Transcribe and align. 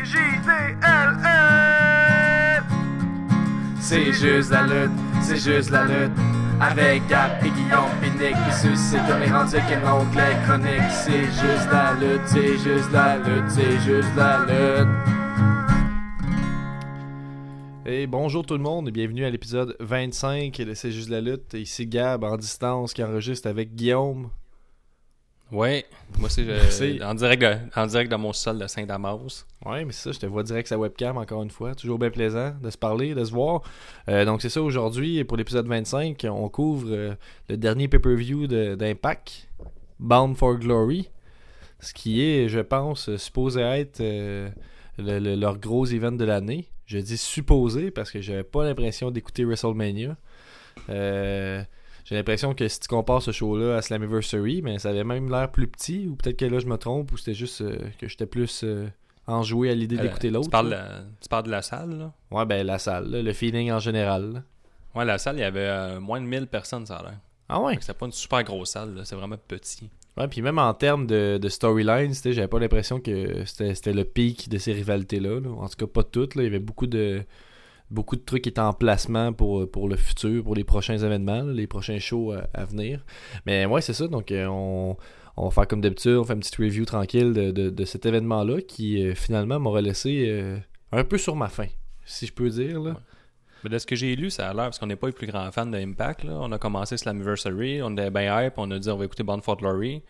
C-J-D-L-L. 0.00 1.32
C'est 3.80 4.12
juste 4.12 4.50
la 4.50 4.62
lutte, 4.62 4.90
c'est 5.20 5.36
juste 5.36 5.70
la 5.70 5.84
lutte. 5.84 6.12
Avec 6.58 7.06
Gap 7.06 7.44
et 7.44 7.50
Guillaume 7.50 7.90
Pinique 8.00 8.34
qui 8.46 8.52
suscite 8.54 9.06
comme 9.06 9.20
les 9.20 9.30
rendus 9.30 9.56
qu'un 9.68 9.92
onglet 9.92 10.36
chronique. 10.46 10.90
C'est 10.90 11.24
juste 11.24 11.68
la 11.70 11.92
lutte, 12.00 12.22
c'est 12.26 12.56
juste 12.58 12.90
la 12.92 13.18
lutte, 13.18 13.50
c'est 13.50 13.78
juste 13.80 14.16
la 14.16 14.38
lutte. 14.46 14.88
Et 17.84 18.06
bonjour 18.06 18.46
tout 18.46 18.54
le 18.54 18.62
monde 18.62 18.88
et 18.88 18.92
bienvenue 18.92 19.26
à 19.26 19.30
l'épisode 19.30 19.76
25 19.80 20.56
de 20.62 20.72
C'est 20.74 20.92
juste 20.92 21.10
la 21.10 21.20
lutte. 21.20 21.52
Ici 21.54 21.86
Gab 21.86 22.24
en 22.24 22.38
distance 22.38 22.94
qui 22.94 23.04
enregistre 23.04 23.48
avec 23.48 23.74
Guillaume. 23.74 24.30
Ouais, 25.52 25.84
moi 26.16 26.26
aussi, 26.26 26.44
Merci. 26.44 26.98
je, 26.98 27.02
en, 27.04 27.14
direct 27.14 27.42
de, 27.42 27.56
en 27.74 27.86
direct 27.86 28.10
dans 28.10 28.18
mon 28.18 28.32
sol 28.32 28.58
de 28.58 28.66
Saint-Damas. 28.68 29.46
Ouais, 29.66 29.84
mais 29.84 29.92
c'est 29.92 30.04
ça, 30.04 30.12
je 30.12 30.18
te 30.20 30.26
vois 30.26 30.42
direct 30.44 30.68
sa 30.68 30.78
webcam 30.78 31.16
encore 31.18 31.42
une 31.42 31.50
fois. 31.50 31.74
Toujours 31.74 31.98
bien 31.98 32.10
plaisant 32.10 32.54
de 32.62 32.70
se 32.70 32.78
parler, 32.78 33.14
de 33.14 33.24
se 33.24 33.32
voir. 33.32 33.62
Euh, 34.08 34.24
donc 34.24 34.42
c'est 34.42 34.48
ça 34.48 34.62
aujourd'hui, 34.62 35.24
pour 35.24 35.36
l'épisode 35.36 35.66
25, 35.66 36.24
on 36.30 36.48
couvre 36.48 36.86
euh, 36.90 37.14
le 37.48 37.56
dernier 37.56 37.88
pay-per-view 37.88 38.46
de- 38.46 38.74
d'Impact, 38.76 39.48
Bound 39.98 40.36
for 40.36 40.54
Glory. 40.56 41.10
Ce 41.80 41.92
qui 41.94 42.22
est, 42.22 42.48
je 42.48 42.60
pense, 42.60 43.14
supposé 43.16 43.60
être 43.62 44.00
euh, 44.00 44.48
le- 44.98 45.18
le- 45.18 45.34
leur 45.34 45.58
gros 45.58 45.86
event 45.86 46.12
de 46.12 46.24
l'année. 46.24 46.66
Je 46.86 46.98
dis 46.98 47.16
supposé 47.16 47.90
parce 47.90 48.10
que 48.10 48.20
j'avais 48.20 48.42
pas 48.44 48.64
l'impression 48.64 49.10
d'écouter 49.10 49.44
WrestleMania. 49.44 50.16
Euh, 50.88 51.62
j'ai 52.10 52.16
l'impression 52.16 52.52
que 52.54 52.68
si 52.68 52.80
tu 52.80 52.88
compares 52.88 53.22
ce 53.22 53.30
show-là 53.32 53.76
à 53.76 53.82
Slammiversary, 53.82 54.60
mais 54.62 54.78
ça 54.78 54.90
avait 54.90 55.04
même 55.04 55.30
l'air 55.30 55.50
plus 55.50 55.66
petit, 55.68 56.06
ou 56.08 56.16
peut-être 56.16 56.36
que 56.36 56.44
là 56.44 56.58
je 56.58 56.66
me 56.66 56.76
trompe, 56.76 57.12
ou 57.12 57.16
c'était 57.16 57.32
juste 57.34 57.62
euh, 57.62 57.78
que 57.98 58.06
j'étais 58.08 58.26
plus 58.26 58.62
euh, 58.64 58.88
enjoué 59.26 59.70
à 59.70 59.74
l'idée 59.74 59.96
d'écouter 59.96 60.28
Euh, 60.28 60.32
l'autre. 60.32 60.46
Tu 60.48 60.50
parles, 60.50 60.68
là. 60.70 60.82
de- 61.00 61.04
tu 61.22 61.28
parles 61.28 61.44
de 61.44 61.50
la 61.50 61.62
salle, 61.62 61.96
là? 61.98 62.12
Ouais, 62.30 62.44
ben 62.44 62.66
la 62.66 62.78
salle, 62.78 63.08
là, 63.10 63.22
le 63.22 63.32
feeling 63.32 63.70
en 63.72 63.78
général. 63.78 64.32
là. 64.32 64.42
Ouais, 64.94 65.04
la 65.04 65.18
salle, 65.18 65.36
il 65.36 65.40
y 65.40 65.44
avait 65.44 66.00
moins 66.00 66.20
de 66.20 66.26
1000 66.26 66.48
personnes, 66.48 66.84
ça 66.84 66.96
a 66.96 67.02
l'air. 67.04 67.18
Ah 67.48 67.60
ouais? 67.60 67.76
C'était 67.80 67.94
pas 67.94 68.06
une 68.06 68.12
super 68.12 68.42
grosse 68.44 68.70
salle, 68.70 68.94
là, 68.94 69.04
c'est 69.04 69.14
vraiment 69.16 69.36
petit. 69.48 69.88
Ouais, 70.16 70.26
puis 70.26 70.42
même 70.42 70.58
en 70.58 70.74
termes 70.74 71.06
de, 71.06 71.38
de 71.40 71.48
sais, 71.48 72.32
j'avais 72.32 72.48
pas 72.48 72.58
l'impression 72.58 72.98
que 73.00 73.44
c'était 73.46 73.74
c'était 73.76 73.92
le 73.92 74.04
pic 74.04 74.48
de 74.48 74.58
ces 74.58 74.72
rivalités-là. 74.72 75.38
là. 75.40 75.48
En 75.48 75.68
tout 75.68 75.76
cas, 75.78 75.86
pas 75.86 76.02
toutes. 76.02 76.34
là. 76.34 76.42
Il 76.42 76.46
y 76.46 76.48
avait 76.48 76.58
beaucoup 76.58 76.88
de 76.88 77.22
beaucoup 77.90 78.16
de 78.16 78.22
trucs 78.22 78.46
étaient 78.46 78.60
en 78.60 78.72
placement 78.72 79.32
pour, 79.32 79.70
pour 79.70 79.88
le 79.88 79.96
futur, 79.96 80.44
pour 80.44 80.54
les 80.54 80.64
prochains 80.64 80.98
événements, 80.98 81.42
les 81.42 81.66
prochains 81.66 81.98
shows 81.98 82.32
à, 82.32 82.46
à 82.54 82.64
venir. 82.64 83.04
Mais 83.46 83.66
ouais, 83.66 83.80
c'est 83.80 83.92
ça. 83.92 84.06
Donc, 84.06 84.30
euh, 84.30 84.46
on, 84.46 84.96
on 85.36 85.44
va 85.46 85.50
faire 85.50 85.68
comme 85.68 85.80
d'habitude, 85.80 86.16
on 86.16 86.24
fait 86.24 86.34
une 86.34 86.40
petite 86.40 86.56
review 86.56 86.84
tranquille 86.84 87.32
de, 87.32 87.50
de, 87.50 87.84
cet 87.84 88.06
événement-là 88.06 88.60
qui, 88.60 89.02
euh, 89.02 89.14
finalement, 89.14 89.58
m'aurait 89.58 89.82
laissé 89.82 90.26
euh, 90.28 90.58
un 90.92 91.04
peu 91.04 91.18
sur 91.18 91.34
ma 91.36 91.48
faim, 91.48 91.68
si 92.04 92.26
je 92.26 92.32
peux 92.32 92.48
dire. 92.48 92.80
Là. 92.80 92.96
Mais 93.64 93.70
de 93.70 93.78
ce 93.78 93.86
que 93.86 93.96
j'ai 93.96 94.14
lu, 94.16 94.30
ça 94.30 94.48
a 94.48 94.54
l'air, 94.54 94.64
parce 94.64 94.78
qu'on 94.78 94.86
n'est 94.86 94.96
pas 94.96 95.06
les 95.06 95.12
plus 95.12 95.26
grands 95.26 95.50
fans 95.50 95.66
d'Impact. 95.66 96.24
On 96.24 96.50
a 96.52 96.58
commencé 96.58 96.96
Slammiversary, 96.96 97.82
on 97.82 97.92
était 97.92 98.10
bien 98.10 98.42
hype, 98.42 98.54
on 98.56 98.70
a 98.70 98.78
dit 98.78 98.90
on 98.90 98.96
va 98.96 99.04
écouter 99.04 99.22
Bound 99.22 99.42
for. 99.42 99.56
Puis 99.56 100.02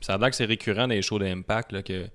ça 0.00 0.14
a 0.14 0.18
l'air 0.18 0.30
que 0.30 0.36
c'est 0.36 0.44
récurrent 0.44 0.88
dans 0.88 0.94
les 0.94 1.02
shows 1.02 1.18
d'Impact, 1.18 1.82
que 1.82 2.06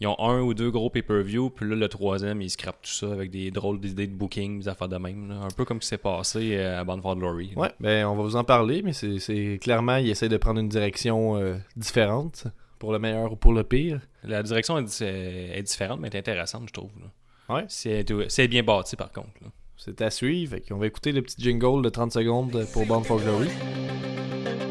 ils 0.00 0.06
ont 0.06 0.18
un 0.20 0.40
ou 0.42 0.52
deux 0.54 0.70
gros 0.70 0.90
pay-per-view, 0.90 1.50
puis 1.50 1.68
là, 1.68 1.74
le 1.76 1.88
troisième, 1.88 2.42
ils 2.42 2.50
scrapent 2.50 2.82
tout 2.82 2.90
ça 2.90 3.10
avec 3.12 3.30
des 3.30 3.50
drôles 3.50 3.80
d'idées 3.80 4.06
de 4.06 4.14
booking, 4.14 4.60
des 4.60 4.68
affaires 4.68 4.88
de 4.88 4.96
même. 4.98 5.28
là. 5.28 5.36
Un 5.42 5.48
peu 5.56 5.64
comme 5.64 5.80
ce 5.80 5.86
qui 5.86 5.88
s'est 5.90 5.98
passé 5.98 6.56
euh, 6.56 6.80
à 6.80 6.84
Bound 6.84 7.00
for 7.02 7.16
Glory. 7.16 7.52
là. 7.56 7.62
Ouais, 7.62 7.70
ben 7.80 8.06
on 8.06 8.14
va 8.16 8.22
vous 8.22 8.36
en 8.36 8.44
parler, 8.44 8.82
mais 8.82 8.92
c'est- 8.92 9.58
clairement, 9.60 9.96
il 9.96 10.10
essaie 10.10 10.28
de 10.28 10.36
prendre 10.36 10.60
une 10.60 10.68
direction 10.68 11.36
euh, 11.36 11.56
différente, 11.76 12.46
pour 12.78 12.92
le 12.92 12.98
meilleur 12.98 13.32
ou 13.32 13.36
pour 13.36 13.52
le 13.54 13.64
pire. 13.64 14.00
La 14.22 14.42
direction 14.42 14.76
est, 14.78 14.82
di- 14.84 15.04
est 15.04 15.62
différente, 15.62 15.98
mais 16.00 16.08
est 16.08 16.16
intéressante, 16.18 16.64
je 16.68 16.72
trouve. 16.74 16.90
là. 17.00 17.54
Ouais. 17.56 17.64
C'est 17.68 18.48
bien 18.48 18.62
bâti, 18.62 18.96
par 18.96 19.12
contre. 19.12 19.30
C'est 19.78 20.02
à 20.02 20.10
suivre. 20.10 20.56
Fait 20.56 20.72
on 20.72 20.78
va 20.78 20.86
écouter 20.86 21.12
le 21.12 21.22
petit 21.22 21.36
jingle 21.40 21.82
de 21.82 21.88
30 21.88 22.10
secondes 22.12 22.66
pour 22.72 22.84
Bound 22.86 23.04
for 23.06 23.18
Glory. 23.20 23.48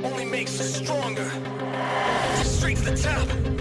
only 0.04 0.26
makes 0.26 0.60
us 0.60 0.84
stronger. 0.84 1.24
Straight 2.44 2.78
to 2.78 2.92
the 2.92 3.02
top. 3.02 3.55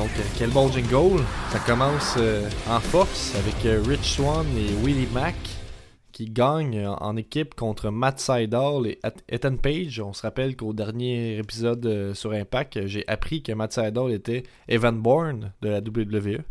Donc, 0.00 0.08
euh, 0.18 0.22
quel 0.38 0.50
bon 0.50 0.70
jingle. 0.72 1.22
Ça 1.50 1.58
commence 1.58 2.14
euh, 2.16 2.48
en 2.68 2.80
force 2.80 3.34
avec 3.36 3.66
euh, 3.66 3.82
Rich 3.86 4.16
Swan 4.16 4.46
et 4.56 4.72
Willie 4.82 5.08
Mack 5.12 5.34
qui 6.12 6.24
gagnent 6.26 6.86
en 6.86 7.16
équipe 7.16 7.54
contre 7.54 7.90
Matt 7.90 8.18
Seidel 8.18 8.86
et 8.86 8.98
Ethan 9.28 9.56
Page. 9.56 10.00
On 10.00 10.12
se 10.12 10.22
rappelle 10.22 10.56
qu'au 10.56 10.72
dernier 10.72 11.38
épisode 11.38 12.12
sur 12.14 12.32
Impact, 12.32 12.86
j'ai 12.86 13.06
appris 13.08 13.42
que 13.42 13.52
Matt 13.52 13.72
Seidel 13.72 14.12
était 14.12 14.42
Evan 14.68 15.00
Bourne 15.00 15.52
de 15.62 15.68
la 15.68 15.78
WWE. 15.78 16.42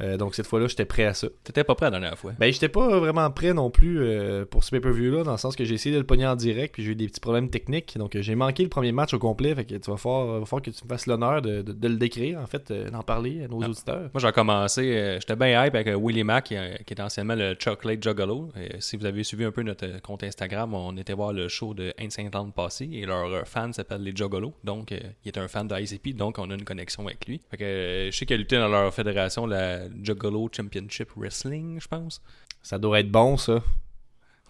Euh, 0.00 0.16
donc 0.16 0.34
cette 0.34 0.46
fois-là, 0.46 0.66
j'étais 0.66 0.84
prêt 0.84 1.04
à 1.04 1.14
ça. 1.14 1.28
T'étais 1.44 1.62
pas 1.64 1.74
prêt 1.74 1.86
la 1.86 1.92
dernière 1.92 2.18
fois. 2.18 2.32
Ben, 2.38 2.52
j'étais 2.52 2.68
pas 2.68 2.98
vraiment 2.98 3.30
prêt 3.30 3.54
non 3.54 3.70
plus 3.70 4.00
euh, 4.00 4.44
pour 4.44 4.64
ce 4.64 4.70
pay-per-view-là, 4.70 5.22
dans 5.22 5.32
le 5.32 5.38
sens 5.38 5.54
que 5.54 5.64
j'ai 5.64 5.74
essayé 5.74 5.94
de 5.94 6.00
le 6.00 6.06
pogner 6.06 6.26
en 6.26 6.34
direct, 6.36 6.74
puis 6.74 6.82
j'ai 6.82 6.92
eu 6.92 6.94
des 6.96 7.06
petits 7.06 7.20
problèmes 7.20 7.48
techniques. 7.48 7.96
Donc, 7.96 8.16
euh, 8.16 8.22
j'ai 8.22 8.34
manqué 8.34 8.62
le 8.64 8.68
premier 8.68 8.90
match 8.92 9.14
au 9.14 9.18
complet, 9.20 9.54
fait 9.54 9.64
que 9.64 9.74
tu 9.76 9.90
vas 9.90 9.96
falloir, 9.96 10.40
va 10.40 10.46
falloir 10.46 10.62
que 10.62 10.70
tu 10.70 10.82
me 10.84 10.88
fasses 10.88 11.06
l'honneur 11.06 11.42
de, 11.42 11.62
de- 11.62 11.72
de 11.72 11.88
le 11.88 11.96
décrire, 11.96 12.40
en 12.40 12.46
fait, 12.46 12.72
d'en 12.72 13.02
parler 13.02 13.44
à 13.44 13.48
nos 13.48 13.62
Ah. 13.62 13.68
auditeurs. 13.68 14.10
Moi, 14.12 14.20
j'ai 14.20 14.32
commencé, 14.32 15.16
j'étais 15.20 15.36
bien 15.36 15.64
hype 15.64 15.74
avec 15.74 15.88
Willie 15.96 16.24
Mack, 16.24 16.44
qui, 16.46 16.56
qui 16.86 16.94
est 16.94 17.00
anciennement 17.00 17.34
le 17.36 17.54
Chocolate 17.58 18.02
Juggalo. 18.02 18.50
Et 18.60 18.80
si 18.80 18.96
vous 18.96 19.06
avez 19.06 19.22
suivi 19.22 19.44
un 19.44 19.52
peu 19.52 19.62
notre 19.62 20.00
compte 20.02 20.24
Instagram, 20.24 20.74
on 20.74 20.96
était 20.96 21.12
voir 21.12 21.32
le 21.32 21.46
show 21.48 21.72
de 21.74 21.92
Saint-Anne 22.08 22.52
passé 22.52 22.88
et 22.92 23.06
leur 23.06 23.46
fan 23.46 23.72
s'appelle 23.72 24.02
les 24.02 24.14
Juggalos. 24.14 24.54
Donc, 24.64 24.90
il 24.90 25.28
est 25.28 25.38
un 25.38 25.46
fan 25.48 25.68
de 25.68 25.74
ICP, 25.78 26.14
donc 26.16 26.38
on 26.38 26.50
a 26.50 26.54
une 26.54 26.64
connexion 26.64 27.06
avec 27.06 27.26
lui. 27.26 27.40
Fait 27.50 27.56
que 27.56 28.08
je 28.10 28.16
sais 28.16 28.26
qu'il 28.26 28.34
a 28.34 28.38
lutté 28.38 28.56
dans 28.56 28.68
leur 28.68 28.92
fédération, 28.92 29.46
la 29.46 29.83
Juggalo 30.02 30.48
Championship 30.54 31.10
Wrestling, 31.16 31.80
je 31.80 31.88
pense. 31.88 32.20
Ça 32.62 32.78
doit 32.78 33.00
être 33.00 33.10
bon, 33.10 33.36
ça. 33.36 33.62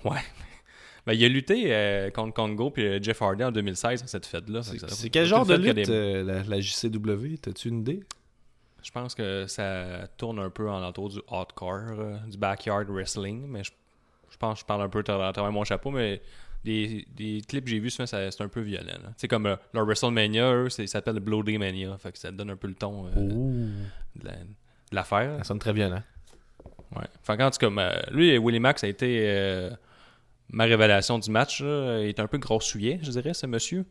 Ouais. 0.05 0.21
Ben, 1.07 1.13
il 1.13 1.23
a 1.23 1.29
lutté 1.29 1.65
euh, 1.67 2.09
contre 2.11 2.33
Congo 2.33 2.71
puis 2.71 2.83
euh, 2.87 2.99
Jeff 3.03 3.21
Hardy 3.21 3.45
en 3.45 3.53
2016 3.53 4.01
dans 4.01 4.07
cette 4.07 4.25
fête-là. 4.25 4.63
C'est 4.63 4.79
c'est 4.89 5.11
quel 5.11 5.27
genre 5.27 5.45
de 5.45 5.53
lutte, 5.55 5.75
des- 5.77 5.91
euh, 5.91 6.25
la, 6.25 6.43
la 6.45 6.61
JCW 6.61 7.37
T'as-tu 7.43 7.69
une 7.69 7.81
idée? 7.81 8.03
Je 8.83 8.91
pense 8.91 9.15
que 9.15 9.47
ça 9.47 10.09
tourne 10.17 10.39
un 10.39 10.49
peu 10.49 10.71
en 10.71 10.83
entour 10.83 11.11
du 11.11 11.19
hardcore, 11.31 12.21
du 12.27 12.39
backyard 12.39 12.87
wrestling, 12.89 13.47
mais 13.47 13.63
je, 13.65 13.73
je 14.31 14.37
pense 14.39 14.55
que 14.55 14.61
je 14.61 14.65
parle 14.65 14.81
un 14.81 14.89
peu 14.89 15.01
à 15.01 15.33
travers 15.35 15.53
mon 15.53 15.65
chapeau, 15.65 15.91
mais 15.91 16.23
des, 16.65 17.07
des 17.15 17.43
clips 17.47 17.65
que 17.65 17.71
j'ai 17.71 17.81
vus, 17.81 17.91
c'est 17.91 18.41
un 18.41 18.49
peu 18.49 18.63
violent. 18.63 18.87
sais, 19.19 19.29
comme 19.29 19.45
euh, 19.45 19.57
leur 19.75 19.85
WrestleMania, 19.85 20.55
eux, 20.55 20.71
c'est- 20.71 20.87
ça 20.87 20.93
s'appelle 21.01 21.21
Bloody 21.21 21.59
Mania, 21.59 21.99
fait 21.99 22.13
que 22.13 22.19
ça 22.19 22.31
donne 22.33 22.49
un 22.49 22.57
peu 22.57 22.69
le 22.69 22.75
ton 22.77 23.09
euh, 23.09 23.11
de 24.17 24.25
la- 24.25 24.33
l'affaire. 24.95 25.37
Ça 25.39 25.45
sonne 25.45 25.59
très 25.59 25.73
violent. 25.73 26.03
Ouais. 26.97 27.07
Fait 27.23 27.37
qu'en 27.37 27.51
tout 27.51 27.59
cas, 27.59 27.71
ma- 27.71 28.03
lui, 28.11 28.39
Willie 28.39 28.61
Max, 28.61 28.81
ça 28.83 28.87
a 28.87 28.91
été 28.91 29.25
euh, 29.29 29.71
ma 30.51 30.65
révélation 30.65 31.19
du 31.19 31.31
match. 31.31 31.61
là. 31.61 32.01
Il 32.01 32.09
est 32.09 32.21
un 32.21 32.27
peu 32.27 32.39
grossouillet, 32.39 32.99
je 33.03 33.11
dirais, 33.11 33.35
ce 33.35 33.47
monsieur. 33.47 33.85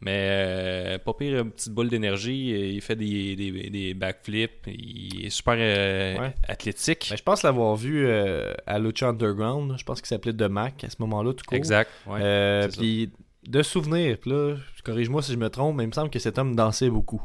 Mais 0.00 0.28
euh, 0.30 0.98
pas 0.98 1.14
pire, 1.14 1.40
une 1.42 1.50
petite 1.50 1.72
boule 1.72 1.88
d'énergie. 1.88 2.50
Il 2.74 2.80
fait 2.82 2.96
des, 2.96 3.36
des, 3.36 3.70
des 3.70 3.94
backflips. 3.94 4.66
Il 4.66 5.24
est 5.26 5.30
super 5.30 5.54
euh, 5.56 6.18
Ouais. 6.18 6.34
athlétique. 6.46 7.06
Ben, 7.10 7.16
je 7.16 7.22
pense 7.22 7.42
l'avoir 7.42 7.74
vu 7.76 8.06
à 8.10 8.78
Lucha 8.78 9.08
Underground. 9.08 9.74
Je 9.78 9.84
pense 9.84 10.00
qu'il 10.00 10.08
s'appelait 10.08 10.32
The 10.34 10.42
Mac 10.42 10.84
à 10.84 10.90
ce 10.90 10.96
moment-là, 11.00 11.32
tout 11.32 11.44
court. 11.46 11.56
exact. 11.56 11.90
ouais. 12.06 12.68
Puis 12.68 13.10
de 13.48 13.62
souvenir, 13.62 14.16
là, 14.26 14.56
corrige-moi 14.84 15.22
si 15.22 15.32
je 15.32 15.38
me 15.38 15.48
trompe, 15.48 15.76
mais 15.76 15.84
il 15.84 15.88
me 15.88 15.92
semble 15.92 16.10
que 16.10 16.18
cet 16.18 16.38
homme 16.38 16.54
dansait 16.56 16.90
beaucoup. 16.90 17.22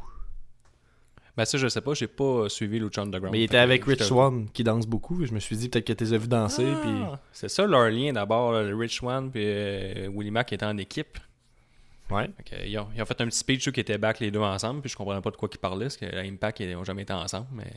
Ben 1.39 1.45
ça, 1.45 1.57
je 1.57 1.69
sais 1.69 1.79
pas. 1.79 1.93
J'ai 1.93 2.07
pas 2.07 2.49
suivi 2.49 2.79
Lucha 2.79 3.01
Underground. 3.01 3.31
Mais 3.31 3.39
il 3.39 3.43
était 3.45 3.59
avec 3.59 3.85
Rich 3.85 4.03
Swan 4.03 4.49
qui 4.51 4.61
danse 4.61 4.85
beaucoup. 4.85 5.25
Je 5.25 5.33
me 5.33 5.39
suis 5.39 5.55
dit 5.55 5.69
peut-être 5.69 5.87
que 5.87 5.93
tu 5.93 6.03
les 6.03 6.13
as 6.13 6.17
vus 6.17 6.27
danser. 6.27 6.65
Ah, 6.69 6.79
Puis... 6.81 6.91
C'est 7.31 7.47
ça 7.47 7.65
leur 7.65 7.89
lien 7.89 8.11
d'abord. 8.11 8.51
le 8.51 8.75
Rich 8.75 8.97
Swan 8.97 9.31
puis 9.31 9.41
euh, 9.45 10.09
Willie 10.13 10.31
Mack 10.31 10.51
étaient 10.51 10.65
en 10.65 10.77
équipe. 10.77 11.17
Ouais. 12.11 12.29
Que, 12.45 12.67
ils, 12.67 12.77
ont, 12.77 12.89
ils 12.93 13.01
ont 13.01 13.05
fait 13.05 13.21
un 13.21 13.27
petit 13.27 13.37
speech 13.37 13.71
qui 13.71 13.79
était 13.79 13.97
back 13.97 14.19
les 14.19 14.31
deux 14.31 14.41
ensemble, 14.41 14.81
puis 14.81 14.89
je 14.89 14.97
comprenais 14.97 15.21
pas 15.21 15.31
de 15.31 15.37
quoi 15.37 15.47
ils 15.49 15.57
parlaient, 15.57 15.85
parce 15.85 15.95
que 15.95 16.13
Impact, 16.13 16.59
ils 16.59 16.73
n'ont 16.73 16.83
jamais 16.83 17.03
été 17.03 17.13
ensemble, 17.13 17.47
mais 17.53 17.71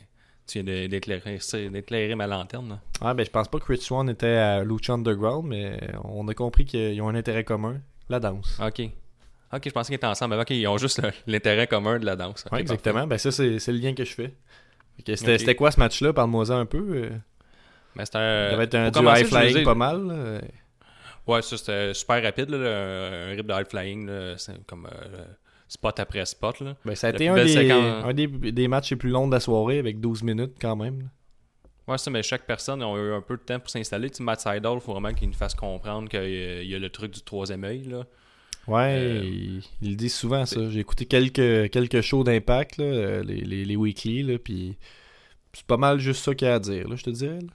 tu 0.45 0.61
viens 0.61 0.89
d'éclairer 0.89 2.15
ma 2.15 2.27
lanterne. 2.27 2.67
là. 2.67 3.07
Ouais, 3.07 3.13
ben 3.13 3.25
je 3.25 3.31
pense 3.31 3.47
pas 3.47 3.59
que 3.59 3.65
Rich 3.65 3.83
Swan 3.83 4.09
était 4.09 4.27
à 4.27 4.65
Lucha 4.65 4.91
Underground, 4.91 5.47
mais 5.47 5.79
on 6.03 6.27
a 6.27 6.33
compris 6.33 6.65
qu'ils 6.65 7.01
ont 7.01 7.07
un 7.07 7.15
intérêt 7.15 7.45
commun, 7.45 7.79
la 8.09 8.19
danse. 8.19 8.59
Ok. 8.61 8.89
Ok, 9.53 9.61
je 9.65 9.69
pensais 9.71 9.87
qu'ils 9.87 9.95
étaient 9.95 10.07
ensemble, 10.07 10.35
mais 10.35 10.41
ok, 10.41 10.49
ils 10.51 10.67
ont 10.67 10.77
juste 10.77 11.01
l'intérêt 11.27 11.67
commun 11.67 11.99
de 11.99 12.05
la 12.05 12.15
danse. 12.15 12.45
Ouais, 12.51 12.59
exactement. 12.61 13.05
Ben 13.07 13.17
ça, 13.17 13.31
c'est 13.31 13.59
le 13.67 13.77
lien 13.77 13.93
que 13.93 14.03
je 14.03 14.13
fais. 14.13 14.33
C'était 15.15 15.55
quoi 15.55 15.71
ce 15.71 15.79
match-là? 15.79 16.13
Parle-moi-en 16.13 16.51
un 16.59 16.65
peu. 16.65 16.85
euh. 16.95 17.09
Mais 17.95 18.05
c'était 18.05 18.17
un. 18.19 18.45
Ça 18.49 18.51
devait 18.53 18.63
être 18.63 18.75
un 18.75 18.83
pour 18.85 18.91
du 19.01 19.05
commencer, 19.05 19.21
high 19.21 19.27
flying 19.27 19.43
je 19.49 19.53
veux 19.53 19.59
dire- 19.59 19.63
pas 19.65 19.75
mal. 19.75 20.07
là. 20.07 20.41
Ouais, 21.27 21.41
ça 21.41 21.57
c'était 21.57 21.93
super 21.93 22.21
rapide, 22.21 22.49
là, 22.49 22.57
un, 22.57 23.31
un 23.31 23.35
rip 23.35 23.45
de 23.47 23.53
high 23.53 23.67
flying, 23.69 24.07
là, 24.07 24.37
c'est 24.37 24.65
comme 24.65 24.87
euh, 24.87 25.23
spot 25.69 25.97
après 25.99 26.25
spot. 26.25 26.59
Là. 26.59 26.75
Ben, 26.83 26.95
ça 26.95 27.07
a 27.07 27.11
La 27.11 27.15
été 27.15 27.27
un, 27.29 27.35
des, 27.35 27.47
séquence- 27.47 28.03
un 28.05 28.13
des, 28.13 28.27
des 28.27 28.67
matchs 28.67 28.89
les 28.91 28.97
plus 28.97 29.09
longs 29.09 29.27
de 29.27 29.33
la 29.33 29.39
soirée 29.39 29.79
avec 29.79 29.99
12 30.01 30.21
minutes 30.23 30.55
quand 30.59 30.75
même. 30.75 31.09
Ouais, 31.87 31.97
ça, 31.97 32.09
mais 32.11 32.23
chaque 32.23 32.45
personne 32.45 32.81
a 32.81 32.93
eu 32.97 33.13
un 33.13 33.21
peu 33.21 33.37
de 33.37 33.41
temps 33.41 33.59
pour 33.59 33.69
s'installer. 33.69 34.09
Tu 34.09 34.17
sais, 34.17 34.23
Matt 34.23 34.41
Seidel, 34.41 34.73
il 34.75 34.79
faut 34.81 34.91
vraiment 34.93 35.13
qu'il 35.13 35.27
nous 35.29 35.33
fasse 35.35 35.53
comprendre 35.55 36.09
qu'il 36.09 36.19
y 36.19 36.23
a- 36.45 36.61
il 36.61 36.69
y 36.69 36.75
a 36.75 36.79
le 36.79 36.89
truc 36.89 37.11
du 37.13 37.21
troisième 37.21 37.63
œil. 37.63 37.83
Là. 37.83 38.03
Ouais, 38.67 38.95
Euh, 38.97 39.21
il, 39.23 39.61
il 39.81 39.89
le 39.91 39.95
dit 39.95 40.09
souvent 40.09 40.45
ça. 40.45 40.69
J'ai 40.69 40.79
écouté 40.79 41.05
quelques, 41.05 41.69
quelques 41.71 42.01
shows 42.01 42.23
d'impact, 42.23 42.77
là, 42.77 42.85
euh, 42.85 43.23
les, 43.23 43.41
les, 43.41 43.65
les 43.65 43.75
weekly, 43.75 44.23
là, 44.23 44.37
puis 44.37 44.77
c'est 45.53 45.65
pas 45.65 45.77
mal 45.77 45.99
juste 45.99 46.23
ça 46.23 46.33
qu'il 46.33 46.47
y 46.47 46.51
a 46.51 46.55
à 46.55 46.59
dire, 46.59 46.87
là, 46.87 46.95
je 46.95 47.03
te 47.03 47.09
dirais. 47.09 47.39
là. 47.41 47.47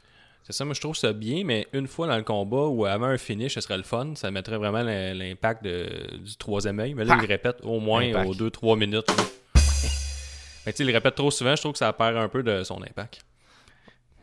C'est 0.44 0.52
ça, 0.54 0.64
moi 0.64 0.72
je 0.72 0.80
trouve 0.80 0.96
ça 0.96 1.12
bien, 1.12 1.44
mais 1.44 1.66
une 1.74 1.86
fois 1.86 2.06
dans 2.06 2.16
le 2.16 2.22
combat 2.22 2.66
ou 2.68 2.86
avant 2.86 3.06
un 3.06 3.18
finish, 3.18 3.54
ce 3.54 3.60
serait 3.60 3.76
le 3.76 3.82
fun. 3.82 4.14
Ça 4.14 4.30
mettrait 4.30 4.56
vraiment 4.56 4.82
l'im- 4.82 5.12
l'impact 5.14 5.62
du 5.66 6.36
troisième 6.38 6.78
œil. 6.80 6.94
Mais 6.94 7.04
là, 7.04 7.16
Ah! 7.18 7.22
il 7.22 7.26
répète 7.26 7.56
au 7.64 7.80
moins 7.80 8.00
Impact. 8.08 8.30
aux 8.30 8.34
2-3 8.34 8.78
minutes. 8.78 9.08
mais 10.66 10.72
tu 10.72 10.78
sais, 10.78 10.84
il 10.84 10.90
répète 10.94 11.14
trop 11.16 11.30
souvent, 11.30 11.54
je 11.54 11.60
trouve 11.60 11.72
que 11.72 11.78
ça 11.78 11.92
perd 11.92 12.16
un 12.16 12.28
peu 12.28 12.42
de 12.42 12.62
son 12.64 12.82
impact. 12.82 13.20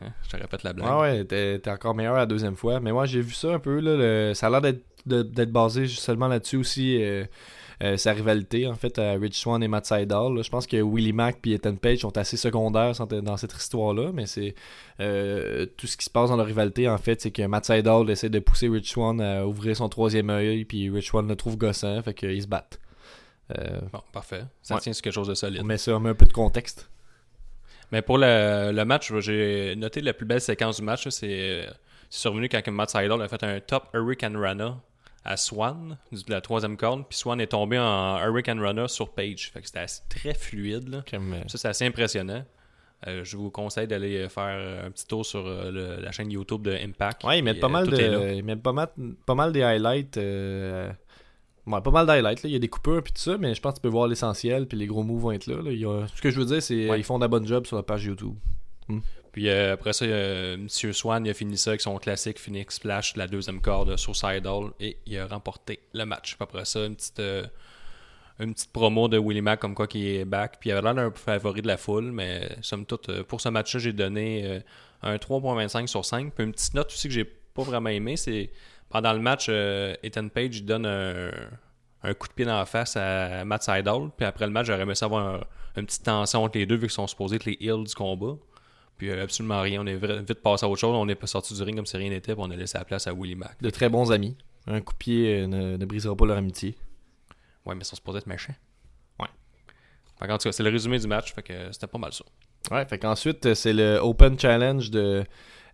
Hein, 0.00 0.12
Je 0.24 0.28
te 0.30 0.36
répète 0.36 0.62
la 0.64 0.72
blague. 0.72 0.88
Ouais, 0.98 1.24
ouais, 1.24 1.24
t'es 1.60 1.70
encore 1.70 1.94
meilleur 1.94 2.16
la 2.16 2.26
deuxième 2.26 2.56
fois. 2.56 2.80
Mais 2.80 2.90
moi, 2.92 3.06
j'ai 3.06 3.20
vu 3.20 3.32
ça 3.32 3.48
un 3.54 3.58
peu. 3.60 3.78
Là, 3.80 3.96
le- 3.96 4.34
ça 4.34 4.48
a 4.48 4.50
l'air 4.50 4.60
d'être 4.60 4.82
d'être 5.06 5.52
basé 5.52 5.86
seulement 5.88 6.28
là-dessus 6.28 6.56
aussi. 6.56 7.02
euh, 7.02 7.24
euh, 7.82 7.98
sa 7.98 8.14
rivalité 8.14 8.66
en 8.66 8.74
fait 8.74 8.98
à 8.98 9.12
Rich 9.12 9.34
Swan 9.38 9.62
et 9.62 9.68
Matt 9.68 9.84
Seidel. 9.84 10.32
là. 10.34 10.40
Je 10.40 10.48
pense 10.48 10.66
que 10.66 10.78
Willie 10.78 11.12
Mack 11.12 11.46
et 11.46 11.52
Ethan 11.52 11.76
Page 11.76 11.98
sont 11.98 12.16
assez 12.16 12.38
secondaires 12.38 12.92
dans 13.22 13.36
cette 13.36 13.52
histoire-là, 13.52 14.12
mais 14.14 14.24
c'est 14.24 14.54
euh, 15.00 15.66
tout 15.76 15.86
ce 15.86 15.98
qui 15.98 16.06
se 16.06 16.10
passe 16.10 16.30
dans 16.30 16.36
leur 16.38 16.46
rivalité 16.46 16.88
en 16.88 16.96
fait, 16.96 17.20
c'est 17.20 17.30
que 17.30 17.42
Matt 17.42 17.66
Seidel 17.66 18.08
essaie 18.08 18.30
de 18.30 18.38
pousser 18.38 18.68
Rich 18.70 18.90
Swan 18.92 19.20
à 19.20 19.46
ouvrir 19.46 19.76
son 19.76 19.90
troisième 19.90 20.30
œil, 20.30 20.64
puis 20.64 20.88
Rich 20.88 21.08
Swan 21.08 21.28
le 21.28 21.36
trouve 21.36 21.58
gossant, 21.58 22.00
fait 22.02 22.14
qu'ils 22.14 22.40
se 22.42 22.46
battent. 22.48 22.80
Euh, 23.58 23.78
Bon, 23.92 24.00
parfait. 24.10 24.44
Ça 24.62 24.76
Ouais. 24.76 24.80
tient 24.80 24.94
sur 24.94 25.02
quelque 25.02 25.12
chose 25.12 25.28
de 25.28 25.34
solide. 25.34 25.62
met 25.62 25.76
ça, 25.76 25.94
on 25.96 26.00
met 26.00 26.08
un 26.10 26.14
peu 26.14 26.24
de 26.24 26.32
contexte. 26.32 26.88
Mais 27.92 28.00
pour 28.00 28.16
le, 28.16 28.72
le 28.72 28.84
match, 28.86 29.12
j'ai 29.18 29.76
noté 29.76 30.00
la 30.00 30.14
plus 30.14 30.24
belle 30.26 30.40
séquence 30.40 30.78
du 30.78 30.82
match. 30.82 31.06
c'est 31.10 31.66
survenu 32.08 32.48
quand 32.48 32.66
Matt 32.68 32.88
Seidel 32.88 33.20
a 33.20 33.28
fait 33.28 33.42
un 33.44 33.60
top 33.60 33.84
Hurricane 33.92 34.36
Rana 34.38 34.80
à 35.26 35.36
Swan, 35.36 35.98
de 36.12 36.18
la 36.32 36.40
troisième 36.40 36.76
corde. 36.76 37.04
Puis 37.08 37.18
Swan 37.18 37.40
est 37.40 37.48
tombé 37.48 37.78
en 37.78 38.18
Hurricane 38.24 38.60
Rana 38.60 38.88
sur 38.88 39.10
Page. 39.10 39.50
Fait 39.52 39.60
que 39.60 39.66
c'était 39.66 39.80
assez- 39.80 40.02
très 40.08 40.34
fluide. 40.34 40.88
là. 40.88 41.02
Comme, 41.10 41.32
euh, 41.34 41.40
Ça, 41.48 41.58
c'est 41.58 41.68
assez 41.68 41.84
impressionnant. 41.86 42.44
Euh, 43.06 43.24
je 43.24 43.36
vous 43.36 43.50
conseille 43.50 43.86
d'aller 43.86 44.16
euh, 44.24 44.28
faire 44.30 44.84
un 44.86 44.90
petit 44.90 45.06
tour 45.06 45.24
sur 45.26 45.42
le- 45.44 46.00
la 46.00 46.12
chaîne 46.12 46.30
YouTube 46.30 46.62
de 46.62 46.72
Impact. 46.72 47.24
Ouais, 47.24 47.38
ils 47.38 47.42
mettent 47.42 47.60
pas 47.60 47.68
mal 47.68 47.86
de. 47.88 48.34
Ils 48.34 48.42
mettent 48.44 48.62
pas 48.62 48.72
mal, 48.72 48.88
pas 49.26 49.34
mal 49.34 49.52
des 49.52 49.62
highlights. 49.62 50.16
Ouais, 50.16 51.80
pas 51.80 51.90
mal 51.90 52.06
d'highlights. 52.06 52.44
Il 52.44 52.50
y 52.50 52.56
a 52.56 52.58
des 52.60 52.68
coupures 52.68 53.02
puis 53.02 53.12
tout 53.12 53.20
ça, 53.20 53.36
mais 53.38 53.52
je 53.54 53.60
pense 53.60 53.72
que 53.74 53.78
tu 53.78 53.82
peux 53.82 53.88
voir 53.88 54.06
l'essentiel 54.06 54.66
puis 54.68 54.78
les 54.78 54.86
gros 54.86 55.02
moves 55.02 55.20
vont 55.22 55.32
être 55.32 55.46
là. 55.48 55.56
là. 55.62 55.70
Il 55.72 55.80
y 55.80 55.84
a- 55.84 56.06
Ce 56.14 56.22
que 56.22 56.30
je 56.30 56.38
veux 56.38 56.46
dire, 56.46 56.62
c'est 56.62 56.88
Ouais. 56.88 57.00
ils 57.00 57.02
font 57.04 57.18
de 57.18 57.24
la 57.24 57.28
bonne 57.28 57.46
job 57.46 57.66
sur 57.66 57.76
la 57.76 57.82
page 57.82 58.04
YouTube. 58.04 58.36
Puis 59.36 59.50
euh, 59.50 59.74
après 59.74 59.92
ça, 59.92 60.06
euh, 60.06 60.56
Monsieur 60.56 60.94
Swan 60.94 61.28
a 61.28 61.34
fini 61.34 61.58
ça 61.58 61.68
avec 61.72 61.82
son 61.82 61.98
classique 61.98 62.38
Phoenix 62.38 62.76
Splash 62.76 63.16
la 63.16 63.26
deuxième 63.26 63.60
corde 63.60 63.94
sur 63.98 64.16
Seidel 64.16 64.70
et 64.80 64.96
il 65.04 65.18
a 65.18 65.26
remporté 65.26 65.78
le 65.92 66.06
match. 66.06 66.36
Puis 66.36 66.42
après 66.42 66.64
ça, 66.64 66.86
une 66.86 66.96
petite, 66.96 67.20
euh, 67.20 67.44
une 68.40 68.54
petite 68.54 68.72
promo 68.72 69.08
de 69.08 69.18
Willie 69.18 69.42
Mack 69.42 69.60
comme 69.60 69.74
quoi 69.74 69.88
qui 69.88 70.08
est 70.16 70.24
back. 70.24 70.56
Puis 70.58 70.70
il 70.70 70.72
avait 70.72 70.80
l'air 70.80 70.94
d'un 70.94 71.10
favori 71.10 71.60
de 71.60 71.66
la 71.66 71.76
foule, 71.76 72.12
mais 72.12 72.48
somme 72.62 72.86
toute, 72.86 73.10
euh, 73.10 73.24
pour 73.24 73.42
ce 73.42 73.50
match-là, 73.50 73.78
j'ai 73.78 73.92
donné 73.92 74.62
un 75.02 75.16
3.25 75.18 75.86
sur 75.86 76.02
5. 76.02 76.32
Puis 76.32 76.42
une 76.42 76.52
petite 76.52 76.72
note 76.72 76.86
aussi 76.86 77.06
que 77.08 77.12
j'ai 77.12 77.26
pas 77.26 77.62
vraiment 77.62 77.90
aimé, 77.90 78.16
c'est 78.16 78.48
pendant 78.88 79.12
le 79.12 79.20
match, 79.20 79.50
Ethan 79.50 80.28
Page 80.30 80.62
donne 80.62 80.86
un, 80.86 81.30
un 82.04 82.14
coup 82.14 82.26
de 82.28 82.32
pied 82.32 82.46
dans 82.46 82.56
la 82.56 82.64
face 82.64 82.96
à 82.96 83.44
Matt 83.44 83.64
Seidel. 83.64 84.08
Puis 84.16 84.24
après 84.24 84.46
le 84.46 84.52
match, 84.52 84.68
j'aurais 84.68 84.80
aimé 84.80 84.94
savoir 84.94 85.26
un- 85.26 85.44
une 85.78 85.84
petite 85.84 86.04
tension 86.04 86.42
entre 86.44 86.56
les 86.56 86.64
deux 86.64 86.76
vu 86.76 86.86
qu'ils 86.86 86.90
sont 86.92 87.06
supposés 87.06 87.36
être 87.36 87.44
les 87.44 87.58
heels 87.60 87.84
du 87.84 87.94
combat. 87.94 88.36
Puis 88.96 89.10
euh, 89.10 89.22
absolument 89.22 89.60
rien. 89.60 89.82
On 89.82 89.86
est 89.86 89.96
vite 89.96 90.40
passé 90.42 90.64
à 90.64 90.68
autre 90.68 90.80
chose. 90.80 90.94
On 90.94 91.08
est 91.08 91.14
pas 91.14 91.26
sorti 91.26 91.54
du 91.54 91.62
ring 91.62 91.76
comme 91.76 91.86
si 91.86 91.96
rien 91.96 92.10
n'était. 92.10 92.34
Puis 92.34 92.44
on 92.46 92.50
a 92.50 92.56
laissé 92.56 92.78
la 92.78 92.84
place 92.84 93.06
à 93.06 93.12
Willie 93.12 93.34
Mack. 93.34 93.60
De 93.60 93.70
très 93.70 93.88
bons 93.88 94.12
amis. 94.12 94.36
Un 94.66 94.80
coup 94.80 94.92
de 94.92 94.98
pied 94.98 95.42
euh, 95.42 95.46
ne, 95.46 95.76
ne 95.76 95.84
brisera 95.84 96.16
pas 96.16 96.26
leur 96.26 96.38
amitié. 96.38 96.74
Ouais, 97.64 97.74
mais 97.74 97.82
ils 97.82 97.84
sont 97.84 97.96
supposés 97.96 98.18
être 98.18 98.26
méchants. 98.26 98.54
Ouais. 99.20 99.28
Fait 100.18 100.26
qu'en 100.26 100.38
tout 100.38 100.48
cas, 100.48 100.52
c'est 100.52 100.62
le 100.62 100.70
résumé 100.70 100.98
du 100.98 101.06
match. 101.06 101.32
Fait 101.34 101.42
que 101.42 101.52
euh, 101.52 101.72
c'était 101.72 101.86
pas 101.86 101.98
mal 101.98 102.12
ça. 102.12 102.24
Ouais, 102.70 102.84
fait 102.84 102.98
qu'ensuite, 102.98 103.54
c'est 103.54 103.72
le 103.72 103.98
Open 103.98 104.38
Challenge 104.38 104.90
de 104.90 105.24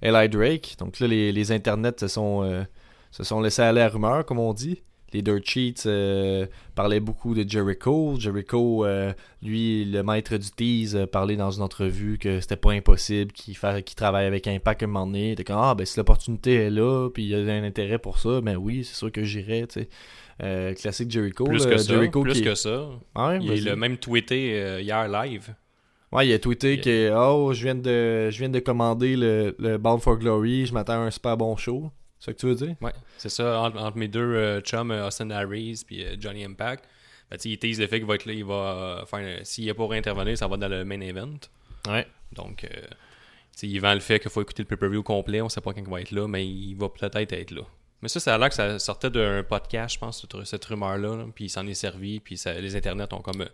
Eli 0.02 0.28
Drake. 0.28 0.76
Donc 0.78 1.00
là, 1.00 1.06
les, 1.06 1.32
les 1.32 1.52
internets 1.52 2.00
se 2.00 2.08
sont, 2.08 2.42
euh, 2.42 2.64
se 3.10 3.25
sont 3.25 3.40
laissés 3.40 3.62
aller 3.62 3.80
à 3.80 3.88
rumeur, 3.88 4.26
comme 4.26 4.38
on 4.38 4.52
dit. 4.52 4.82
Les 5.12 5.23
Dirt 5.23 5.44
Sheets 5.44 5.82
euh, 5.87 6.47
parlaient 6.75 7.00
beaucoup 7.00 7.35
de 7.35 7.49
Jericho. 7.49 8.17
Jericho, 8.19 8.85
euh, 8.87 9.12
lui, 9.43 9.85
le 9.85 10.03
maître 10.03 10.37
du 10.37 10.50
tease, 10.50 10.97
euh, 10.97 11.06
parlait 11.06 11.37
dans 11.37 11.50
une 11.50 11.62
entrevue 11.62 12.19
que 12.19 12.41
c'était 12.41 12.56
pas 12.56 12.73
impossible 12.73 13.32
qu'il 13.32 13.55
travaille 13.94 14.26
avec 14.26 14.47
Impact 14.47 14.82
à 14.82 14.87
un 14.87 14.88
moment 14.88 15.06
donné. 15.06 15.29
Il 15.29 15.32
était 15.32 15.44
comme, 15.44 15.59
ah, 15.61 15.75
ben 15.75 15.85
si 15.85 15.99
l'opportunité 15.99 16.55
est 16.55 16.70
là, 16.70 17.09
puis 17.12 17.25
il 17.25 17.29
y 17.29 17.35
a 17.35 17.38
un 17.38 17.64
intérêt 17.64 17.99
pour 17.99 18.19
ça, 18.19 18.41
ben 18.41 18.56
oui, 18.56 18.85
c'est 18.85 18.94
sûr 18.97 19.12
que 19.12 19.23
j'irai. 19.23 19.67
Euh, 20.43 20.75
classique 20.75 21.11
Jericho. 21.11 21.44
Plus 21.44 21.64
là, 21.64 21.73
que 21.73 21.76
ça. 21.76 21.93
Jericho 21.93 22.23
plus 22.23 22.32
qui- 22.32 22.43
que 22.43 22.55
ça. 22.55 22.88
Ouais, 23.14 23.38
Il 23.43 23.69
a 23.69 23.76
même 23.76 23.99
tweeté 23.99 24.55
euh, 24.61 24.81
hier 24.81 25.06
live. 25.09 25.55
Ouais, 26.11 26.26
il 26.29 26.32
a 26.35 26.38
tweeté 26.38 26.79
que 26.79 27.11
oh, 27.14 27.53
je 27.55 27.62
viens 27.62 27.75
de 27.75 28.29
je 28.31 28.38
viens 28.38 28.50
de 28.50 28.59
commander 28.59 29.17
le, 29.17 29.55
le 29.59 29.79
Bound 29.79 30.00
for 30.03 30.19
Glory, 30.19 30.67
je 30.67 30.75
m'attends 30.75 30.94
à 30.94 31.06
un 31.06 31.11
super 31.11 31.37
bon 31.38 31.56
show. 31.56 31.91
C'est 32.22 32.26
ça 32.26 32.32
que 32.34 32.38
tu 32.38 32.46
veux 32.46 32.54
dire? 32.54 32.76
Ouais, 32.80 32.92
c'est 33.19 33.28
ça. 33.30 33.58
Entre, 33.62 33.78
entre 33.82 33.96
mes 33.96 34.06
deux 34.06 34.20
euh, 34.20 34.60
chums, 34.60 34.92
euh, 34.92 35.08
Austin 35.08 35.28
Harris 35.30 35.82
puis 35.84 36.04
euh, 36.04 36.14
Johnny 36.20 36.44
Impact. 36.44 36.84
Ben, 37.28 37.36
il 37.44 37.58
tease 37.58 37.80
le 37.80 37.88
fait 37.88 37.98
qu'il 37.98 38.06
va 38.06 38.14
être 38.14 38.26
là. 38.26 38.32
Il 38.32 38.44
va 38.44 38.54
euh, 38.54 39.06
faire. 39.06 39.40
S'il 39.44 39.69
est 39.69 39.74
pas 39.74 39.88
réintervenir, 39.88 40.38
ça 40.38 40.46
va 40.46 40.56
dans 40.56 40.69
le 40.69 40.84
main 40.84 41.00
event. 41.00 41.34
Ouais. 41.88 42.06
Donc, 42.30 42.62
euh, 42.62 42.69
il 43.60 43.80
vend 43.80 43.94
le 43.94 43.98
fait 43.98 44.20
qu'il 44.20 44.30
faut 44.30 44.40
écouter 44.40 44.62
le 44.62 44.69
pay-per-view 44.69 45.02
complet. 45.02 45.40
On 45.42 45.48
sait 45.48 45.60
pas 45.60 45.72
quand 45.74 45.80
il 45.84 45.90
va 45.90 46.00
être 46.00 46.12
là, 46.12 46.28
mais 46.28 46.46
il 46.46 46.74
va 46.76 46.88
peut-être 46.90 47.32
être 47.32 47.50
là. 47.50 47.62
Mais 48.02 48.08
ça, 48.08 48.20
ça 48.20 48.36
a 48.36 48.38
l'air 48.38 48.50
que 48.50 48.54
ça 48.54 48.78
sortait 48.78 49.10
d'un 49.10 49.42
podcast, 49.42 49.94
je 49.96 49.98
pense, 49.98 50.20
cette, 50.20 50.44
cette 50.44 50.64
rumeur-là. 50.64 51.16
là. 51.16 51.25
Puis 51.34 51.46
il 51.46 51.50
s'en 51.50 51.66
est 51.66 51.75
servi. 51.75 52.20
Puis 52.20 52.36
ça- 52.36 52.54
les 52.54 52.76
internets 52.76 53.12
ont 53.14 53.20
comme 53.20 53.40
euh, 53.42 53.48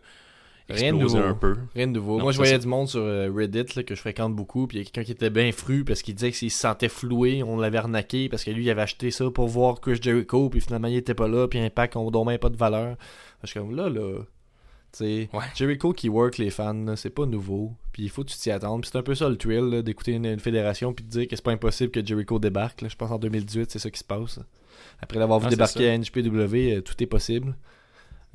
Rien 0.69 0.93
de 0.93 0.99
nouveau. 0.99 1.17
un 1.19 1.35
peu. 1.35 1.57
Rien 1.75 1.87
de 1.87 1.93
nouveau. 1.93 2.19
Non, 2.19 2.25
Moi, 2.25 2.33
je 2.33 2.37
voyais 2.39 2.53
ça. 2.53 2.59
du 2.59 2.67
monde 2.67 2.89
sur 2.89 3.01
euh, 3.01 3.31
Reddit 3.35 3.75
là, 3.77 3.83
que 3.83 3.95
je 3.95 4.01
fréquente 4.01 4.35
beaucoup, 4.37 4.67
puis 4.67 4.77
il 4.77 4.81
y 4.81 4.83
a 4.83 4.85
quelqu'un 4.85 5.05
qui 5.05 5.13
était 5.13 5.31
bien 5.31 5.51
fru 5.53 5.85
parce 5.85 6.03
qu'il 6.03 6.15
disait 6.15 6.31
qu'il 6.33 6.51
se 6.51 6.59
sentait 6.59 6.89
floué, 6.91 7.43
on 7.43 7.57
l'avait 7.57 7.79
arnaqué 7.79 8.29
parce 8.29 8.45
que 8.45 8.51
lui, 8.51 8.65
il 8.65 8.71
avait 8.71 8.83
acheté 8.83 9.11
ça 9.11 9.31
pour 9.31 9.49
voir 9.49 9.81
Chris 9.81 9.99
Jericho, 10.01 10.51
puis 10.51 10.61
finalement, 10.61 10.89
il 10.89 10.97
était 10.97 11.15
pas 11.15 11.29
là, 11.29 11.49
puis 11.49 11.59
Impact, 11.59 11.97
on 11.97 12.11
dormait 12.11 12.39
pas 12.39 12.51
de 12.51 12.57
valeur. 12.57 12.97
Je 13.43 13.47
suis 13.49 13.59
comme 13.61 13.75
là, 13.75 13.89
là. 13.89 14.21
Tu 14.91 14.99
sais, 14.99 15.29
Ouais. 15.35 15.45
Jericho 15.55 15.93
qui 15.93 16.09
work 16.09 16.39
les 16.39 16.51
fans, 16.51 16.97
c'est 16.97 17.11
pas 17.11 17.27
nouveau. 17.27 17.73
Puis 17.93 18.05
il 18.05 18.09
faut 18.11 18.25
que 18.25 18.31
tu 18.31 18.39
t'y 18.39 18.51
attendes. 18.51 18.81
Puis 18.83 18.91
c'est 18.93 18.99
un 18.99 19.03
peu 19.03 19.15
ça 19.15 19.29
le 19.29 19.37
thrill 19.37 19.83
d'écouter 19.83 20.13
une, 20.13 20.25
une 20.25 20.41
fédération 20.41 20.93
puis 20.95 21.05
de 21.05 21.11
dire 21.11 21.29
que 21.29 21.37
c'est 21.37 21.45
pas 21.45 21.53
impossible 21.53 21.91
que 21.91 22.05
Jericho 22.05 22.39
débarque. 22.39 22.81
là. 22.83 22.89
Je 22.89 22.97
pense 22.97 23.11
en 23.11 23.19
2018, 23.19 23.71
c'est 23.71 23.79
ça 23.79 23.91
qui 23.91 23.99
se 23.99 24.05
passe. 24.05 24.41
Après 25.01 25.19
l'avoir 25.19 25.41
vu 25.41 25.47
Ah, 25.47 25.51
débarquer 25.51 25.91
à 25.91 25.99
NJPW, 25.99 26.73
euh, 26.77 26.81
tout 26.81 26.95
est 27.03 27.07
possible. 27.07 27.55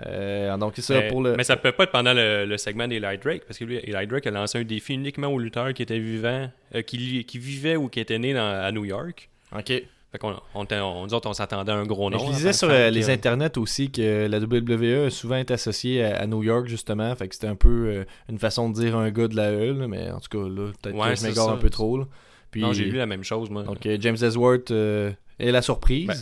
Euh, 0.07 0.57
donc 0.57 0.73
ça 0.77 0.95
mais, 1.01 1.07
pour 1.07 1.21
le. 1.21 1.35
mais 1.35 1.43
ça 1.43 1.55
peut 1.55 1.71
pas 1.71 1.83
être 1.83 1.91
pendant 1.91 2.13
le, 2.13 2.45
le 2.45 2.57
segment 2.57 2.87
d'Eli 2.87 3.17
Drake, 3.19 3.43
parce 3.45 3.59
que 3.59 3.65
lui, 3.65 3.77
Eli 3.77 4.07
Drake 4.07 4.25
a 4.25 4.31
lancé 4.31 4.57
un 4.59 4.63
défi 4.63 4.93
uniquement 4.95 5.27
aux 5.27 5.37
lutteurs 5.39 5.71
qui 5.73 5.83
étaient 5.83 5.99
vivants, 5.99 6.49
euh, 6.73 6.81
qui, 6.81 7.23
qui 7.25 7.37
vivaient 7.37 7.75
ou 7.75 7.89
qui 7.89 7.99
étaient 7.99 8.17
nés 8.17 8.33
dans- 8.33 8.41
à 8.63 8.71
New 8.71 8.85
York. 8.85 9.29
Ok. 9.55 9.67
Fait 9.67 10.19
qu'on 10.19 10.35
on, 10.55 10.65
on, 10.71 11.05
nous 11.05 11.13
autres, 11.13 11.27
on 11.29 11.33
s'attendait 11.33 11.71
à 11.71 11.75
un 11.75 11.85
gros 11.85 12.09
Mais 12.09 12.17
nom. 12.17 12.23
je 12.23 12.27
en 12.27 12.29
lisais 12.33 12.51
tant 12.51 12.57
sur 12.57 12.69
euh, 12.69 12.89
les 12.91 13.09
euh, 13.09 13.13
internets 13.13 13.57
aussi 13.57 13.89
que 13.91 14.27
la 14.27 14.39
WWE 14.39 15.07
a 15.07 15.09
souvent 15.09 15.37
été 15.37 15.53
associée 15.55 16.03
à, 16.03 16.17
à 16.21 16.27
New 16.27 16.43
York 16.43 16.67
justement, 16.67 17.15
fait 17.15 17.27
que 17.27 17.35
c'était 17.35 17.47
un 17.47 17.55
peu 17.55 18.03
une 18.29 18.37
façon 18.39 18.69
de 18.69 18.75
dire 18.75 18.95
un 18.95 19.09
gars 19.11 19.27
de 19.27 19.35
la 19.35 19.51
E, 19.51 19.73
là, 19.73 19.87
mais 19.87 20.09
en 20.11 20.19
tout 20.19 20.29
cas 20.39 20.47
là, 20.49 20.71
peut-être 20.81 20.95
Ouais, 20.95 21.13
que 21.13 21.19
je 21.19 21.23
m'égare 21.27 21.49
un 21.49 21.57
peu 21.57 21.69
trop. 21.69 21.97
là. 21.97 22.05
Puis, 22.51 22.61
Non, 22.61 22.73
j'ai 22.73 22.85
lu 22.85 22.97
la 22.97 23.05
même 23.07 23.23
chose, 23.23 23.49
moi. 23.49 23.63
Donc 23.63 23.77
James 23.99 24.17
Ellsworth 24.21 24.69
est 24.71 25.15
la 25.51 25.61
surprise. 25.63 26.07
Ben, 26.07 26.15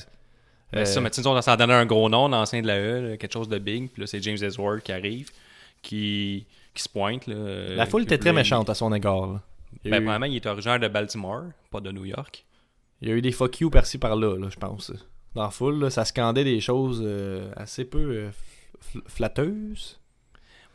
Euh, 0.80 0.86
ça, 0.86 1.02
mais 1.02 1.10
tu 1.10 1.22
sais, 1.22 1.28
on 1.28 1.42
s'en 1.42 1.56
donnait 1.56 1.74
un 1.74 1.86
gros 1.86 2.08
nom, 2.10 2.28
l'ancien 2.30 2.62
de 2.62 2.68
la 2.68 2.78
E, 2.80 3.16
quelque 3.18 3.34
chose 3.34 3.50
de 3.50 3.58
big. 3.60 3.90
Puis 3.92 4.02
là, 4.02 4.08
c'est 4.08 4.22
James 4.24 4.38
Ellsworth 4.42 4.82
qui 4.84 4.92
arrive, 4.92 5.30
qui, 5.82 6.46
qui 6.74 6.84
se 6.84 6.88
pointe. 6.90 7.28
Là, 7.28 7.36
euh, 7.36 7.76
la 7.76 7.86
foule 7.86 8.04
était 8.04 8.18
très 8.18 8.32
méchante 8.34 8.70
à 8.70 8.74
son 8.76 8.94
égard. 8.94 9.42
Ben, 9.84 10.02
eu, 10.02 10.04
probablement, 10.06 10.26
il 10.32 10.36
est 10.36 10.46
originaire 10.46 10.80
de 10.80 10.88
Baltimore, 10.88 11.44
pas 11.72 11.80
de 11.82 11.92
New 11.92 12.06
York. 12.06 12.46
il 13.02 13.10
y 13.10 13.12
a 13.12 13.16
eu 13.16 13.22
des 13.22 13.32
fuck 13.32 13.60
you 13.60 13.70
par-ci 13.70 13.98
par-là, 13.98 14.38
là, 14.38 14.48
je 14.50 14.58
pense. 14.58 14.92
Dans 15.34 15.44
la 15.44 15.50
foule, 15.50 15.80
là, 15.80 15.90
ça 15.90 16.06
scandait 16.06 16.44
des 16.44 16.60
choses 16.62 17.02
euh, 17.04 17.52
assez 17.56 17.86
peu 17.86 18.00
euh, 18.00 18.30
fl- 18.94 19.02
flatteuses. 19.08 19.98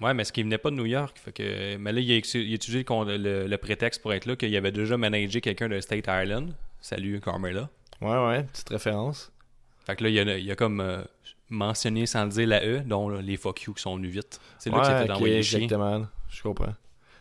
Ouais, 0.01 0.13
mais 0.13 0.25
ce 0.25 0.33
qui 0.33 0.43
venait 0.43 0.59
pas 0.59 0.71
de 0.71 0.77
New 0.77 0.87
York. 0.87 1.17
Fait 1.23 1.33
que, 1.33 1.77
mais 1.77 1.93
là, 1.93 2.01
il 2.01 2.11
a, 2.13 2.17
ex- 2.17 2.35
il 2.35 2.51
a 2.53 2.55
utilisé 2.55 2.85
le- 2.89 3.47
le 3.47 3.57
prétexte 3.59 4.03
pour 4.03 4.13
être 4.13 4.27
là 4.27 4.37
qu'il 4.37 4.55
avait 4.57 4.73
déjà 4.73 4.97
managé 4.99 5.41
quelqu'un 5.41 5.69
de 5.69 5.81
State 5.81 6.07
Island. 6.09 6.53
Salut, 6.81 7.21
Carmela. 7.21 7.69
Ouais, 8.03 8.27
ouais, 8.27 8.43
petite 8.45 8.69
référence. 8.69 9.31
Fait 9.87 9.97
que 9.97 10.03
là, 10.05 10.11
il 10.11 10.19
a, 10.19 10.37
il 10.39 10.51
a 10.51 10.57
comme 10.57 10.81
euh, 10.81 11.03
mentionné 11.49 12.07
sans 12.07 12.25
le 12.25 12.31
dire 12.31 12.49
la 12.49 12.65
E, 12.67 12.81
dont 12.81 13.09
là, 13.09 13.21
les 13.23 13.37
fuck 13.37 13.63
you 13.63 13.73
qui 13.75 13.83
sont 13.83 13.97
venus 13.97 14.11
vite. 14.13 14.41
C'est 14.59 14.71
là 14.71 14.77
ouais, 14.77 14.83
que 14.83 14.89
s'est 14.89 14.99
fait 14.99 15.11
ok, 15.11 15.17
envoyer 15.17 15.43
chier. 15.43 15.63
exactement. 15.63 15.99
là. 15.99 16.11
Je 16.29 16.43
comprends. 16.43 16.75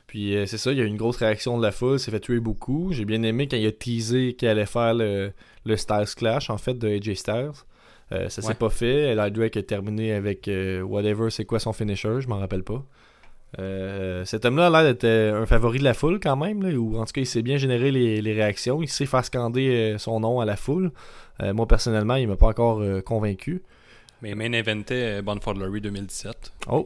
Puis 0.07 0.35
euh, 0.35 0.45
c'est 0.45 0.57
ça, 0.57 0.71
il 0.71 0.77
y 0.77 0.81
a 0.81 0.83
eu 0.83 0.87
une 0.87 0.97
grosse 0.97 1.17
réaction 1.17 1.57
de 1.57 1.63
la 1.63 1.71
foule, 1.71 1.99
s'est 1.99 2.11
fait 2.11 2.19
tuer 2.19 2.39
beaucoup. 2.39 2.91
J'ai 2.91 3.05
bien 3.05 3.21
aimé 3.23 3.47
quand 3.47 3.57
il 3.57 3.65
a 3.67 3.71
teasé 3.71 4.33
qu'il 4.35 4.47
allait 4.47 4.65
faire 4.65 4.93
le, 4.93 5.31
le 5.65 5.77
Styles 5.77 6.13
Clash, 6.15 6.49
en 6.49 6.57
fait, 6.57 6.73
de 6.75 6.87
AJ 6.87 7.13
Styles. 7.15 7.51
Euh, 8.11 8.29
ça 8.29 8.41
s'est 8.41 8.49
Ouais. 8.49 8.53
pas 8.53 8.69
fait. 8.69 9.15
Drake 9.31 9.57
a 9.57 9.63
terminé 9.63 10.13
avec 10.13 10.49
whatever, 10.83 11.29
c'est 11.31 11.45
quoi 11.45 11.59
son 11.59 11.73
finisher, 11.73 12.21
je 12.21 12.27
m'en 12.27 12.37
rappelle 12.39 12.63
pas. 12.63 12.83
Euh, 13.59 14.25
cet 14.25 14.45
homme-là 14.45 14.67
a 14.67 14.69
l'air 14.69 14.83
d'être 14.83 15.03
euh, 15.05 15.41
un 15.41 15.45
favori 15.45 15.79
de 15.79 15.83
la 15.83 15.93
foule 15.93 16.19
quand 16.19 16.35
même, 16.35 16.61
là, 16.61 16.75
ou 16.75 16.97
en 16.97 17.05
tout 17.05 17.13
cas 17.13 17.21
il 17.21 17.27
sait 17.27 17.41
bien 17.41 17.57
générer 17.57 17.91
les, 17.91 18.21
les 18.21 18.33
réactions, 18.33 18.81
il 18.81 18.89
sait 18.89 19.05
faire 19.05 19.23
scander 19.23 19.69
euh, 19.69 19.97
son 19.97 20.19
nom 20.19 20.39
à 20.39 20.45
la 20.45 20.55
foule. 20.55 20.91
Euh, 21.41 21.53
moi 21.53 21.67
personnellement, 21.67 22.15
il 22.15 22.27
m'a 22.27 22.35
pas 22.35 22.47
encore 22.47 22.81
euh, 22.81 23.01
convaincu. 23.01 23.63
Mais 24.21 24.35
main 24.35 24.51
eventait 24.51 25.21
Bon 25.21 25.39
Fodlery 25.39 25.81
2017. 25.81 26.53
Oh. 26.69 26.85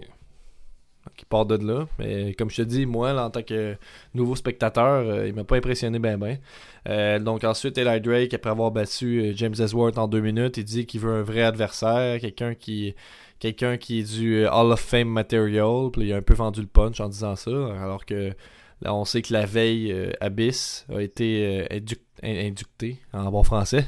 Qui 1.16 1.26
part 1.26 1.46
de 1.46 1.56
là. 1.66 1.88
Mais 1.98 2.34
comme 2.34 2.50
je 2.50 2.58
te 2.58 2.62
dis, 2.62 2.86
moi, 2.86 3.14
là, 3.14 3.26
en 3.26 3.30
tant 3.30 3.42
que 3.42 3.76
nouveau 4.14 4.36
spectateur, 4.36 5.26
il 5.26 5.34
m'a 5.34 5.44
pas 5.44 5.58
impressionné 5.58 5.98
ben 6.00 6.18
ben. 6.18 7.24
Donc 7.24 7.44
ensuite, 7.44 7.78
Eli 7.78 8.02
Drake, 8.02 8.34
après 8.34 8.50
avoir 8.50 8.72
battu 8.72 9.32
James 9.36 9.56
Ellsworth 9.58 9.98
en 9.98 10.08
deux 10.08 10.22
minutes, 10.22 10.58
il 10.58 10.66
dit 10.66 10.86
qu'il 10.86 11.00
veut 11.02 11.14
un 11.14 11.22
vrai 11.22 11.42
adversaire, 11.44 12.20
quelqu'un 12.20 12.54
qui 12.54 12.96
quelqu'un 13.40 13.78
qui 13.78 14.00
est 14.00 14.04
du 14.18 14.38
euh, 14.44 14.52
Hall 14.52 14.72
of 14.72 14.80
Fame 14.80 15.08
material. 15.10 15.90
Puis 15.92 16.04
il 16.04 16.14
a 16.14 16.18
un 16.18 16.22
peu 16.22 16.34
vendu 16.34 16.62
le 16.62 16.68
punch 16.68 17.00
en 17.00 17.10
disant 17.10 17.36
ça. 17.36 17.52
Alors 17.82 18.06
que 18.06 18.34
là, 18.82 18.94
on 18.94 19.06
sait 19.06 19.22
que 19.22 19.34
la 19.34 19.46
veille, 19.46 19.92
euh, 19.92 20.12
Abyss 20.22 20.86
a 20.94 21.02
été 21.02 21.66
euh, 21.72 21.76
induc- 21.76 22.00
in- 22.24 22.48
inducté 22.48 22.98
en 23.14 23.30
bon 23.32 23.44
français. 23.44 23.86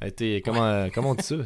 A 0.00 0.08
été, 0.08 0.40
comment, 0.42 0.88
comment 0.94 1.10
on 1.10 1.14
dit 1.14 1.22
ça? 1.24 1.36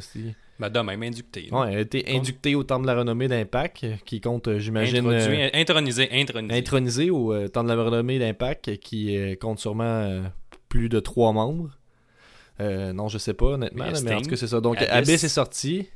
Ben, 0.58 0.70
de 0.70 0.80
même, 0.80 1.02
inducté. 1.04 1.48
là. 1.52 1.60
Ouais, 1.60 1.68
elle 1.72 1.78
a 1.78 1.80
été 1.82 2.04
inducté 2.08 2.56
au 2.56 2.64
Temple 2.64 2.82
de 2.82 2.86
la 2.88 2.96
Renommée 2.96 3.28
d'Impact, 3.28 3.86
qui 4.04 4.20
compte, 4.20 4.58
j'imagine, 4.58 5.06
euh, 5.06 5.48
intronisé, 5.54 6.08
intronisé. 6.10 6.54
intronisé 6.58 7.10
au 7.10 7.46
Temple 7.48 7.70
de 7.70 7.74
la 7.74 7.84
Renommée 7.84 8.18
d'Impact, 8.18 8.78
qui 8.78 9.36
compte 9.40 9.60
sûrement 9.60 10.24
plus 10.68 10.88
de 10.88 10.98
trois 10.98 11.32
membres. 11.32 11.70
Non, 12.58 13.06
je 13.06 13.18
sais 13.18 13.34
pas, 13.34 13.46
honnêtement, 13.50 13.84
Mais 13.84 13.92
là, 13.92 14.00
mais 14.02 14.14
en 14.14 14.20
tout 14.20 14.30
cas, 14.30 14.36
c'est 14.36 14.48
ça. 14.48 14.60
Donc, 14.60 14.78
Abyss. 14.78 14.90
Abyss, 14.90 15.24
est 15.24 15.28
sorti 15.28 15.88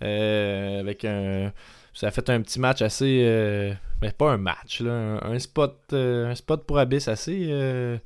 avec 0.00 1.04
un. 1.04 1.52
Ça 1.92 2.08
a 2.08 2.10
fait 2.10 2.28
un 2.30 2.40
petit 2.42 2.58
match 2.58 2.82
assez. 2.82 3.22
euh, 3.24 3.72
mais 4.02 4.10
pas 4.10 4.32
un 4.32 4.36
match, 4.38 4.80
là. 4.80 5.18
Un, 5.24 5.38
spot, 5.38 5.78
euh, 5.92 6.30
un 6.30 6.34
spot 6.34 6.64
pour 6.66 6.78
Abyss 6.78 7.08
assez. 7.08 7.46
euh, 7.50 7.96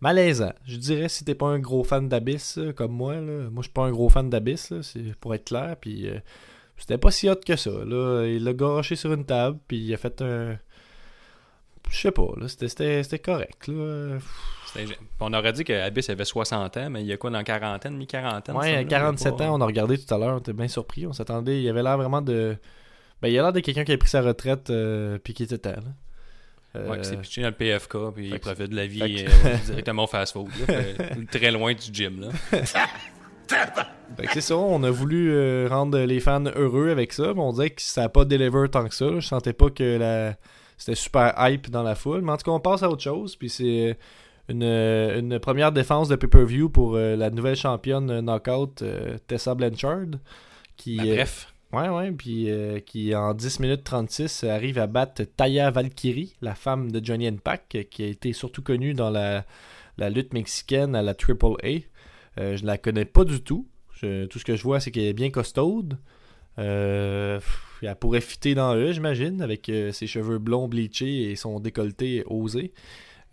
malaisant. 0.00 0.52
Je 0.66 0.76
dirais 0.76 1.08
si 1.08 1.24
t'es 1.24 1.34
pas 1.34 1.46
un 1.46 1.58
gros 1.58 1.84
fan 1.84 2.08
d'Abyss 2.08 2.58
euh, 2.58 2.72
comme 2.72 2.92
moi, 2.92 3.14
là. 3.14 3.48
Moi, 3.50 3.58
je 3.58 3.62
suis 3.62 3.72
pas 3.72 3.84
un 3.84 3.90
gros 3.90 4.08
fan 4.08 4.28
d'Abyss, 4.30 4.72
pour 5.20 5.34
être 5.34 5.44
clair. 5.44 5.76
Puis 5.80 6.08
euh, 6.08 6.18
c'était 6.76 6.98
pas 6.98 7.10
si 7.10 7.28
hot 7.28 7.36
que 7.46 7.56
ça. 7.56 7.70
Là. 7.70 8.26
Il 8.26 8.44
l'a 8.44 8.52
garoché 8.52 8.96
sur 8.96 9.12
une 9.12 9.24
table, 9.24 9.58
puis 9.68 9.78
il 9.78 9.94
a 9.94 9.96
fait 9.96 10.20
un. 10.22 10.58
Je 11.90 11.96
sais 11.96 12.10
pas, 12.10 12.28
là. 12.36 12.48
C'était, 12.48 13.18
correct, 13.20 13.68
là. 13.68 14.18
On 15.20 15.32
aurait 15.32 15.52
dit 15.52 15.64
qu'Abyss 15.64 16.10
avait 16.10 16.24
60 16.24 16.76
ans, 16.76 16.90
mais 16.90 17.00
il 17.02 17.06
y 17.06 17.12
a 17.12 17.16
quoi 17.16 17.30
dans 17.30 17.38
la 17.38 17.44
quarantaine, 17.44 17.96
mi-quarantaine 17.96 18.54
Ouais, 18.56 18.72
ça, 18.72 18.78
à 18.78 18.82
là? 18.82 18.84
47 18.84 19.26
Il 19.26 19.30
y 19.30 19.34
a 19.34 19.36
pas- 19.36 19.50
ans, 19.50 19.56
on 19.58 19.60
a 19.60 19.66
regardé 19.66 19.98
tout 19.98 20.14
à 20.14 20.18
l'heure, 20.18 20.34
on 20.36 20.38
était 20.38 20.52
bien 20.52 20.68
surpris. 20.68 21.06
On 21.06 21.12
s'attendait, 21.12 21.60
il 21.62 21.68
avait 21.68 21.82
l'air 21.82 21.96
vraiment 21.96 22.22
de. 22.22 22.56
Ben, 23.22 23.28
il 23.28 23.38
a 23.38 23.42
l'air 23.42 23.52
de 23.52 23.60
quelqu'un 23.60 23.84
qui 23.84 23.92
a 23.92 23.98
pris 23.98 24.08
sa 24.08 24.20
retraite, 24.22 24.70
euh, 24.70 25.18
puis 25.22 25.32
qui 25.34 25.44
était 25.44 25.56
là. 25.70 25.76
Euh, 26.76 26.90
Ouais, 26.90 26.98
qui 27.00 27.04
s'est 27.08 27.16
pitché 27.16 27.40
dans 27.40 27.48
le 27.48 27.54
PFK, 27.54 27.96
puis 28.14 28.26
il 28.26 28.32
que- 28.32 28.36
profite 28.38 28.68
de 28.70 28.76
la 28.76 28.86
vie 28.86 29.18
fait 29.24 29.48
euh, 29.48 29.56
directement 29.64 30.04
au 30.04 30.06
fast-food. 30.06 30.48
Très 31.30 31.50
loin 31.50 31.72
du 31.72 31.86
gym. 31.92 32.20
Là. 32.20 32.28
Que 34.18 34.24
c'est 34.34 34.40
ça, 34.40 34.56
on 34.56 34.82
a 34.82 34.90
voulu 34.90 35.30
euh, 35.32 35.68
rendre 35.70 35.98
les 36.00 36.20
fans 36.20 36.44
heureux 36.54 36.90
avec 36.90 37.12
ça, 37.12 37.32
mais 37.34 37.40
on 37.40 37.52
dirait 37.52 37.70
que 37.70 37.80
ça 37.82 38.02
n'a 38.02 38.08
pas 38.08 38.24
deliver 38.24 38.68
tant 38.68 38.86
que 38.88 38.94
ça. 38.94 39.06
là. 39.06 39.20
Je 39.20 39.26
sentais 39.26 39.52
pas 39.52 39.70
que 39.70 39.96
la... 39.98 40.34
c'était 40.76 40.94
super 40.96 41.32
hype 41.38 41.70
dans 41.70 41.82
la 41.82 41.94
foule. 41.94 42.20
Mais 42.22 42.32
en 42.32 42.36
tout 42.36 42.44
cas, 42.44 42.50
on 42.50 42.60
passe 42.60 42.82
à 42.82 42.90
autre 42.90 43.02
chose. 43.02 43.36
Puis 43.36 43.48
c'est 43.48 43.96
une, 44.48 44.62
une 44.62 45.38
première 45.40 45.72
défense 45.72 46.08
de 46.08 46.16
pay-per-view 46.16 46.68
pour 46.70 46.94
euh, 46.96 47.16
la 47.16 47.30
nouvelle 47.30 47.56
championne 47.56 48.20
knockout, 48.20 48.82
euh, 48.82 49.18
Tessa 49.26 49.54
Blanchard. 49.54 50.06
Qui, 50.76 50.96
Ben, 50.98 51.08
euh, 51.08 51.14
bref, 51.14 51.52
Ouais, 51.72 51.88
ouais, 51.88 52.12
puis 52.12 52.48
euh, 52.48 52.78
qui 52.78 53.14
en 53.14 53.34
10 53.34 53.58
minutes 53.60 53.82
36 53.84 54.44
arrive 54.44 54.78
à 54.78 54.86
battre 54.86 55.24
Taya 55.24 55.70
Valkyrie, 55.70 56.34
la 56.40 56.54
femme 56.54 56.92
de 56.92 57.04
Johnny 57.04 57.30
Pack, 57.32 57.88
qui 57.90 58.04
a 58.04 58.06
été 58.06 58.32
surtout 58.32 58.62
connue 58.62 58.94
dans 58.94 59.10
la, 59.10 59.44
la 59.98 60.08
lutte 60.10 60.32
mexicaine 60.32 60.94
à 60.94 61.02
la 61.02 61.14
Triple 61.14 61.56
A. 61.64 62.40
Euh, 62.40 62.56
je 62.56 62.64
la 62.64 62.78
connais 62.78 63.04
pas 63.04 63.24
du 63.24 63.40
tout. 63.42 63.66
Je- 64.00 64.26
tout 64.26 64.38
ce 64.38 64.44
que 64.44 64.54
je 64.54 64.62
vois, 64.62 64.78
c'est 64.78 64.90
qu'elle 64.90 65.04
est 65.04 65.12
bien 65.12 65.30
costaude. 65.30 65.98
Euh, 66.58 67.40
elle 67.82 67.96
pourrait 67.96 68.20
fitter 68.20 68.54
dans 68.54 68.74
eux, 68.74 68.92
j'imagine, 68.92 69.42
avec 69.42 69.68
euh, 69.68 69.92
ses 69.92 70.06
cheveux 70.06 70.38
blonds 70.38 70.68
bleachés 70.68 71.30
et 71.30 71.36
son 71.36 71.60
décolleté 71.60 72.22
osé. 72.26 72.72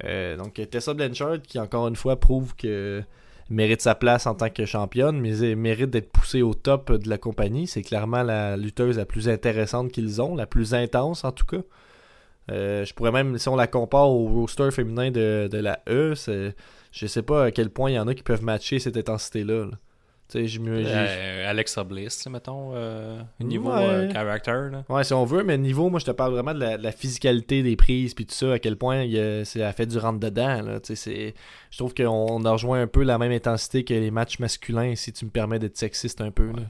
Euh, 0.03 0.37
donc 0.37 0.53
Tessa 0.69 0.93
Blanchard, 0.93 1.41
qui 1.41 1.59
encore 1.59 1.87
une 1.87 1.95
fois 1.95 2.19
prouve 2.19 2.55
que 2.55 3.01
mérite 3.49 3.81
sa 3.81 3.95
place 3.95 4.25
en 4.25 4.35
tant 4.35 4.49
que 4.49 4.65
championne, 4.65 5.19
mais 5.19 5.37
elle 5.39 5.55
mérite 5.55 5.89
d'être 5.89 6.11
poussée 6.11 6.41
au 6.41 6.53
top 6.53 6.91
de 6.91 7.09
la 7.09 7.17
compagnie. 7.17 7.67
C'est 7.67 7.81
clairement 7.81 8.23
la 8.23 8.57
lutteuse 8.57 8.97
la 8.97 9.05
plus 9.05 9.29
intéressante 9.29 9.91
qu'ils 9.91 10.21
ont, 10.21 10.35
la 10.35 10.45
plus 10.45 10.73
intense 10.73 11.23
en 11.23 11.31
tout 11.31 11.45
cas. 11.45 11.61
Euh, 12.51 12.83
je 12.83 12.93
pourrais 12.93 13.11
même, 13.11 13.37
si 13.37 13.47
on 13.47 13.55
la 13.55 13.67
compare 13.67 14.09
au 14.09 14.27
roster 14.27 14.69
féminin 14.71 15.11
de, 15.11 15.47
de 15.49 15.57
la 15.57 15.81
E, 15.87 16.13
je 16.91 17.07
sais 17.07 17.21
pas 17.21 17.45
à 17.45 17.51
quel 17.51 17.69
point 17.69 17.91
il 17.91 17.93
y 17.93 17.99
en 17.99 18.07
a 18.07 18.13
qui 18.13 18.23
peuvent 18.23 18.43
matcher 18.43 18.79
cette 18.79 18.97
intensité-là. 18.97 19.65
là. 19.65 19.71
Euh, 20.35 21.49
Alexa 21.49 21.83
Bliss, 21.83 22.25
mettons, 22.27 22.71
euh, 22.73 23.21
niveau 23.39 23.69
Ouais. 23.69 23.83
euh, 23.83 24.11
character. 24.11 24.69
Là. 24.71 24.83
Ouais, 24.89 25.03
si 25.03 25.13
on 25.13 25.25
veut, 25.25 25.43
mais 25.43 25.57
niveau, 25.57 25.89
moi 25.89 25.99
je 25.99 26.05
te 26.05 26.11
parle 26.11 26.33
vraiment 26.33 26.53
de 26.53 26.59
la, 26.59 26.77
de 26.77 26.83
la 26.83 26.91
physicalité 26.91 27.61
des 27.61 27.75
prises 27.75 28.13
puis 28.13 28.25
tout 28.25 28.33
ça, 28.33 28.53
à 28.53 28.59
quel 28.59 28.75
point 28.77 29.03
il 29.03 29.45
c'est, 29.45 29.59
elle 29.59 29.73
fait 29.73 29.85
du 29.85 29.97
rentre 29.97 30.19
dedans. 30.19 30.61
Là, 30.61 30.79
Tu 30.79 30.87
sais, 30.87 30.95
c'est, 30.95 31.33
je 31.69 31.77
trouve 31.77 31.93
qu'on 31.93 32.07
on 32.07 32.43
a 32.45 32.51
rejoint 32.51 32.81
un 32.81 32.87
peu 32.87 33.03
la 33.03 33.17
même 33.17 33.31
intensité 33.31 33.83
que 33.83 33.93
les 33.93 34.11
matchs 34.11 34.39
masculins, 34.39 34.95
si 34.95 35.13
tu 35.13 35.25
me 35.25 35.29
permets 35.29 35.59
d'être 35.59 35.77
sexiste 35.77 36.21
un 36.21 36.31
peu. 36.31 36.47
Là. 36.47 36.63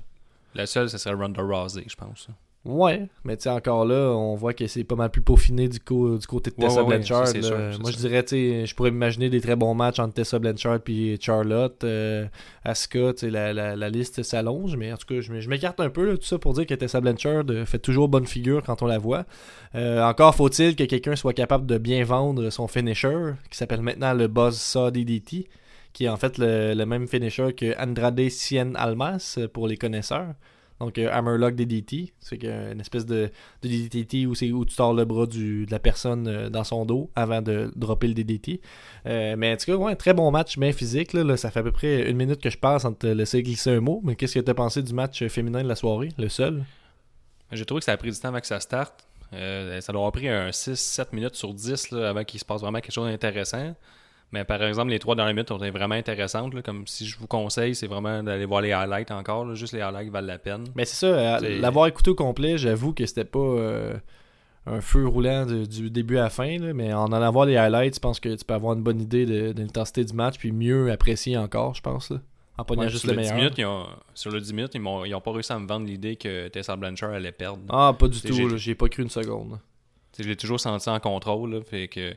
La 0.56 0.66
seule, 0.66 0.90
ce 0.90 0.98
serait 0.98 1.16
Ronda 1.16 1.42
Rousey, 1.42 1.84
je 1.88 1.96
pense. 1.96 2.28
Ouais, 2.66 3.10
mais 3.26 3.36
tu 3.36 3.44
sais, 3.44 3.50
encore 3.50 3.84
là, 3.84 4.12
on 4.16 4.36
voit 4.36 4.54
que 4.54 4.68
c'est 4.68 4.86
pas 4.86 4.96
mal 4.96 5.10
plus 5.10 5.22
peaufiné 5.22 5.68
du, 5.68 5.82
co- 5.82 6.18
du 6.18 6.26
côté 6.26 6.50
de 6.50 6.56
Tessa 6.56 6.82
ouais, 6.82 6.88
ouais, 6.88 6.98
Blanchard. 6.98 7.28
sûr, 7.28 7.42
Moi, 7.82 7.92
je 7.92 7.98
dirais, 7.98 8.24
tu 8.24 8.30
sais, 8.30 8.66
je 8.66 8.74
pourrais 8.74 8.92
m'imaginer 8.92 9.30
des 9.30 9.42
très 9.42 9.58
bons 9.58 9.74
matchs 9.74 10.00
entre 10.00 10.14
Tessa 10.14 10.40
Blanchard 10.40 10.80
puis 10.80 11.18
Charlotte, 11.20 11.84
euh, 11.84 12.26
Asuka, 12.64 13.12
tu 13.12 13.20
sais, 13.20 13.30
la, 13.30 13.52
la, 13.52 13.76
la 13.76 13.90
liste 13.90 14.24
s'allonge, 14.24 14.78
mais 14.78 14.94
en 14.94 14.96
tout 14.96 15.06
cas, 15.06 15.20
je, 15.20 15.50
m'écarte 15.50 15.82
un 15.82 15.90
peu, 15.90 16.06
là, 16.10 16.16
tout 16.16 16.24
ça 16.24 16.38
pour 16.40 16.54
dire 16.54 16.66
que 16.66 16.74
Tessa 16.74 17.02
Blanchard 17.02 17.44
euh, 17.50 17.66
fait 17.66 17.80
toujours 17.80 18.08
bonne 18.08 18.28
figure 18.28 18.64
quand 18.64 18.82
on 18.82 18.88
la 18.88 18.98
voit. 18.98 19.26
Euh, 19.76 20.02
encore 20.02 20.34
faut-il 20.34 20.78
que 20.78 20.86
quelqu'un 20.86 21.18
soit 21.18 21.34
capable 21.34 21.66
de 21.66 21.78
bien 21.78 22.06
vendre 22.06 22.50
son 22.50 22.70
finisher, 22.70 23.32
qui 23.52 23.58
s'appelle 23.58 23.82
maintenant 23.82 24.14
le 24.14 24.28
Buzzsaw 24.30 24.90
DDT, 24.90 25.50
qui 25.92 26.06
est 26.06 26.10
en 26.10 26.16
fait 26.18 26.38
le, 26.38 26.76
le 26.76 26.86
même 26.86 27.10
finisher 27.10 27.52
que 27.52 27.78
Andrade 27.78 28.30
Cien 28.30 28.74
Almas, 28.76 29.36
euh, 29.38 29.50
pour 29.50 29.68
les 29.68 29.76
connaisseurs. 29.76 30.34
Donc, 30.80 30.98
euh, 30.98 31.10
Hammerlock 31.12 31.56
DDT, 31.56 32.14
c'est 32.20 32.44
une 32.44 32.80
espèce 32.80 33.06
de, 33.06 33.30
DDT 33.62 34.26
où, 34.26 34.32
où 34.32 34.66
tu 34.66 34.76
tords 34.76 34.94
le 34.94 35.06
bras 35.06 35.26
de 35.26 35.66
la 35.70 35.80
personne 35.80 36.28
euh, 36.28 36.50
dans 36.50 36.64
son 36.64 36.86
dos 36.86 37.10
avant 37.16 37.42
de 37.42 37.72
dropper 37.76 38.08
le 38.08 38.14
DDT. 38.14 38.62
Euh, 39.06 39.36
mais 39.38 39.54
en 39.54 39.58
tout 39.58 39.66
cas, 39.66 39.76
ouais, 39.76 39.96
très 39.96 40.14
bon 40.14 40.30
match, 40.32 40.58
bien 40.58 40.72
physique. 40.72 41.14
Là, 41.14 41.38
ça 41.38 41.52
fait 41.52 41.60
à 41.60 41.64
peu 41.64 41.72
près 41.72 42.10
une 42.10 42.18
minute 42.18 42.42
que 42.42 42.50
je 42.50 42.58
passe 42.58 42.82
sans 42.82 42.94
te 42.94 43.08
laisser 43.08 43.44
glisser 43.44 43.72
un 43.72 43.80
mot. 43.80 44.02
Mais 44.04 44.16
qu'est-ce 44.16 44.36
que 44.36 44.40
tu 44.40 44.52
as 44.52 44.56
pensé 44.56 44.82
du 44.82 44.94
match 44.94 45.26
féminin 45.28 45.64
de 45.64 45.68
la 45.68 45.76
soirée, 45.76 46.10
le 46.18 46.30
seul? 46.30 46.64
J'ai 47.52 47.66
trouvé 47.66 47.80
que 47.80 47.86
ça 47.86 47.94
a 47.94 47.98
pris 47.98 48.12
du 48.12 48.20
temps 48.20 48.30
avant 48.30 48.40
que 48.40 48.48
ça 48.48 48.60
starte. 48.60 49.08
Ça 49.32 49.92
doit 49.92 50.02
avoir 50.02 50.12
pris 50.12 50.28
un 50.28 50.50
6-7 50.50 51.08
minutes 51.14 51.36
sur 51.36 51.54
10 51.54 51.92
là, 51.92 52.10
avant 52.10 52.24
qu'il 52.24 52.40
se 52.40 52.46
passe 52.46 52.62
vraiment 52.62 52.80
quelque 52.80 52.94
chose 52.94 53.10
d'intéressant. 53.10 53.74
Mais 54.34 54.44
par 54.44 54.62
exemple, 54.64 54.90
les 54.90 55.00
trois 55.00 55.16
dernières 55.16 55.34
minutes 55.36 55.52
ont 55.52 55.58
été 55.58 55.70
vraiment 55.70 55.94
intéressantes. 55.96 56.54
là, 56.56 56.62
comme 56.62 56.86
si 56.88 57.06
je 57.06 57.18
vous 57.18 57.28
conseille, 57.28 57.76
c'est 57.76 57.88
vraiment 57.88 58.22
d'aller 58.24 58.46
voir 58.46 58.62
les 58.62 58.72
highlights 58.74 59.12
encore. 59.12 59.46
là, 59.46 59.54
juste 59.54 59.74
les 59.74 59.80
highlights 59.82 60.12
valent 60.12 60.28
la 60.28 60.40
peine. 60.40 60.66
Mais 60.76 60.86
c'est 60.86 60.96
ça, 60.96 61.38
euh, 61.38 61.60
l'avoir 61.62 61.86
écouté 61.88 62.10
au 62.10 62.16
complet, 62.16 62.58
j'avoue 62.58 62.94
que 62.94 63.06
c'était 63.06 63.26
pas 63.26 63.38
euh, 63.40 63.94
un 64.66 64.82
feu 64.82 65.08
roulant 65.08 65.46
de- 65.46 65.66
du 65.66 65.90
début 65.92 66.18
à 66.18 66.24
la 66.24 66.30
fin. 66.32 66.58
là, 66.58 66.74
mais 66.74 66.92
en 66.94 67.12
allant 67.12 67.32
voir 67.32 67.46
les 67.46 67.58
highlights, 67.58 67.94
je 67.96 68.00
pense 68.00 68.20
que 68.20 68.34
tu 68.34 68.44
peux 68.44 68.56
avoir 68.56 68.74
une 68.74 68.82
bonne 68.82 69.00
idée 69.00 69.26
de, 69.28 69.54
de 69.54 69.62
l'intensité 69.62 70.04
du 70.04 70.14
match, 70.14 70.38
puis 70.40 70.52
mieux 70.52 70.92
apprécier 70.92 71.38
encore, 71.38 71.76
je 71.76 71.82
pense. 71.82 72.10
là, 72.10 72.18
en 72.58 72.64
pognant 72.66 72.84
Ouais, 72.84 72.90
juste 72.90 73.02
sur, 73.06 73.12
le 73.12 73.18
le 73.18 73.22
10 73.22 73.28
meilleur. 73.34 73.38
minutes, 73.44 73.58
ils 73.60 73.66
ont, 73.66 73.86
sur 74.16 74.32
le 74.32 74.40
10 74.42 74.54
minutes, 74.54 74.72
ils 74.74 74.82
m'ont 74.82 75.06
ils 75.06 75.14
ont 75.14 75.22
pas 75.22 75.32
réussi 75.32 75.54
à 75.54 75.60
me 75.60 75.68
vendre 75.68 75.86
l'idée 75.86 76.16
que 76.16 76.48
Tessa 76.48 76.76
Blanchard 76.76 77.12
allait 77.12 77.32
perdre. 77.32 77.62
Ah, 77.70 77.94
pas 77.98 78.08
du 78.08 78.20
tout, 78.22 78.58
j'ai- 78.58 78.76
pas 78.76 78.90
cru 78.90 79.04
une 79.04 79.10
seconde. 79.10 79.60
Je 80.20 80.24
l'ai 80.24 80.36
toujours 80.36 80.60
senti 80.60 80.90
en 80.90 81.00
contrôle. 81.00 81.54
là, 81.56 81.62
fait 81.62 81.88
que... 81.88 82.16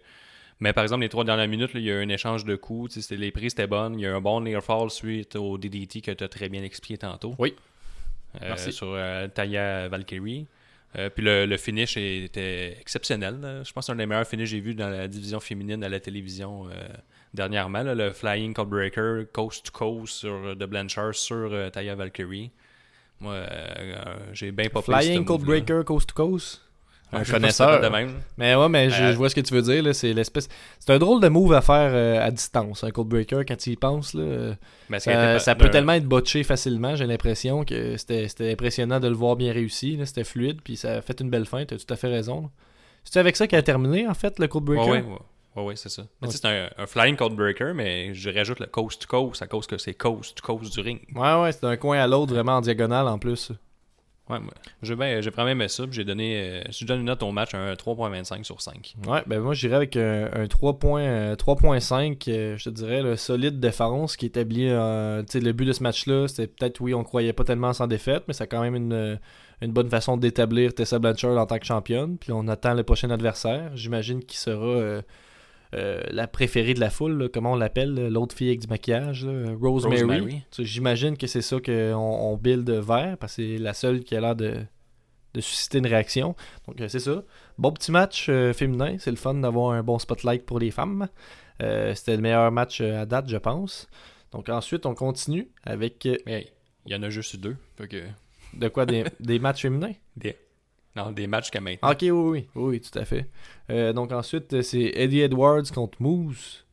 Mais 0.61 0.73
par 0.73 0.83
exemple, 0.85 1.03
les 1.03 1.09
trois 1.09 1.25
dernières 1.25 1.49
minutes, 1.49 1.75
là, 1.75 1.81
il 1.81 1.87
y 1.87 1.91
a 1.91 1.95
eu 1.95 2.03
un 2.03 2.09
échange 2.09 2.45
de 2.45 2.57
coups. 2.57 3.11
Les 3.11 3.31
prises 3.31 3.53
étaient 3.53 3.67
bonnes. 3.67 3.99
Il 3.99 4.03
y 4.03 4.07
a 4.07 4.11
eu 4.11 4.15
un 4.15 4.21
bon 4.21 4.41
near 4.41 4.63
fall 4.63 4.91
suite 4.91 5.37
au 5.37 5.59
DDT 5.59 6.01
que 6.01 6.13
tu 6.13 6.25
as 6.25 6.29
très 6.29 6.49
bien 6.49 6.63
expliqué 6.63 6.99
tantôt. 6.99 7.35
Oui. 7.39 7.55
Euh, 8.37 8.39
Merci. 8.49 8.73
Sur 8.73 8.89
euh, 8.95 9.29
Taya 9.29 9.89
Valkyrie. 9.89 10.47
Euh, 10.97 11.11
puis 11.11 11.23
le, 11.23 11.45
le 11.45 11.57
finish 11.59 11.99
était 11.99 12.77
exceptionnel. 12.81 13.39
là. 13.41 13.63
Je 13.65 13.73
pense 13.73 13.83
que 13.85 13.87
c'est 13.87 13.93
un 13.93 13.97
des 13.97 14.07
meilleurs 14.07 14.27
finishes 14.27 14.49
que 14.51 14.57
j'ai 14.57 14.61
vu 14.61 14.75
dans 14.75 14.89
la 14.89 15.09
division 15.09 15.41
féminine 15.41 15.85
à 15.85 15.91
la 15.91 16.01
télévision 16.01 16.69
dernièrement. 17.35 17.83
là. 17.83 17.95
le 17.95 18.13
Flying 18.13 18.55
Codebreaker 18.55 19.25
Coast 19.33 19.67
to 19.67 19.73
Coast 19.73 20.15
sur, 20.15 20.57
de 20.57 20.67
Blanchard 20.67 21.15
sur 21.15 21.71
Taya 21.71 21.95
Valkyrie. 21.95 22.51
Moi, 23.21 23.43
j'ai 24.33 24.53
bien 24.53 24.69
pas 24.71 24.81
Flying. 24.81 25.25
Cold 25.27 25.43
Breaker 25.43 25.83
Coast 25.85 26.09
to 26.09 26.15
Coast? 26.15 26.63
Un 27.13 27.23
Je 27.25 27.33
connaisseur. 27.33 27.81
de 27.81 27.89
même. 27.89 28.11
Mais 28.37 28.55
ouais, 28.55 28.69
mais 28.69 28.91
je, 28.91 29.03
Euh, 29.03 29.13
je 29.13 29.17
vois 29.17 29.29
ce 29.31 29.35
que 29.35 29.41
tu 29.41 29.55
veux 29.55 29.63
dire. 29.63 29.83
là. 29.83 29.93
C'est 29.95 30.13
l'espèce. 30.13 30.49
C'est 30.81 30.93
un 30.93 30.99
drôle 30.99 31.21
de 31.23 31.29
move 31.29 31.53
à 31.53 31.61
faire 31.61 31.91
euh, 31.93 32.25
à 32.27 32.31
distance, 32.31 32.83
un 32.85 32.91
code 32.91 33.09
breaker 33.09 33.45
quand 33.47 33.57
tu 33.57 33.71
y 33.71 33.77
penses. 33.77 34.13
Là. 34.15 34.55
Mais 34.89 34.99
ça 35.01 35.55
peut 35.55 35.71
tellement 35.71 35.93
être 35.93 36.07
botché 36.07 36.43
facilement, 36.43 36.97
j'ai 36.97 37.07
l'impression 37.07 37.65
que 37.65 37.97
c'était 37.97 38.53
impressionnant 38.53 39.01
de 39.01 39.09
le 39.09 39.15
voir 39.15 39.37
bien 39.37 39.53
réussi. 39.53 39.99
C'était 40.05 40.25
fluide, 40.25 40.61
puis 40.63 40.77
ça 40.77 40.95
a 40.95 41.01
fait 41.03 41.21
une 41.21 41.31
belle 41.31 41.47
fin. 41.47 41.65
Tu 41.65 41.75
as 41.75 41.79
tout 41.79 41.93
à 41.93 41.97
fait 41.97 42.09
raison. 42.09 42.51
C'est 43.05 43.21
avec 43.21 43.37
ça 43.37 43.47
qu'il 43.47 43.57
a 43.57 43.63
terminé, 43.63 44.09
en 44.09 44.15
fait, 44.15 44.39
le 44.41 44.49
code 44.49 44.65
breaker 44.65 44.85
Ouais, 44.91 44.99
ouais, 45.03 45.05
ouais. 45.05 45.19
Ouais, 45.55 45.63
ouais, 45.63 45.77
c'est 45.77 45.89
ça. 45.89 46.03
C'est 46.29 46.45
un, 46.45 46.69
un 46.77 46.87
flying 46.87 47.17
code 47.17 47.35
breaker, 47.35 47.73
mais 47.73 48.13
je 48.13 48.29
rajoute 48.29 48.61
le 48.61 48.67
coast 48.67 49.01
to 49.01 49.09
coast 49.09 49.41
à 49.41 49.47
cause 49.47 49.67
que 49.67 49.79
c'est 49.79 49.95
coast 49.95 50.37
to 50.37 50.43
coast 50.45 50.71
du 50.75 50.81
ring. 50.81 51.01
Ouais, 51.15 51.35
ouais, 51.41 51.53
c'est 51.53 51.63
d'un 51.63 51.77
coin 51.79 51.99
à 51.99 52.07
l'autre, 52.07 52.35
vraiment 52.35 52.57
en 52.57 52.61
diagonale 52.61 53.09
en 53.09 53.19
plus. 53.19 53.53
Ouais, 54.29 54.41
moi, 54.41 54.53
j'ai 54.83 54.97
ben, 54.97 55.23
j'ai 55.23 55.31
vraiment 55.31 55.69
ça. 55.69 55.85
J'ai 55.91 56.05
donné, 56.05 56.37
euh, 56.41 56.63
je 56.71 56.85
donne 56.85 56.99
une 57.01 57.07
note 57.07 57.23
au 57.23 57.31
match, 57.31 57.55
un 57.55 57.75
3.25 57.75 58.43
sur 58.43 58.61
5. 58.61 58.97
Ouais, 59.07 59.23
ben 59.27 59.39
moi 59.41 59.55
j'irais 59.55 59.77
avec 59.77 59.97
un, 59.97 60.29
un 60.33 60.47
3 60.49 60.79
points, 60.81 61.03
euh, 61.03 61.37
3.5, 61.37 62.29
euh, 62.29 62.57
je 62.57 62.65
te 62.65 62.71
dirais, 62.71 63.03
le 63.03 63.15
solide 63.17 63.61
défense 63.61 64.17
qui 64.17 64.27
établit. 64.27 64.69
euh, 64.69 65.23
tu 65.23 65.39
sais, 65.39 65.41
le 65.41 65.53
but 65.53 65.67
de 65.67 65.73
ce 65.73 65.83
match-là, 65.85 66.27
c'était 66.27 66.49
peut-être, 66.49 66.81
oui, 66.81 66.93
on 66.93 67.05
croyait 67.05 67.33
pas 67.33 67.45
tellement 67.45 67.73
sans 67.73 67.87
défaite, 67.87 68.25
mais 68.27 68.35
c'est 68.35 68.49
quand 68.49 68.61
même 68.63 68.75
une, 68.75 68.93
euh, 68.93 69.17
une 69.63 69.71
bonne 69.73 69.89
façon 69.89 70.17
d'établir 70.17 70.75
Tessa 70.75 70.99
Blanchard 70.99 71.39
en 71.39 71.47
tant 71.47 71.59
que 71.59 71.67
championne. 71.67 72.19
Puis 72.19 72.33
on 72.33 72.49
attend 72.49 72.75
le 72.75 72.83
prochain 72.83 73.11
adversaire. 73.11 73.71
J'imagine 73.77 74.25
qu'il 74.25 74.39
sera 74.39 74.67
euh, 74.67 75.03
euh, 75.75 76.01
la 76.11 76.27
préférée 76.27 76.75
de 76.75 76.81
la 76.81 76.91
foule, 76.91 77.19
là, 77.19 77.29
comment 77.29 77.53
on 77.53 77.57
l'appelle, 77.57 78.09
l'autre 78.09 78.35
fille 78.35 78.49
avec 78.49 78.61
du 78.61 78.69
maquillage, 78.69 79.25
là, 79.25 79.55
Rosemary. 79.61 80.43
J'imagine 80.59 81.17
que 81.17 81.27
c'est 81.27 81.43
ça 81.43 81.59
qu'on 81.61 81.95
on 81.95 82.37
build 82.37 82.69
vers, 82.71 83.17
parce 83.19 83.37
que 83.37 83.43
c'est 83.43 83.59
la 83.59 83.75
seule 83.75 84.01
qui 84.01 84.15
a 84.17 84.21
l'air 84.21 84.37
de, 84.37 84.65
de 85.37 85.41
susciter 85.41 85.79
une 85.79 85.87
réaction. 85.87 86.35
Donc 86.67 86.81
euh, 86.81 86.89
c'est 86.89 86.99
ça. 86.99 87.23
Bon 87.59 87.71
petit 87.71 87.93
match 87.93 88.27
euh, 88.29 88.53
féminin, 88.53 88.97
c'est 88.99 89.11
le 89.11 89.17
fun 89.17 89.35
d'avoir 89.35 89.73
un 89.73 89.83
bon 89.83 89.99
spotlight 89.99 90.45
pour 90.45 90.59
les 90.59 90.71
femmes. 90.71 91.09
Euh, 91.63 91.95
C'était 91.95 92.17
le 92.17 92.23
meilleur 92.23 92.51
match 92.51 92.81
à 92.81 93.07
date, 93.07 93.29
je 93.29 93.37
pense. 93.37 93.87
Donc 94.33 94.49
ensuite, 94.49 94.87
on 94.87 94.95
continue 94.95 95.49
avec 95.63 96.09
Mais 96.27 96.53
il 96.87 96.93
y 96.93 96.97
en 96.97 97.03
a 97.03 97.11
juste 97.11 97.37
deux. 97.37 97.57
Que 97.77 98.05
de 98.55 98.69
quoi 98.69 98.87
des, 98.87 99.05
des 99.21 99.39
matchs 99.39 99.63
féminins? 99.63 99.93
des, 100.17 100.37
non, 100.97 101.11
des 101.13 101.27
matchs 101.27 101.51
qu'à 101.51 101.61
maintenant. 101.61 101.91
Ok, 101.91 101.99
oui, 102.03 102.11
oui, 102.13 102.47
oui, 102.55 102.81
tout 102.81 102.99
à 102.99 103.05
fait. 103.05 103.27
Euh, 103.71 103.93
donc 103.93 104.13
ensuite, 104.13 104.53
euh, 104.55 104.63
c'est 104.63 104.93
Eddie 104.95 105.21
Edwards 105.21 105.63
contre 105.75 106.01
Moose. 106.01 106.65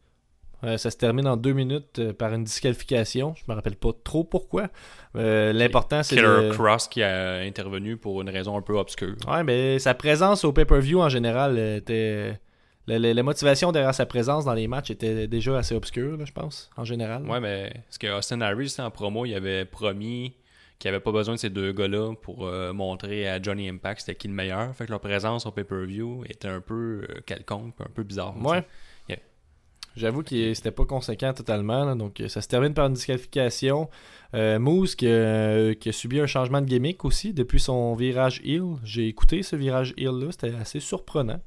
Euh, 0.64 0.78
ça 0.78 0.90
se 0.92 0.96
termine 0.98 1.28
en 1.28 1.36
deux 1.36 1.52
minutes 1.52 2.00
euh, 2.00 2.14
par 2.14 2.34
une 2.34 2.46
disqualification. 2.46 3.36
Je 3.36 3.44
me 3.50 3.54
rappelle 3.54 3.76
pas 3.76 3.90
trop 4.04 4.24
pourquoi. 4.24 4.70
Euh, 5.18 5.52
L'important, 5.52 6.04
c'est 6.04 6.16
Killer 6.16 6.50
de... 6.50 6.52
Cross 6.54 6.88
qui 6.88 7.04
a 7.04 7.40
intervenu 7.40 7.98
pour 7.98 8.22
une 8.22 8.30
raison 8.30 8.58
un 8.58 8.62
peu 8.62 8.78
obscure. 8.78 9.16
Ouais, 9.28 9.44
mais 9.44 9.78
sa 9.80 9.94
présence 9.94 10.46
au 10.46 10.54
pay-per-view 10.54 11.02
en 11.02 11.10
général 11.10 11.60
était. 11.60 12.40
La, 12.88 13.00
la- 13.00 13.14
la 13.14 13.24
motivation 13.24 13.72
derrière 13.72 13.96
sa 13.96 14.06
présence 14.06 14.44
dans 14.46 14.54
les 14.54 14.68
matchs 14.68 14.90
était 14.92 15.26
déjà 15.28 15.58
assez 15.58 15.74
obscure, 15.76 16.18
là, 16.18 16.26
je 16.26 16.34
pense, 16.34 16.70
en 16.78 16.84
général. 16.84 17.26
Ouais, 17.30 17.40
mais 17.40 17.72
ce 17.90 17.98
que 18.00 18.08
Austin 18.08 18.42
Harris, 18.42 18.76
en 18.80 18.90
promo, 18.92 19.26
il 19.26 19.34
avait 19.36 19.64
promis 19.66 20.34
qu'il 20.84 20.90
avait 20.90 21.00
pas 21.00 21.14
besoin 21.14 21.36
de 21.36 21.40
ces 21.40 21.50
deux 21.50 21.72
gars-là 21.72 22.14
pour 22.22 22.46
euh, 22.46 22.74
montrer 22.74 23.28
à 23.30 23.42
Johnny 23.42 23.70
Impact 23.70 24.02
c'était 24.02 24.16
qui 24.16 24.28
le 24.28 24.34
meilleur. 24.34 24.76
Fait 24.76 24.86
que 24.86 24.92
leur 24.92 25.00
présence 25.00 25.46
au 25.46 25.52
pay-per-view 25.52 26.26
était 26.30 26.50
un 26.50 26.60
peu 26.60 27.06
euh, 27.10 27.22
quelconque, 27.26 27.74
un 27.80 27.90
peu 27.94 28.04
bizarre. 28.04 28.36
Ouais. 28.46 28.66
Yeah. 29.08 29.20
J'avoue 29.96 30.24
qu'il 30.24 30.54
c'était 30.56 30.72
pas 30.72 30.84
conséquent 30.86 31.34
totalement. 31.34 31.86
là, 31.86 31.96
donc 31.96 32.20
euh, 32.20 32.28
ça 32.28 32.42
se 32.42 32.50
termine 32.50 32.74
par 32.74 32.88
une 32.88 32.96
disqualification. 32.96 33.90
Euh, 34.34 34.60
Moose 34.60 34.96
qui, 34.96 35.08
a- 35.08 35.74
qui 35.76 35.88
a 35.88 35.92
subi 35.94 36.20
un 36.20 36.26
changement 36.28 36.60
de 36.60 36.66
gimmick 36.66 37.06
aussi 37.06 37.34
depuis 37.34 37.62
son 37.62 37.96
virage 37.96 38.42
heel. 38.44 38.76
J'ai 38.84 39.08
écouté 39.08 39.42
ce 39.42 39.56
virage 39.56 39.94
heel 39.98 40.12
là, 40.20 40.32
c'était 40.32 40.54
assez 40.56 40.82
surprenant. 40.82 41.40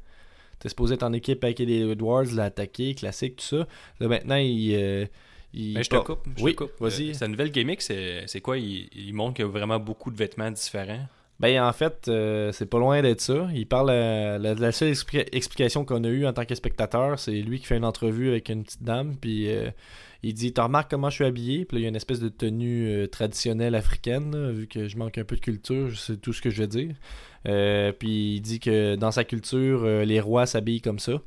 T'es 0.60 0.70
supposé 0.70 0.94
être 0.94 1.02
en 1.02 1.12
équipe 1.12 1.44
avec 1.44 1.60
Eddie 1.60 1.82
Edwards, 1.90 2.32
l'attaquer, 2.34 2.94
classique, 2.94 3.36
tout 3.36 3.44
ça. 3.44 3.66
Là 4.00 4.08
maintenant 4.08 4.36
il. 4.36 5.08
Euh, 5.56 5.60
il 5.60 5.74
Mais 5.74 5.82
je 5.84 5.90
te 5.90 5.96
coupe. 5.96 6.20
je 6.30 6.34
te 6.34 6.42
Oui, 6.42 6.54
coupe. 6.54 6.72
vas-y. 6.80 7.10
Euh, 7.10 7.14
sa 7.14 7.28
nouvelle 7.28 7.50
gimmick, 7.50 7.82
c'est 7.82 8.40
quoi? 8.42 8.58
Il, 8.58 8.88
il 8.94 9.12
montre 9.14 9.34
qu'il 9.34 9.44
y 9.44 9.48
a 9.48 9.50
vraiment 9.50 9.78
beaucoup 9.78 10.10
de 10.10 10.16
vêtements 10.16 10.50
différents. 10.50 11.06
Ben 11.38 11.62
en 11.62 11.72
fait, 11.74 12.08
euh, 12.08 12.50
c'est 12.52 12.64
pas 12.64 12.78
loin 12.78 13.02
d'être 13.02 13.20
ça. 13.20 13.46
Il 13.54 13.66
parle 13.66 13.90
euh, 13.90 14.38
la, 14.38 14.54
la 14.54 14.72
seule 14.72 14.90
expli- 14.92 15.28
explication 15.32 15.84
qu'on 15.84 16.02
a 16.04 16.08
eue 16.08 16.26
en 16.26 16.32
tant 16.32 16.46
que 16.46 16.54
spectateur, 16.54 17.18
c'est 17.18 17.42
lui 17.42 17.60
qui 17.60 17.66
fait 17.66 17.76
une 17.76 17.84
entrevue 17.84 18.30
avec 18.30 18.48
une 18.48 18.64
petite 18.64 18.82
dame, 18.82 19.16
puis 19.20 19.50
euh, 19.50 19.70
il 20.22 20.32
dit 20.32 20.54
"T'en 20.54 20.64
remarques 20.64 20.90
comment 20.90 21.10
je 21.10 21.16
suis 21.16 21.24
habillé 21.26 21.66
Puis 21.66 21.76
là, 21.76 21.80
il 21.80 21.82
y 21.82 21.86
a 21.86 21.88
une 21.90 21.96
espèce 21.96 22.20
de 22.20 22.30
tenue 22.30 22.88
euh, 22.88 23.06
traditionnelle 23.06 23.74
africaine, 23.74 24.34
là, 24.34 24.50
vu 24.50 24.66
que 24.66 24.88
je 24.88 24.96
manque 24.96 25.18
un 25.18 25.24
peu 25.24 25.36
de 25.36 25.42
culture, 25.42 25.90
c'est 25.98 26.18
tout 26.22 26.32
ce 26.32 26.40
que 26.40 26.48
je 26.48 26.62
veux 26.62 26.68
dire. 26.68 26.94
Euh, 27.46 27.92
puis 27.92 28.36
il 28.36 28.40
dit 28.40 28.58
que 28.58 28.94
dans 28.96 29.10
sa 29.10 29.24
culture, 29.24 29.82
euh, 29.84 30.04
les 30.06 30.20
rois 30.20 30.46
s'habillent 30.46 30.80
comme 30.80 30.98
ça. 30.98 31.20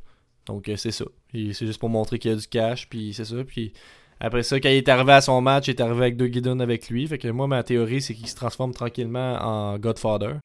Donc 0.47 0.69
euh, 0.69 0.75
c'est 0.75 0.89
ça. 0.91 1.05
Et 1.35 1.53
C'est 1.53 1.67
juste 1.67 1.79
pour 1.79 1.89
montrer 1.89 2.17
qu'il 2.17 2.31
y 2.31 2.33
a 2.33 2.37
du 2.37 2.47
cash, 2.47 2.89
puis 2.89 3.13
c'est 3.13 3.25
ça. 3.25 3.43
Puis 3.45 3.73
après 4.19 4.43
ça, 4.43 4.60
quand 4.60 4.69
il 4.69 4.75
est 4.77 4.89
arrivé 4.89 5.13
à 5.13 5.21
son 5.21 5.39
match, 5.41 5.67
il 5.67 5.71
est 5.71 5.82
arrivé 5.82 6.01
avec 6.01 6.17
deux 6.17 6.27
guidons 6.27 6.60
avec 6.60 6.89
lui. 6.89 7.08
Fait 7.08 7.17
que 7.17 7.27
moi, 7.29 7.47
ma 7.47 7.63
théorie, 7.63 8.01
c'est 8.01 8.13
qu'il 8.13 8.27
se 8.27 8.36
transforme 8.36 8.73
tranquillement 8.73 9.38
en 9.41 9.77
Godfather. 9.79 10.36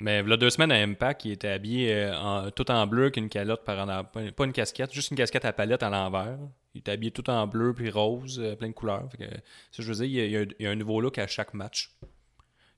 Mais 0.00 0.22
il 0.22 0.36
deux 0.36 0.50
semaines 0.50 0.72
à 0.72 0.82
Impact, 0.82 1.24
il 1.24 1.32
était 1.32 1.48
habillé 1.48 1.94
euh, 1.94 2.18
en- 2.18 2.50
tout 2.50 2.68
en 2.70 2.86
bleu 2.86 3.10
qu'une 3.10 3.28
calotte 3.28 3.64
par 3.64 3.78
en. 3.88 4.04
Pas 4.04 4.44
une 4.44 4.52
casquette, 4.52 4.92
juste 4.92 5.12
une 5.12 5.16
casquette 5.16 5.44
à 5.44 5.52
palette 5.52 5.82
à 5.82 5.88
l'envers. 5.88 6.36
Il 6.74 6.80
était 6.80 6.90
habillé 6.92 7.12
tout 7.12 7.30
en 7.30 7.46
bleu 7.46 7.72
puis 7.72 7.90
rose, 7.90 8.40
euh, 8.42 8.56
plein 8.56 8.68
de 8.68 8.72
couleurs. 8.74 9.08
Fait 9.12 9.18
que, 9.26 9.82
je 9.82 9.92
veux 9.92 10.06
dire, 10.06 10.24
il 10.24 10.54
y 10.64 10.66
a 10.66 10.70
un 10.70 10.74
nouveau 10.74 11.00
look 11.00 11.18
à 11.18 11.26
chaque 11.28 11.54
match 11.54 11.90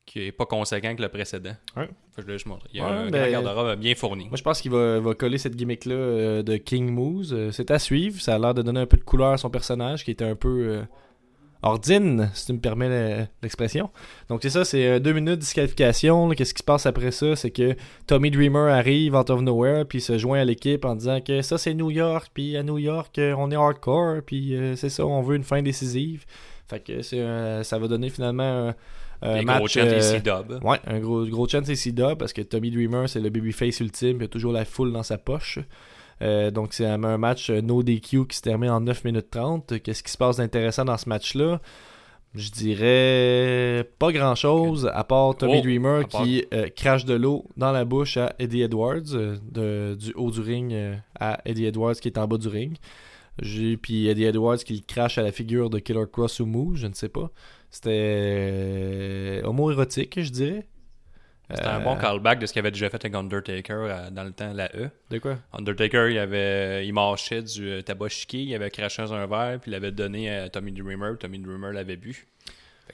qui 0.07 0.21
est 0.27 0.33
pas 0.33 0.47
conséquent 0.47 0.95
que 0.95 1.03
le 1.03 1.09
précédent. 1.09 1.57
Fait 1.75 2.23
que 2.23 2.39
je 2.39 2.49
montrer. 2.49 2.69
Il 2.73 2.79
y 2.79 2.81
a 2.81 2.87
Ouais, 2.87 2.93
un 3.09 3.11
ben- 3.11 3.31
garde-robe 3.31 3.79
bien 3.79 3.95
fourni. 3.97 4.29
Moi, 4.29 4.37
je 4.37 4.43
pense 4.43 4.61
qu'il 4.63 4.71
va, 4.71 5.01
va 5.01 5.15
coller 5.15 5.37
cette 5.37 5.57
gimmick-là 5.57 5.95
euh, 5.95 6.43
de 6.43 6.57
King 6.57 6.89
Moose. 6.91 7.35
Euh, 7.35 7.51
c'est 7.51 7.71
à 7.73 7.79
suivre. 7.81 8.21
Ça 8.21 8.37
a 8.37 8.39
l'air 8.39 8.55
de 8.55 8.63
donner 8.63 8.81
un 8.81 8.87
peu 8.87 8.97
de 8.97 9.03
couleur 9.05 9.33
à 9.33 9.37
son 9.37 9.51
personnage 9.51 10.05
qui 10.05 10.13
était 10.13 10.25
un 10.25 10.37
peu 10.37 10.49
euh, 10.69 10.83
ordine, 11.63 12.31
si 12.35 12.47
tu 12.47 12.53
me 12.53 12.59
permets 12.61 12.89
le- 12.89 13.27
l'expression. 13.43 13.91
Donc, 14.29 14.41
c'est 14.43 14.51
ça, 14.51 14.65
c'est 14.65 14.87
euh, 14.87 14.99
deux 15.01 15.13
minutes 15.13 15.31
de 15.31 15.35
disqualification. 15.41 16.31
Qu'est-ce 16.31 16.55
qui 16.55 16.61
se 16.61 16.65
passe 16.65 16.87
après 16.87 17.11
ça? 17.11 17.35
C'est 17.35 17.51
que 17.51 17.75
Tommy 18.07 18.31
Dreamer 18.31 18.69
arrive 18.71 19.15
out 19.17 19.29
of 19.31 19.41
nowhere 19.43 19.85
puis 19.87 20.01
se 20.01 20.19
joint 20.19 20.39
à 20.39 20.45
l'équipe 20.45 20.85
en 20.85 20.95
disant 20.95 21.21
que 21.21 21.43
ça, 21.43 21.59
c'est 21.59 21.75
New 21.75 21.91
York. 21.91 22.29
Puis 22.33 22.57
à 22.57 22.63
New 22.63 22.79
York, 22.79 23.19
on 23.37 23.51
est 23.51 23.57
hardcore. 23.57 24.23
Puis 24.25 24.57
c'est 24.77 24.89
ça, 24.91 25.05
on 25.05 25.21
veut 25.23 25.35
une 25.35 25.43
fin 25.45 25.63
décisive. 25.63 26.25
Fait 26.69 26.81
que 26.81 27.03
c'est, 27.03 27.63
ça 27.65 27.79
va 27.79 27.89
donner 27.89 28.11
finalement 28.11 28.73
un 29.23 29.35
Les 29.39 29.45
gros 29.45 29.61
match. 29.61 29.73
chants 29.75 29.81
euh, 29.81 29.97
et 29.99 30.03
C-Dub. 30.03 30.63
Ouais, 30.65 30.79
un 30.87 30.99
gros, 31.01 31.25
gros 31.27 31.49
chance 31.49 31.65
c'est 31.67 31.75
Sida 31.77 32.17
parce 32.17 32.33
que 32.33 32.43
Tommy 32.43 32.71
Dreamer, 32.71 33.09
c'est 33.09 33.21
le 33.21 33.31
babyface 33.31 33.81
ultime, 33.81 34.19
il 34.21 34.25
a 34.25 34.29
toujours 34.29 34.53
la 34.53 34.65
foule 34.65 34.93
dans 34.93 35.03
sa 35.03 35.19
poche. 35.19 35.59
Euh, 36.23 36.51
donc, 36.51 36.73
c'est 36.73 36.87
un 36.87 37.03
un 37.05 37.19
match 37.19 37.51
euh, 37.51 37.61
no 37.61 37.83
DQ 37.83 38.27
qui 38.27 38.37
se 38.37 38.43
termine 38.43 38.71
en 38.71 38.81
9 38.81 39.05
minutes 39.05 39.31
30. 39.31 39.81
Qu'est-ce 39.83 40.03
qui 40.03 40.11
se 40.11 40.17
passe 40.17 40.39
d'intéressant 40.39 40.85
dans 40.87 40.97
ce 40.97 41.09
match-là? 41.09 41.61
Je 42.35 42.51
dirais 42.51 43.89
pas 43.99 44.13
grand-chose 44.13 44.91
à 44.93 45.05
part 45.05 45.37
Tommy 45.37 45.59
Oh, 45.59 45.63
Dreamer 45.63 46.07
part- 46.09 46.23
qui 46.23 46.45
euh, 46.53 46.69
crache 46.75 47.05
de 47.05 47.15
l'eau 47.15 47.45
dans 47.57 47.73
la 47.73 47.85
bouche 47.85 48.17
à 48.17 48.35
Eddie 48.39 48.63
Edwards, 48.63 49.15
euh, 49.15 49.37
de- 49.43 49.95
du 49.95 50.13
haut 50.15 50.31
du 50.31 50.41
ring 50.41 50.73
euh, 50.73 50.95
à 51.19 51.41
Eddie 51.45 51.67
Edwards 51.67 51.95
qui 51.95 52.09
est 52.09 52.19
en 52.19 52.27
bas 52.27 52.37
du 52.39 52.49
ring. 52.49 52.77
Puis 53.39 54.09
Eddie 54.09 54.25
Edwards 54.25 54.59
qui 54.59 54.75
le 54.75 54.81
crache 54.87 55.19
à 55.19 55.23
la 55.23 55.33
figure 55.33 55.69
de 55.71 55.79
Killer 55.79 56.05
Cross 56.11 56.41
ou 56.41 56.47
Moose, 56.47 56.79
je 56.81 56.87
ne 56.87 56.95
sais 56.95 57.09
pas. 57.11 57.31
C'était 57.71 57.91
euh, 57.93 59.43
homo-érotique, 59.45 60.21
je 60.21 60.31
dirais. 60.31 60.67
C'était 61.51 61.67
un 61.69 61.81
Euh, 61.81 61.85
bon 61.85 61.97
callback 61.97 62.41
de 62.41 62.47
ce 62.47 62.53
qu'il 62.53 62.59
avait 62.61 62.73
déjà 62.73 62.91
fait 62.91 62.97
avec 63.05 63.15
Undertaker 63.15 63.75
euh, 63.75 64.11
dans 64.11 64.25
le 64.25 64.33
temps, 64.33 64.53
la 64.53 64.67
E. 64.75 64.91
De 65.11 65.19
quoi? 65.19 65.37
Undertaker, 65.53 66.09
il 66.11 66.19
avait, 66.19 66.87
il 66.87 66.93
marchait 66.93 67.43
du 67.43 67.83
tabac 67.85 68.09
chiqué, 68.09 68.43
il 68.43 68.55
avait 68.55 68.71
craché 68.71 69.03
dans 69.03 69.15
un 69.15 69.27
verre, 69.27 69.61
puis 69.61 69.71
il 69.71 69.73
l'avait 69.73 69.93
donné 69.93 70.29
à 70.29 70.49
Tommy 70.49 70.73
Dreamer. 70.73 71.17
Tommy 71.19 71.39
Dreamer 71.39 71.73
l'avait 71.73 71.97
bu. 71.97 72.27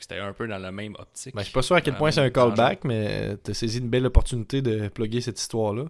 C'était 0.01 0.19
un 0.19 0.33
peu 0.33 0.47
dans 0.49 0.59
la 0.59 0.73
même 0.73 0.95
optique. 0.99 1.35
Ben, 1.35 1.41
je 1.43 1.47
suis 1.47 1.53
pas 1.55 1.63
sûr 1.63 1.77
à 1.77 1.81
quel 1.81 1.95
point 1.95 2.11
c'est 2.11 2.21
un 2.21 2.31
callback, 2.31 2.85
mais 2.85 3.37
t'as 3.43 3.55
saisi 3.55 3.79
une 3.79 3.89
belle 3.89 4.07
opportunité 4.07 4.61
de 4.61 4.89
plugger 4.89 5.21
cette 5.21 5.39
histoire-là. 5.39 5.85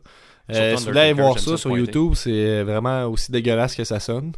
Euh, 0.51 0.77
si 0.77 0.85
vous 0.85 0.91
voulez 0.91 1.01
aller 1.01 1.13
voir 1.15 1.39
ça 1.39 1.53
ça 1.53 1.57
sur. 1.57 1.77
YouTube, 1.77 2.15
c'est 2.15 2.63
vraiment 2.63 3.05
aussi 3.07 3.33
dégueulasse 3.33 3.75
que 3.75 3.85
ça 3.85 4.01
sonne. 4.01 4.33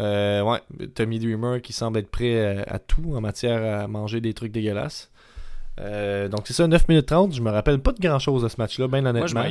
Euh, 0.00 0.42
ouais, 0.42 0.58
Tommy 0.94 1.18
Dreamer 1.18 1.60
qui 1.60 1.72
semble 1.72 1.98
être 1.98 2.10
prêt 2.10 2.64
à, 2.66 2.74
à 2.74 2.78
tout 2.78 3.12
en 3.14 3.20
matière 3.20 3.80
à 3.82 3.86
manger 3.86 4.20
des 4.20 4.34
trucs 4.34 4.52
dégueulasses. 4.52 5.10
Euh, 5.78 6.28
donc 6.28 6.42
c'est 6.46 6.52
ça, 6.52 6.66
9 6.66 6.88
minutes 6.88 7.06
30. 7.06 7.34
Je 7.34 7.40
me 7.40 7.50
rappelle 7.50 7.78
pas 7.78 7.92
de 7.92 8.00
grand 8.00 8.18
chose 8.18 8.42
de 8.42 8.48
ce 8.48 8.56
match-là, 8.58 8.88
bien 8.88 9.04
honnêtement. 9.06 9.42
m'en- 9.44 9.50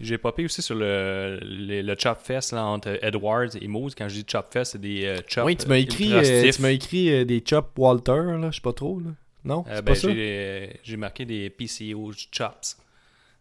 j'ai 0.00 0.16
popé 0.16 0.44
aussi 0.44 0.62
sur 0.62 0.76
le, 0.76 1.40
le, 1.42 1.82
le 1.82 1.96
chop 1.98 2.18
fest 2.22 2.52
là, 2.52 2.64
entre 2.64 2.98
Edwards 3.02 3.48
et 3.60 3.66
Moose. 3.66 3.96
Quand 3.96 4.08
je 4.08 4.14
dis 4.14 4.24
chop 4.30 4.46
fest, 4.52 4.72
c'est 4.72 4.80
des 4.80 5.04
euh, 5.04 5.16
chops. 5.26 5.44
oui, 5.44 5.56
tu 5.56 5.66
m'as 5.66 5.74
euh, 5.74 5.78
écrit, 5.78 6.12
euh, 6.12 6.50
tu 6.52 6.66
écrit 6.68 7.10
euh, 7.12 7.24
des 7.24 7.42
chops 7.44 7.66
Walter, 7.76 8.22
là, 8.40 8.48
je 8.50 8.56
sais 8.56 8.62
pas 8.62 8.72
trop. 8.72 9.00
Là. 9.00 9.10
Non, 9.44 9.64
Euh, 9.68 9.76
ben, 9.76 9.82
pas 9.82 9.94
ça? 9.96 10.08
j'ai, 10.12 10.96
marqué 10.96 11.24
des 11.24 11.50
PCO 11.50 12.12
chops. 12.30 12.76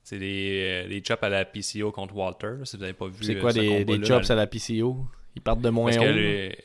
C'est 0.03 0.17
des, 0.17 0.83
euh, 0.85 0.87
des 0.89 1.03
chops 1.05 1.21
à 1.21 1.29
la 1.29 1.45
PCO 1.45 1.91
contre 1.91 2.15
Walter. 2.15 2.47
là, 2.59 2.65
Si 2.65 2.75
vous 2.75 2.81
n'avez 2.81 2.93
pas 2.93 3.07
vu 3.07 3.23
C'est 3.23 3.35
euh, 3.35 3.41
quoi 3.41 3.53
des, 3.53 3.85
des 3.85 4.03
chops 4.05 4.29
à 4.31 4.35
la 4.35 4.47
PCO 4.47 5.05
Ils 5.37 5.41
partent 5.41 5.61
de 5.61 5.69
moins 5.69 5.91
Parce 5.91 6.03
haut. 6.03 6.11
les- 6.11 6.57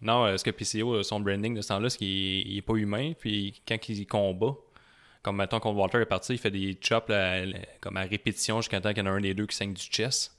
Non, 0.00 0.24
euh, 0.24 0.36
ce 0.38 0.44
que 0.44 0.50
PCO, 0.50 1.02
son 1.02 1.20
branding 1.20 1.54
de 1.54 1.60
ce 1.60 1.68
temps-là, 1.68 1.88
c'est 1.90 1.98
qu'il 1.98 2.08
il 2.08 2.56
est 2.58 2.62
pas 2.62 2.74
humain. 2.74 3.12
Puis 3.18 3.60
quand 3.68 3.76
il 3.88 4.06
combat, 4.06 4.54
comme 5.22 5.36
maintenant 5.36 5.60
quand 5.60 5.72
Walter 5.72 6.00
est 6.00 6.06
parti, 6.06 6.32
il 6.32 6.38
fait 6.38 6.50
des 6.50 6.76
chops 6.80 7.08
là, 7.08 7.42
comme 7.80 7.96
à 7.98 8.02
répétition 8.02 8.60
jusqu'à 8.60 8.80
temps 8.80 8.92
qu'il 8.94 9.04
y 9.04 9.08
en 9.08 9.10
a 9.12 9.14
un 9.14 9.20
des 9.20 9.34
deux 9.34 9.46
qui 9.46 9.56
saigne 9.56 9.72
du 9.74 9.82
chest. 9.82 10.36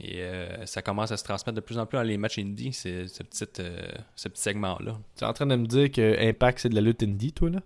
Et 0.00 0.22
euh, 0.22 0.66
ça 0.66 0.82
commence 0.82 1.12
à 1.12 1.16
se 1.16 1.22
transmettre 1.22 1.54
de 1.54 1.60
plus 1.60 1.78
en 1.78 1.86
plus 1.86 1.96
dans 1.96 2.02
les 2.02 2.16
matchs 2.18 2.38
indie, 2.40 2.72
c'est- 2.72 3.06
ce, 3.06 3.22
petit, 3.22 3.44
euh, 3.60 3.80
ce 4.16 4.28
petit 4.28 4.42
segment-là. 4.42 4.98
Tu 5.16 5.22
es 5.24 5.26
en 5.26 5.32
train 5.32 5.46
de 5.46 5.54
me 5.54 5.66
dire 5.66 5.90
que 5.92 6.16
Impact, 6.28 6.58
c'est 6.58 6.68
de 6.68 6.74
la 6.74 6.80
lutte 6.80 7.02
indie, 7.04 7.32
toi, 7.32 7.48
là? 7.50 7.60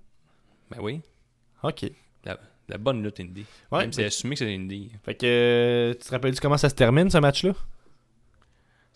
Ben 0.71 0.79
oui, 0.83 1.01
Ok. 1.63 1.91
la, 2.25 2.39
la 2.69 2.77
bonne 2.79 3.03
lutte 3.03 3.21
indie. 3.21 3.47
Ouais, 3.73 3.81
Même 3.81 3.93
si 3.93 3.97
c'est 4.01 4.05
assumé 4.07 4.35
que 4.35 4.41
c'est 4.41 4.55
indie. 4.55 4.91
Fait 5.05 5.15
que, 5.15 5.97
tu 5.99 6.07
te 6.07 6.11
rappelles-tu 6.11 6.41
comment 6.41 6.59
ça 6.59 6.69
se 6.69 6.75
termine, 6.75 7.09
ce 7.11 7.17
match-là? 7.19 7.53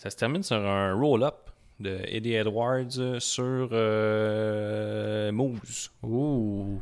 Ça 0.02 0.10
se 0.10 0.16
termine 0.16 0.42
sur 0.42 0.56
un 0.56 0.94
roll-up 0.94 1.36
de 1.78 2.00
Eddie 2.06 2.34
Edwards 2.34 3.20
sur 3.20 3.68
euh, 3.72 5.30
Moose. 5.30 5.92
Ouh, 6.02 6.80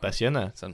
passionnant. 0.00 0.50
Ça- 0.54 0.68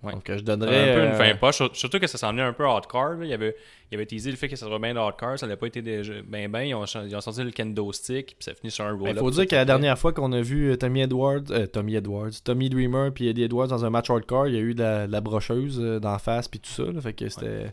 Ouais. 0.00 0.12
Donc, 0.12 0.22
je 0.28 0.34
un 0.34 0.42
donnerais... 0.42 0.94
peu 0.94 1.00
une 1.00 1.06
euh, 1.10 1.18
fin 1.18 1.34
poche, 1.34 1.56
sur- 1.56 1.74
surtout 1.74 1.98
que 1.98 2.06
ça 2.06 2.24
est 2.30 2.40
un 2.40 2.52
peu 2.52 2.64
hardcore. 2.64 3.14
là. 3.14 3.24
Il 3.24 3.30
y 3.30 3.34
avait, 3.34 3.56
il 3.90 3.96
avait 3.96 4.06
teasé 4.06 4.30
le 4.30 4.36
fait 4.36 4.48
que 4.48 4.54
ça 4.54 4.64
serait 4.66 4.78
bien 4.78 4.94
hardcore, 4.94 5.36
ça 5.40 5.48
n'a 5.48 5.56
pas 5.56 5.66
été 5.66 5.82
déjà- 5.82 6.12
ben 6.24 6.48
ben. 6.48 6.60
Ils 6.62 6.74
ont, 6.76 6.84
ils 6.84 7.16
ont 7.16 7.20
sorti 7.20 7.42
le 7.42 7.50
kendo 7.50 7.92
stick, 7.92 8.26
puis 8.38 8.44
ça 8.44 8.54
finit 8.54 8.70
sur 8.70 8.84
un 8.84 8.90
Il 8.94 8.98
roll-up. 9.00 9.14
Ben, 9.16 9.20
faut 9.20 9.30
dire 9.32 9.48
que 9.48 9.56
la 9.56 9.64
dernière 9.64 9.98
fois 9.98 10.12
qu'on 10.12 10.30
a 10.30 10.40
vu 10.40 10.70
euh, 10.70 10.76
Tommy 10.76 11.00
Edwards, 11.00 11.50
euh, 11.50 11.66
Tommy 11.66 11.96
Edwards, 11.96 12.30
Tommy 12.44 12.70
Dreamer 12.70 13.10
puis 13.12 13.26
Eddie 13.26 13.42
Edwards 13.42 13.66
dans 13.66 13.84
un 13.84 13.90
match 13.90 14.08
hardcore, 14.08 14.46
il 14.46 14.54
y 14.54 14.58
a 14.58 14.60
eu 14.60 14.72
de 14.74 14.82
la, 14.84 15.06
de 15.08 15.12
la 15.12 15.20
brocheuse 15.20 15.80
d'en 16.00 16.18
face 16.20 16.46
puis 16.46 16.60
tout 16.60 16.70
ça. 16.70 16.84
là. 16.84 17.00
fait 17.00 17.12
que 17.14 17.28
c'était 17.28 17.72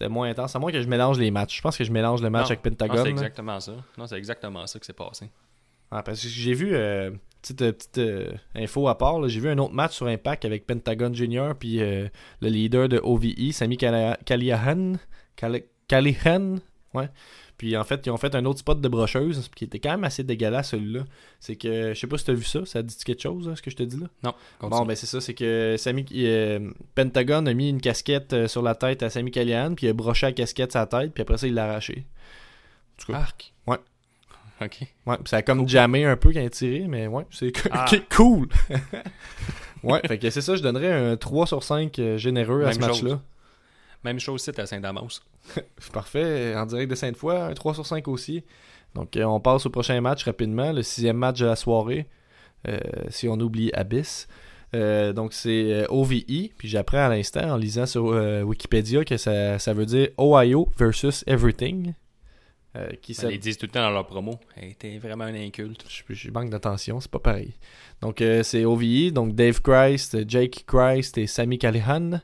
c'était 0.00 0.08
moins 0.08 0.30
intense. 0.30 0.56
À 0.56 0.58
moins 0.58 0.72
que 0.72 0.80
je 0.80 0.88
mélange 0.88 1.18
les 1.18 1.30
matchs. 1.30 1.58
Je 1.58 1.62
pense 1.62 1.76
que 1.76 1.84
je 1.84 1.92
mélange 1.92 2.22
le 2.22 2.30
match 2.30 2.44
Non, 2.44 2.52
avec 2.52 2.64
Non, 2.64 2.70
Pentagon. 2.70 2.94
c'est 2.96 3.04
là. 3.04 3.10
exactement 3.10 3.60
ça. 3.60 3.72
Non, 3.98 4.06
c'est 4.06 4.16
exactement 4.16 4.66
ça 4.66 4.78
qui 4.78 4.86
s'est 4.86 4.92
passé. 4.94 5.30
Ah, 5.90 6.02
parce 6.02 6.22
que 6.22 6.28
j'ai 6.28 6.54
vu, 6.54 6.70
euh, 6.74 7.10
petite, 7.42 7.60
euh, 7.62 7.72
petite 7.72 7.98
euh, 7.98 8.32
info 8.54 8.88
à 8.88 8.96
part, 8.96 9.28
j'ai 9.28 9.40
vu 9.40 9.48
un 9.50 9.58
autre 9.58 9.74
match 9.74 9.92
sur 9.94 10.06
Impact 10.06 10.44
avec 10.46 10.66
Pentagon 10.66 11.12
Junior 11.12 11.54
puis 11.54 11.82
euh, 11.82 12.08
le 12.40 12.48
leader 12.48 12.88
de 12.88 12.98
OVE, 13.02 13.50
Sami 13.52 13.76
Callihan. 13.76 14.94
Callihan, 15.88 16.54
ouais. 16.94 17.08
Puis 17.60 17.76
en 17.76 17.84
fait, 17.84 18.06
ils 18.06 18.10
ont 18.10 18.16
fait 18.16 18.34
un 18.34 18.46
autre 18.46 18.60
spot 18.60 18.80
de 18.80 18.88
brocheuse 18.88 19.50
qui 19.54 19.64
était 19.64 19.78
quand 19.78 19.90
même 19.90 20.04
assez 20.04 20.24
dégueulasse 20.24 20.70
celui-là. 20.70 21.04
C'est 21.40 21.56
que, 21.56 21.92
je 21.92 22.00
sais 22.00 22.06
pas 22.06 22.16
si 22.16 22.24
t'as 22.24 22.32
vu 22.32 22.42
ça, 22.44 22.64
ça 22.64 22.82
dit 22.82 22.96
quelque 23.04 23.20
chose, 23.20 23.50
hein, 23.50 23.54
ce 23.54 23.60
que 23.60 23.70
je 23.70 23.76
te 23.76 23.82
dis 23.82 23.98
là? 24.00 24.06
Non, 24.22 24.32
Bon, 24.62 24.70
continue. 24.70 24.88
ben 24.88 24.96
c'est 24.96 25.04
ça, 25.04 25.20
c'est 25.20 25.34
que 25.34 25.74
Sami, 25.78 26.06
euh, 26.14 26.70
Pentagon 26.94 27.44
a 27.44 27.52
mis 27.52 27.68
une 27.68 27.82
casquette 27.82 28.32
euh, 28.32 28.48
sur 28.48 28.62
la 28.62 28.74
tête 28.74 29.02
à 29.02 29.10
Sami 29.10 29.30
Callihan, 29.30 29.74
puis 29.74 29.88
il 29.88 29.90
a 29.90 29.92
broché 29.92 30.24
la 30.24 30.32
casquette 30.32 30.72
sa 30.72 30.86
tête, 30.86 31.12
puis 31.12 31.20
après 31.20 31.36
ça, 31.36 31.46
il 31.46 31.52
l'a 31.52 31.64
arraché. 31.66 32.06
En 32.98 33.04
tout 33.04 33.12
cas, 33.12 33.18
Arc. 33.18 33.52
Ouais. 33.66 33.76
Ok. 34.62 34.78
Ouais, 35.04 35.16
ça 35.26 35.36
a 35.36 35.42
comme 35.42 35.68
jammé 35.68 36.06
un 36.06 36.16
peu 36.16 36.32
quand 36.32 36.40
il 36.40 36.46
a 36.46 36.48
tiré, 36.48 36.86
mais 36.88 37.08
ouais, 37.08 37.26
c'est 37.30 37.52
Ah. 37.72 37.84
cool. 38.16 38.48
ouais, 39.82 40.00
fait 40.06 40.18
que 40.18 40.30
c'est 40.30 40.40
ça, 40.40 40.56
je 40.56 40.62
donnerais 40.62 40.92
un 40.92 41.16
3 41.18 41.46
sur 41.46 41.62
5 41.62 41.98
euh, 41.98 42.16
généreux 42.16 42.64
à 42.64 42.72
ce 42.72 42.78
match-là. 42.78 43.20
Même 44.02 44.18
chose 44.18 44.40
ici 44.40 44.58
à 44.58 44.64
Saint-Damas. 44.66 45.20
Parfait, 45.92 46.54
en 46.56 46.66
direct 46.66 46.90
de 46.90 46.94
Sainte-Foy, 46.94 47.36
un 47.36 47.54
3 47.54 47.74
sur 47.74 47.86
5 47.86 48.06
aussi. 48.08 48.44
Donc 48.94 49.16
euh, 49.16 49.24
on 49.24 49.40
passe 49.40 49.66
au 49.66 49.70
prochain 49.70 50.00
match 50.00 50.24
rapidement, 50.24 50.72
le 50.72 50.82
sixième 50.82 51.16
match 51.16 51.40
de 51.40 51.46
la 51.46 51.56
soirée, 51.56 52.06
euh, 52.68 52.78
si 53.08 53.28
on 53.28 53.38
oublie 53.38 53.70
Abyss. 53.72 54.28
Euh, 54.72 55.12
donc 55.12 55.32
c'est 55.32 55.86
OVE, 55.88 56.50
puis 56.56 56.68
j'apprends 56.68 57.06
à 57.06 57.08
l'instant 57.08 57.52
en 57.52 57.56
lisant 57.56 57.86
sur 57.86 58.04
Wikipédia 58.04 59.04
que 59.04 59.16
ça, 59.16 59.58
ça 59.58 59.72
veut 59.72 59.86
dire 59.86 60.08
Ohio 60.18 60.68
versus 60.78 61.24
Everything. 61.26 61.94
Qui 63.02 63.16
Ben, 63.20 63.30
ils 63.32 63.40
disent 63.40 63.58
tout 63.58 63.66
le 63.66 63.72
temps 63.72 63.80
dans 63.80 63.90
leur 63.90 64.06
promo. 64.06 64.38
Hey, 64.56 64.76
t'es 64.76 64.98
vraiment 64.98 65.24
un 65.24 65.34
inculte. 65.34 65.84
je, 65.88 66.14
je 66.14 66.30
manque 66.30 66.50
d'attention, 66.50 67.00
c'est 67.00 67.10
pas 67.10 67.18
pareil. 67.18 67.54
Donc 68.00 68.22
c'est 68.44 68.64
OVE, 68.64 69.10
donc 69.12 69.34
Dave 69.34 69.60
Christ, 69.60 70.28
Jake 70.28 70.64
Christ 70.68 71.18
et 71.18 71.26
Sammy 71.26 71.58
Callihan 71.58 72.20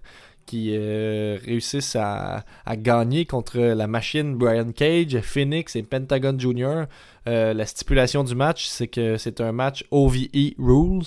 qui 0.46 0.70
euh, 0.74 1.38
réussissent 1.44 1.96
à, 1.96 2.44
à 2.64 2.76
gagner 2.76 3.26
contre 3.26 3.58
la 3.58 3.86
machine 3.86 4.36
Brian 4.36 4.70
Cage, 4.72 5.20
Phoenix 5.20 5.76
et 5.76 5.82
Pentagon 5.82 6.38
Jr. 6.38 6.84
Euh, 7.28 7.52
la 7.52 7.66
stipulation 7.66 8.24
du 8.24 8.34
match, 8.34 8.66
c'est 8.66 8.86
que 8.88 9.16
c'est 9.18 9.40
un 9.40 9.52
match 9.52 9.84
OVE 9.90 10.28
Rules. 10.58 11.04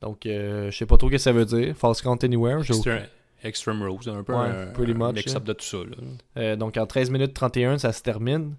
Donc 0.00 0.26
euh, 0.26 0.70
je 0.70 0.76
sais 0.76 0.86
pas 0.86 0.96
trop 0.96 1.08
ce 1.08 1.12
que 1.12 1.18
ça 1.18 1.32
veut 1.32 1.44
dire. 1.44 1.76
False 1.76 2.02
Count 2.02 2.18
Anywhere. 2.22 2.60
Extreme, 2.60 3.02
Extreme 3.42 3.82
Rules, 3.82 4.08
un 4.08 4.22
peu 4.22 4.32
Ouais, 4.32 4.48
un, 4.48 4.66
pretty 4.72 4.92
un 4.92 4.94
much, 4.94 5.16
mix-up 5.16 5.42
hein. 5.42 5.44
de 5.46 5.52
tout 5.52 5.64
ça. 5.64 5.78
Là. 5.78 5.96
Euh, 6.38 6.56
donc 6.56 6.76
en 6.76 6.86
13 6.86 7.10
minutes 7.10 7.34
31, 7.34 7.78
ça 7.78 7.92
se 7.92 8.02
termine. 8.02 8.54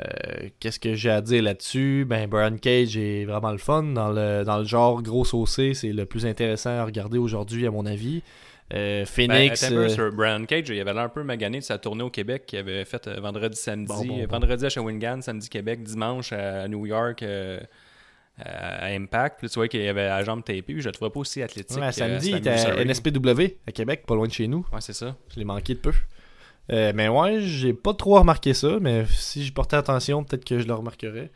Euh, 0.00 0.48
Qu'est-ce 0.60 0.78
que 0.78 0.94
j'ai 0.94 1.10
à 1.10 1.20
dire 1.20 1.42
là-dessus? 1.42 2.04
Ben, 2.06 2.28
Brian 2.28 2.56
Cage 2.56 2.96
est 2.96 3.24
vraiment 3.24 3.52
le 3.52 3.58
fun. 3.58 3.82
Dans 3.82 4.10
le, 4.10 4.44
dans 4.44 4.58
le 4.58 4.64
genre 4.64 5.02
gros 5.02 5.24
saucé, 5.24 5.74
c'est 5.74 5.92
le 5.92 6.04
plus 6.04 6.26
intéressant 6.26 6.70
à 6.70 6.84
regarder 6.84 7.18
aujourd'hui, 7.18 7.66
à 7.66 7.70
mon 7.70 7.86
avis. 7.86 8.22
Euh, 8.74 9.00
Ben, 9.00 9.06
Phoenix. 9.06 9.62
attends 9.62 9.74
un 9.74 9.76
peu, 9.78 9.84
euh, 9.84 9.88
sur 9.88 10.12
Brian 10.12 10.44
Cage, 10.44 10.68
il 10.68 10.78
avait 10.80 10.92
l'air 10.92 11.04
un 11.04 11.08
peu 11.08 11.22
magané 11.22 11.58
de 11.58 11.64
sa 11.64 11.78
tournée 11.78 12.02
au 12.02 12.10
Québec 12.10 12.44
qu'il 12.46 12.58
avait 12.58 12.84
fait 12.84 13.06
euh, 13.08 13.18
vendredi, 13.20 13.56
samedi. 13.56 13.86
Bon, 13.88 14.04
bon, 14.04 14.18
bon. 14.18 14.26
Vendredi 14.26 14.66
à 14.66 14.68
Shawinigan, 14.68 15.22
samedi 15.22 15.48
Québec, 15.48 15.82
dimanche 15.82 16.32
à 16.32 16.68
New 16.68 16.84
York 16.86 17.24
à 18.40 18.86
Impact. 18.86 19.38
Puis 19.40 19.48
tu 19.48 19.54
vois 19.54 19.68
qu'il 19.68 19.86
avait 19.88 20.06
la 20.06 20.22
jambe 20.22 20.44
tapée. 20.44 20.62
puis 20.62 20.80
Je 20.80 20.88
le 20.88 20.92
trouvais 20.92 21.10
pas 21.10 21.20
aussi 21.20 21.42
athlétique. 21.42 21.80
ouais, 21.80 21.92
samedi, 21.92 22.30
il 22.30 22.36
était 22.36 22.50
à. 22.50 22.84
NSPW 22.84 23.56
à 23.66 23.72
Québec, 23.72 24.04
pas 24.06 24.14
loin 24.14 24.26
de 24.26 24.32
chez 24.32 24.46
nous. 24.46 24.66
Ouais, 24.72 24.80
c'est 24.80 24.92
ça. 24.92 25.16
Je 25.34 25.38
l'ai 25.38 25.44
manqué 25.44 25.74
de 25.74 25.80
peu. 25.80 25.92
Euh, 26.70 26.92
mais 26.94 27.08
ouais, 27.08 27.40
j'ai 27.40 27.72
pas 27.72 27.94
trop 27.94 28.18
remarqué 28.18 28.52
ça, 28.52 28.76
mais 28.80 29.06
si 29.08 29.42
j'y 29.42 29.50
portais 29.52 29.76
attention, 29.76 30.22
peut-être 30.22 30.44
que 30.44 30.58
je 30.58 30.66
le 30.66 30.74
remarquerais. 30.74 31.30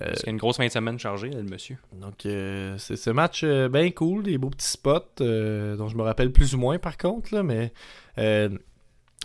Euh, 0.00 0.06
Parce 0.06 0.20
qu'il 0.20 0.26
y 0.26 0.30
a 0.30 0.32
une 0.32 0.38
grosse 0.38 0.56
fin 0.56 0.66
de 0.66 0.72
semaine 0.72 0.98
chargée, 0.98 1.28
là, 1.28 1.38
le 1.42 1.48
monsieur. 1.50 1.76
Donc, 2.00 2.24
euh, 2.24 2.76
c'est 2.78 2.96
ce 2.96 3.10
match 3.10 3.42
euh, 3.44 3.68
bien 3.68 3.90
cool, 3.90 4.22
des 4.22 4.38
beaux 4.38 4.50
petits 4.50 4.68
spots 4.70 5.20
euh, 5.20 5.76
dont 5.76 5.88
je 5.88 5.96
me 5.96 6.02
rappelle 6.02 6.32
plus 6.32 6.54
ou 6.54 6.58
moins 6.58 6.78
par 6.78 6.96
contre, 6.96 7.34
là, 7.34 7.42
mais 7.42 7.72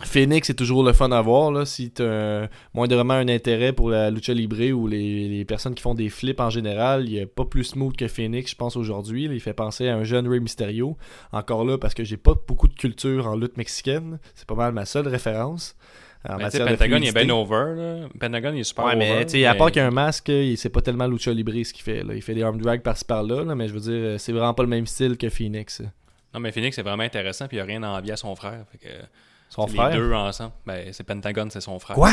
Phoenix 0.04 0.48
est 0.48 0.54
toujours 0.54 0.84
le 0.84 0.92
fun 0.92 1.10
à 1.10 1.20
voir. 1.20 1.50
Là, 1.50 1.64
si 1.64 1.90
tu 1.90 2.02
as 2.02 2.48
moindrement 2.72 3.14
un 3.14 3.28
intérêt 3.28 3.72
pour 3.72 3.90
la 3.90 4.10
lucha 4.10 4.32
libre 4.32 4.60
ou 4.72 4.86
les, 4.86 5.28
les 5.28 5.44
personnes 5.44 5.74
qui 5.74 5.82
font 5.82 5.94
des 5.94 6.08
flips 6.08 6.38
en 6.38 6.50
général, 6.50 7.06
il 7.06 7.14
n'y 7.14 7.20
a 7.20 7.26
pas 7.26 7.44
plus 7.44 7.64
smooth 7.64 7.96
que 7.96 8.06
Phoenix, 8.06 8.52
je 8.52 8.56
pense, 8.56 8.76
aujourd'hui. 8.76 9.24
Il 9.24 9.40
fait 9.40 9.54
penser 9.54 9.88
à 9.88 9.96
un 9.96 10.04
jeune 10.04 10.28
Rey 10.28 10.38
Mysterio. 10.38 10.96
Encore 11.32 11.64
là, 11.64 11.78
parce 11.78 11.94
que 11.94 12.04
j'ai 12.04 12.16
pas 12.16 12.34
beaucoup 12.46 12.68
de 12.68 12.74
culture 12.74 13.26
en 13.26 13.34
lutte 13.36 13.56
mexicaine. 13.56 14.20
C'est 14.36 14.46
pas 14.46 14.54
mal 14.54 14.72
ma 14.72 14.84
seule 14.84 15.08
référence. 15.08 15.74
En 16.28 16.36
Ben, 16.36 16.50
Pentagon, 16.50 16.96
il 17.00 17.08
est 17.08 17.12
bien 17.12 17.28
over. 17.30 17.74
Là. 17.76 18.08
Pentagon, 18.18 18.52
il 18.54 18.60
est 18.60 18.64
super 18.64 18.84
Ouais, 18.86 18.96
over. 18.96 18.98
mais 18.98 19.24
tu 19.26 19.32
sais, 19.32 19.44
à 19.46 19.52
mais- 19.52 19.58
part 19.58 19.68
qu'il 19.70 19.80
y 19.80 19.84
a 19.84 19.86
un 19.86 19.90
masque, 19.92 20.30
c'est 20.56 20.68
pas 20.70 20.80
tellement 20.82 21.06
lucha 21.06 21.32
libre 21.32 21.52
ce 21.62 21.72
qu'il 21.72 21.82
fait. 21.84 22.02
Là. 22.02 22.14
Il 22.14 22.22
fait 22.22 22.34
des 22.34 22.42
arm 22.42 22.60
drag 22.60 22.82
par-ci 22.82 23.04
par-là, 23.04 23.44
là, 23.44 23.54
mais 23.54 23.68
je 23.68 23.74
veux 23.74 23.80
dire, 23.80 24.20
c'est 24.20 24.32
vraiment 24.32 24.52
pas 24.54 24.64
le 24.64 24.68
même 24.68 24.86
style 24.86 25.16
que 25.16 25.28
Phoenix. 25.30 25.80
Non, 26.34 26.40
mais 26.40 26.50
Phoenix, 26.52 26.74
c'est 26.76 26.82
vraiment 26.82 27.04
intéressant. 27.04 27.46
Puis 27.48 27.56
il 27.56 27.60
a 27.60 27.64
rien 27.64 27.82
à 27.84 27.88
envier 27.88 28.12
à 28.12 28.16
son 28.16 28.34
frère. 28.34 28.64
Fait 28.72 28.78
que, 28.78 28.88
Son 29.48 29.66
frère. 29.66 29.90
Les 29.90 29.96
deux 29.96 30.12
ensemble. 30.12 30.52
Ben, 30.66 30.92
c'est 30.92 31.04
Pentagon, 31.04 31.48
c'est 31.50 31.60
son 31.60 31.78
frère. 31.78 31.94
Quoi? 31.96 32.12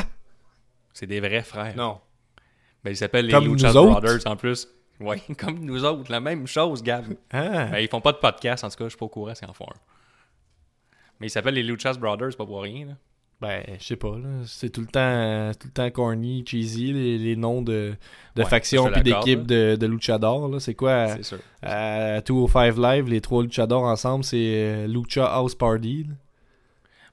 C'est 0.93 1.07
des 1.07 1.19
vrais 1.19 1.43
frères. 1.43 1.75
Non. 1.75 1.99
Ben, 2.83 2.91
ils 2.91 2.97
s'appellent 2.97 3.25
les 3.25 3.39
Lucha? 3.39 3.73
Brothers 3.73 4.19
en 4.27 4.35
plus. 4.37 4.67
Oui, 5.01 5.17
comme 5.37 5.59
nous 5.65 5.83
autres. 5.83 6.09
La 6.11 6.21
même 6.21 6.45
chose, 6.47 6.81
Gab. 6.83 7.05
Ah. 7.33 7.65
Ben, 7.65 7.79
ils 7.79 7.89
font 7.89 7.99
pas 8.01 8.13
de 8.13 8.17
podcast, 8.17 8.63
en 8.63 8.69
tout 8.69 8.77
cas, 8.77 8.83
je 8.85 8.89
suis 8.89 8.97
pas 8.97 9.05
au 9.05 9.09
courant 9.09 9.33
s'ils 9.35 9.49
en 9.49 9.53
font 9.53 9.65
un. 9.65 9.79
Mais 11.19 11.27
ils 11.27 11.31
s'appellent 11.31 11.55
les 11.55 11.63
Luchas 11.63 11.95
Brothers, 11.95 12.37
pas 12.37 12.45
pour 12.45 12.61
rien. 12.61 12.85
Là. 12.85 12.93
Ben, 13.41 13.63
je 13.79 13.83
sais 13.83 13.95
pas, 13.97 14.17
là. 14.17 14.29
C'est 14.45 14.69
tout 14.69 14.81
le 14.81 14.87
temps 14.87 14.99
euh, 15.01 15.51
tout 15.53 15.67
le 15.67 15.73
temps 15.73 15.89
corny, 15.91 16.43
cheesy, 16.47 16.93
les, 16.93 17.17
les 17.17 17.35
noms 17.35 17.61
de, 17.61 17.93
de 18.35 18.41
Ouais, 18.41 18.49
factions 18.49 18.89
puis 18.91 19.03
d'équipes 19.03 19.45
de, 19.45 19.75
de 19.75 19.85
luchadors. 19.87 20.47
là. 20.47 20.59
C'est 20.59 20.73
quoi 20.73 20.93
à, 20.93 21.07
C'est 21.17 21.23
sûr. 21.23 21.37
à 21.61 22.21
205 22.21 22.77
Live, 22.77 23.09
les 23.09 23.19
trois 23.21 23.43
luchadors 23.43 23.83
ensemble, 23.83 24.23
c'est 24.23 24.37
euh, 24.37 24.87
Lucha 24.87 25.25
House 25.25 25.53
Party. 25.53 26.05
là. 26.07 26.15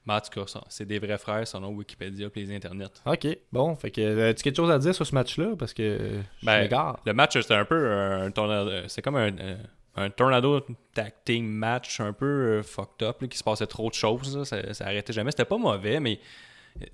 Mais 0.05 0.13
en 0.15 0.19
tout 0.19 0.37
cas, 0.45 0.59
c'est 0.67 0.85
des 0.85 0.99
vrais 0.99 1.17
frères 1.17 1.47
selon 1.47 1.69
Wikipédia 1.69 2.27
et 2.35 2.39
les 2.39 2.55
internets. 2.55 2.87
Ok, 3.05 3.25
bon, 3.53 3.73
fait 3.75 3.89
que 3.91 4.01
euh, 4.01 4.29
as-tu 4.31 4.43
quelque 4.43 4.57
chose 4.57 4.71
à 4.71 4.77
dire 4.79 4.93
sur 4.95 5.05
ce 5.05 5.15
match-là? 5.15 5.51
Parce 5.57 5.73
que 5.73 5.81
euh, 5.83 6.21
je 6.41 6.45
Ben, 6.45 6.61
m'égare. 6.63 6.99
Le 7.05 7.13
match, 7.13 7.39
c'était 7.39 7.53
un 7.53 7.63
peu 7.65 7.89
un 7.91 8.29
tornado. 8.31 8.69
C'est 8.87 9.01
comme 9.01 9.15
un, 9.15 9.27
un, 9.29 9.57
un 9.95 10.09
tornado 10.09 10.59
tag 10.93 11.13
team 11.23 11.45
match 11.45 11.99
un 11.99 12.13
peu 12.13 12.25
euh, 12.25 12.63
fucked 12.63 13.07
up, 13.07 13.21
là, 13.21 13.27
qui 13.27 13.37
se 13.37 13.43
passait 13.43 13.67
trop 13.67 13.89
de 13.89 13.93
choses. 13.95 14.37
là. 14.37 14.45
ça, 14.45 14.73
ça 14.73 14.85
arrêtait 14.85 15.13
jamais. 15.13 15.31
C'était 15.31 15.45
pas 15.45 15.57
mauvais, 15.57 15.99
mais 15.99 16.19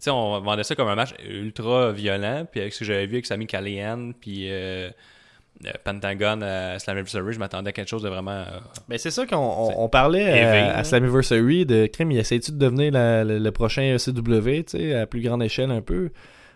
on 0.08 0.40
vendait 0.42 0.64
ça 0.64 0.76
comme 0.76 0.88
un 0.90 0.96
match 0.96 1.14
ultra 1.30 1.92
violent. 1.92 2.46
Puis 2.52 2.60
avec 2.62 2.74
ce 2.74 2.80
que 2.80 2.86
j'avais 2.86 3.06
vu 3.06 3.14
avec 3.16 3.26
Sami 3.26 3.48
Callihan, 3.48 4.12
puis 4.20 4.50
euh, 4.52 4.90
euh, 5.66 5.72
Pentagon 5.84 6.42
à 6.42 6.78
Slammiversary, 6.80 7.34
je 7.34 7.40
m'attendais 7.40 7.70
à 7.70 7.72
quelque 7.72 7.88
chose 7.90 8.04
de 8.04 8.10
vraiment. 8.10 8.32
euh, 8.32 8.60
Ben 8.90 8.98
c'est 8.98 9.12
ça 9.12 9.26
qu'on 9.26 9.38
on, 9.38 9.70
C'est 9.70 9.76
on 9.78 9.88
parlait 9.90 10.42
à, 10.44 10.78
à 10.78 10.84
Slammiversary 10.84 11.66
de 11.66 11.86
crime. 11.88 12.12
Il 12.12 12.18
essaie-tu 12.20 12.52
de 12.52 12.58
devenir 12.58 12.92
la- 12.92 13.24
le, 13.24 13.40
le 13.40 13.52
prochain 13.52 13.82
ECW, 13.96 14.94
à 14.96 15.06
plus 15.06 15.22
grande 15.22 15.42
échelle 15.44 15.72
un 15.72 15.82
peu? 15.82 16.12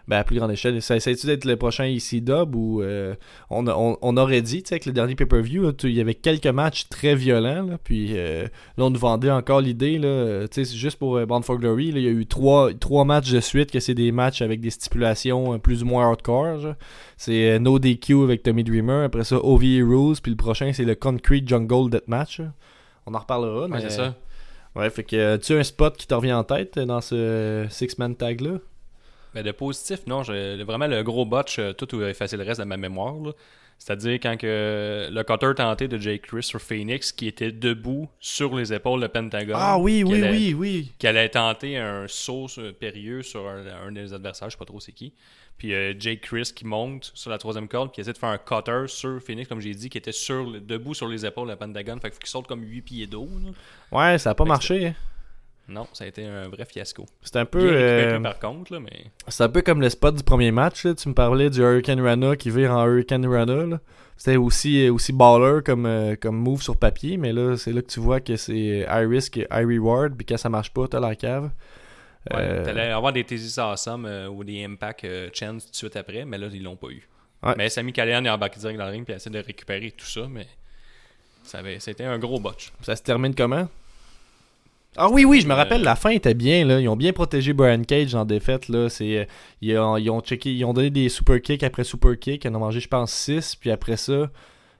Ben 0.07 0.17
à 0.17 0.23
plus 0.25 0.37
grande 0.37 0.51
échelle. 0.51 0.81
Ça 0.81 0.97
essaie-tu 0.97 1.27
d'être 1.27 1.45
le 1.45 1.55
prochain 1.55 1.85
EC 1.85 2.21
Dub 2.21 2.55
ou 2.55 2.81
euh, 2.81 3.15
on, 3.49 3.65
on, 3.67 3.97
on 4.01 4.17
aurait 4.17 4.41
dit, 4.41 4.61
tu 4.61 4.69
sais, 4.69 4.75
avec 4.75 4.85
le 4.85 4.91
dernier 4.91 5.15
pay-per-view, 5.15 5.71
il 5.83 5.93
y 5.93 6.01
avait 6.01 6.13
quelques 6.13 6.47
matchs 6.47 6.89
très 6.89 7.15
violents, 7.15 7.63
là, 7.63 7.77
puis 7.81 8.17
euh, 8.17 8.43
là 8.77 8.83
on 8.83 8.89
nous 8.89 8.99
vendait 8.99 9.31
encore 9.31 9.61
l'idée, 9.61 9.97
là, 9.97 10.45
tu 10.49 10.55
sais, 10.55 10.65
c'est 10.65 10.75
juste 10.77 10.97
pour 10.97 11.15
euh, 11.15 11.25
Bound 11.25 11.45
for 11.45 11.57
Glory, 11.57 11.87
il 11.87 11.99
y 11.99 12.07
a 12.07 12.11
eu 12.11 12.25
trois, 12.25 12.73
trois 12.73 13.05
matchs 13.05 13.31
de 13.31 13.39
suite 13.39 13.71
que 13.71 13.79
c'est 13.79 13.93
des 13.93 14.11
matchs 14.11 14.41
avec 14.41 14.59
des 14.59 14.71
stipulations 14.71 15.53
euh, 15.53 15.57
plus 15.57 15.83
ou 15.83 15.85
moins 15.85 16.09
hardcore. 16.09 16.75
C'est 17.15 17.51
euh, 17.51 17.59
No 17.59 17.79
DQ 17.79 18.23
avec 18.23 18.43
Tommy 18.43 18.65
Dreamer, 18.65 19.05
après 19.05 19.23
ça 19.23 19.37
OVE 19.37 19.61
Rules, 19.87 20.17
puis 20.21 20.31
le 20.31 20.37
prochain 20.37 20.71
c'est 20.73 20.83
le 20.83 20.95
Concrete 20.95 21.47
Jungle 21.47 21.89
Deathmatch. 21.89 22.41
on 23.05 23.13
en 23.13 23.19
reparlera. 23.19 23.61
Ouais, 23.61 23.67
mais 23.69 23.79
c'est 23.79 23.89
ça. 23.91 24.15
Ouais, 24.75 24.89
fait 24.89 25.03
que 25.03 25.37
tu 25.37 25.53
as 25.53 25.57
un 25.57 25.63
spot 25.63 25.95
qui 25.95 26.07
te 26.07 26.13
revient 26.13 26.33
en 26.33 26.43
tête 26.43 26.77
dans 26.77 26.99
ce 26.99 27.65
six-man 27.69 28.15
tag-là? 28.15 28.57
Mais 29.35 29.43
de 29.43 29.51
positif, 29.51 29.99
non, 30.07 30.21
vraiment 30.21 30.87
le 30.87 31.01
gros 31.03 31.25
botch, 31.25 31.59
euh, 31.59 31.73
tout 31.73 31.93
où 31.95 32.03
effacer 32.03 32.37
le 32.37 32.43
reste 32.43 32.59
de 32.59 32.65
ma 32.65 32.77
mémoire. 32.77 33.15
C'est-à-dire 33.79 34.13
quand 34.21 34.37
que 34.37 35.09
le 35.11 35.23
cutter 35.23 35.51
tenté 35.55 35.87
de 35.87 35.97
Jake 35.97 36.21
Chris 36.21 36.43
sur 36.43 36.61
Phoenix 36.61 37.11
qui 37.11 37.27
était 37.27 37.51
debout 37.51 38.07
sur 38.19 38.55
les 38.55 38.71
épaules 38.71 39.01
de 39.01 39.07
Pentagon. 39.07 39.55
Ah 39.57 39.77
oui, 39.77 40.03
oui, 40.05 40.23
allait- 40.23 40.31
oui, 40.31 40.53
oui. 40.53 40.91
Qui 40.99 41.07
allait 41.07 41.27
tenter 41.27 41.77
un 41.77 42.05
saut 42.07 42.47
périlleux 42.79 43.23
sur 43.23 43.47
un, 43.49 43.87
un 43.87 43.91
des 43.91 44.13
adversaires, 44.13 44.49
je 44.49 44.53
sais 44.53 44.57
pas 44.59 44.65
trop 44.65 44.79
c'est 44.79 44.93
qui. 44.93 45.13
Puis 45.57 45.73
euh, 45.73 45.93
Jake 45.99 46.21
Chris 46.21 46.51
qui 46.55 46.65
monte 46.65 47.11
sur 47.13 47.29
la 47.29 47.37
troisième 47.37 47.67
corde, 47.67 47.91
qui 47.91 47.99
essaie 47.99 48.13
de 48.13 48.17
faire 48.17 48.29
un 48.29 48.37
cutter 48.37 48.85
sur 48.87 49.21
Phoenix, 49.21 49.47
comme 49.49 49.59
j'ai 49.59 49.73
dit, 49.73 49.89
qui 49.89 49.97
était 49.97 50.11
sur, 50.11 50.49
debout 50.61 50.93
sur 50.93 51.07
les 51.07 51.25
épaules 51.25 51.49
de 51.49 51.55
Pentagon. 51.55 51.97
Fait 52.01 52.11
qu'il 52.11 52.25
saute 52.27 52.47
comme 52.47 52.63
8 52.63 52.81
pieds 52.83 53.07
d'eau. 53.07 53.27
Ouais, 53.91 54.17
ça 54.17 54.29
a 54.31 54.35
pas 54.35 54.45
Fait 54.45 54.49
marché. 54.49 54.93
Non, 55.67 55.87
ça 55.93 56.03
a 56.03 56.07
été 56.07 56.25
un 56.25 56.49
vrai 56.49 56.65
fiasco. 56.65 57.05
C'est 57.21 57.37
un 57.37 57.45
peu. 57.45 57.59
récupéré 57.59 58.13
euh, 58.15 58.19
par 58.19 58.37
contre, 58.39 58.73
là, 58.73 58.79
mais. 58.79 59.05
C'est 59.29 59.43
un 59.43 59.49
peu 59.49 59.61
comme 59.61 59.79
le 59.81 59.89
spot 59.89 60.15
du 60.15 60.23
premier 60.23 60.51
match. 60.51 60.83
là. 60.85 60.93
Tu 60.93 61.07
me 61.07 61.13
parlais 61.13 61.49
du 61.49 61.61
Hurricane 61.61 62.01
Rana 62.01 62.35
qui 62.35 62.49
vire 62.49 62.71
en 62.71 62.85
Hurricane 62.85 63.25
Rana. 63.25 63.79
C'était 64.17 64.37
aussi, 64.37 64.89
aussi 64.89 65.11
baller 65.13 65.61
comme, 65.65 65.85
euh, 65.85 66.15
comme 66.15 66.35
move 66.37 66.61
sur 66.61 66.77
papier, 66.77 67.17
mais 67.17 67.33
là, 67.33 67.57
c'est 67.57 67.71
là 67.73 67.81
que 67.81 67.87
tu 67.87 67.99
vois 67.99 68.19
que 68.19 68.35
c'est 68.35 68.85
high 68.89 69.09
risk 69.09 69.37
et 69.37 69.47
high 69.51 69.65
reward. 69.65 70.15
Puis 70.15 70.25
quand 70.25 70.37
ça 70.37 70.49
marche 70.49 70.71
pas, 70.71 70.87
t'as 70.87 70.99
la 70.99 71.15
cave. 71.15 71.49
Ouais, 72.31 72.37
Euh, 72.37 72.63
T'allais 72.63 72.91
avoir 72.91 73.11
des 73.11 73.23
Thesis 73.23 73.57
Awesome 73.57 74.05
euh, 74.05 74.27
ou 74.29 74.43
des 74.43 74.63
Impact 74.63 75.03
euh, 75.05 75.29
Chance 75.33 75.65
tout 75.65 75.71
de 75.71 75.75
suite 75.75 75.95
après, 75.97 76.23
mais 76.25 76.37
là, 76.37 76.47
ils 76.53 76.63
l'ont 76.63 76.75
pas 76.77 76.87
eu. 76.87 77.07
Ouais. 77.41 77.53
Mais 77.57 77.69
Sami 77.69 77.91
Callihan 77.91 78.23
est 78.23 78.29
embarqué 78.29 78.59
direct 78.59 78.77
dans 78.79 78.85
le 78.85 78.91
ring 78.91 79.03
puis 79.05 79.13
essaie 79.13 79.29
de 79.29 79.39
récupérer 79.39 79.91
tout 79.91 80.05
ça, 80.05 80.27
mais 80.29 80.47
ça 81.43 81.57
avait, 81.59 81.79
c'était 81.79 82.05
un 82.05 82.17
gros 82.19 82.39
botch. 82.39 82.71
Ça 82.81 82.95
se 82.95 83.01
termine 83.03 83.35
comment? 83.35 83.67
Ah 84.95 85.09
oui, 85.09 85.25
oui, 85.25 85.41
je 85.41 85.47
me 85.47 85.53
rappelle, 85.53 85.81
Euh, 85.81 85.85
la 85.85 85.95
fin 85.95 86.09
était 86.11 86.33
bien. 86.33 86.65
Là. 86.65 86.79
Ils 86.79 86.87
ont 86.87 86.95
bien 86.95 87.13
protégé 87.13 87.53
Brian 87.53 87.81
Cage 87.83 88.13
en 88.15 88.25
défaite. 88.25 88.69
Là. 88.69 88.89
C'est, 88.89 89.17
euh, 89.19 89.25
ils, 89.61 89.77
ont, 89.77 89.97
ils 89.97 90.09
ont 90.09 90.21
checké, 90.21 90.53
ils 90.53 90.63
ont 90.65 90.73
donné 90.73 90.89
des 90.89 91.09
super 91.09 91.41
kicks 91.41 91.63
après 91.63 91.83
super 91.83 92.17
kicks. 92.19 92.43
Ils 92.45 92.49
en 92.49 92.55
ont 92.55 92.59
mangé, 92.59 92.79
je 92.79 92.87
pense, 92.87 93.11
6. 93.11 93.55
Puis 93.55 93.71
après 93.71 93.97
ça, 93.97 94.29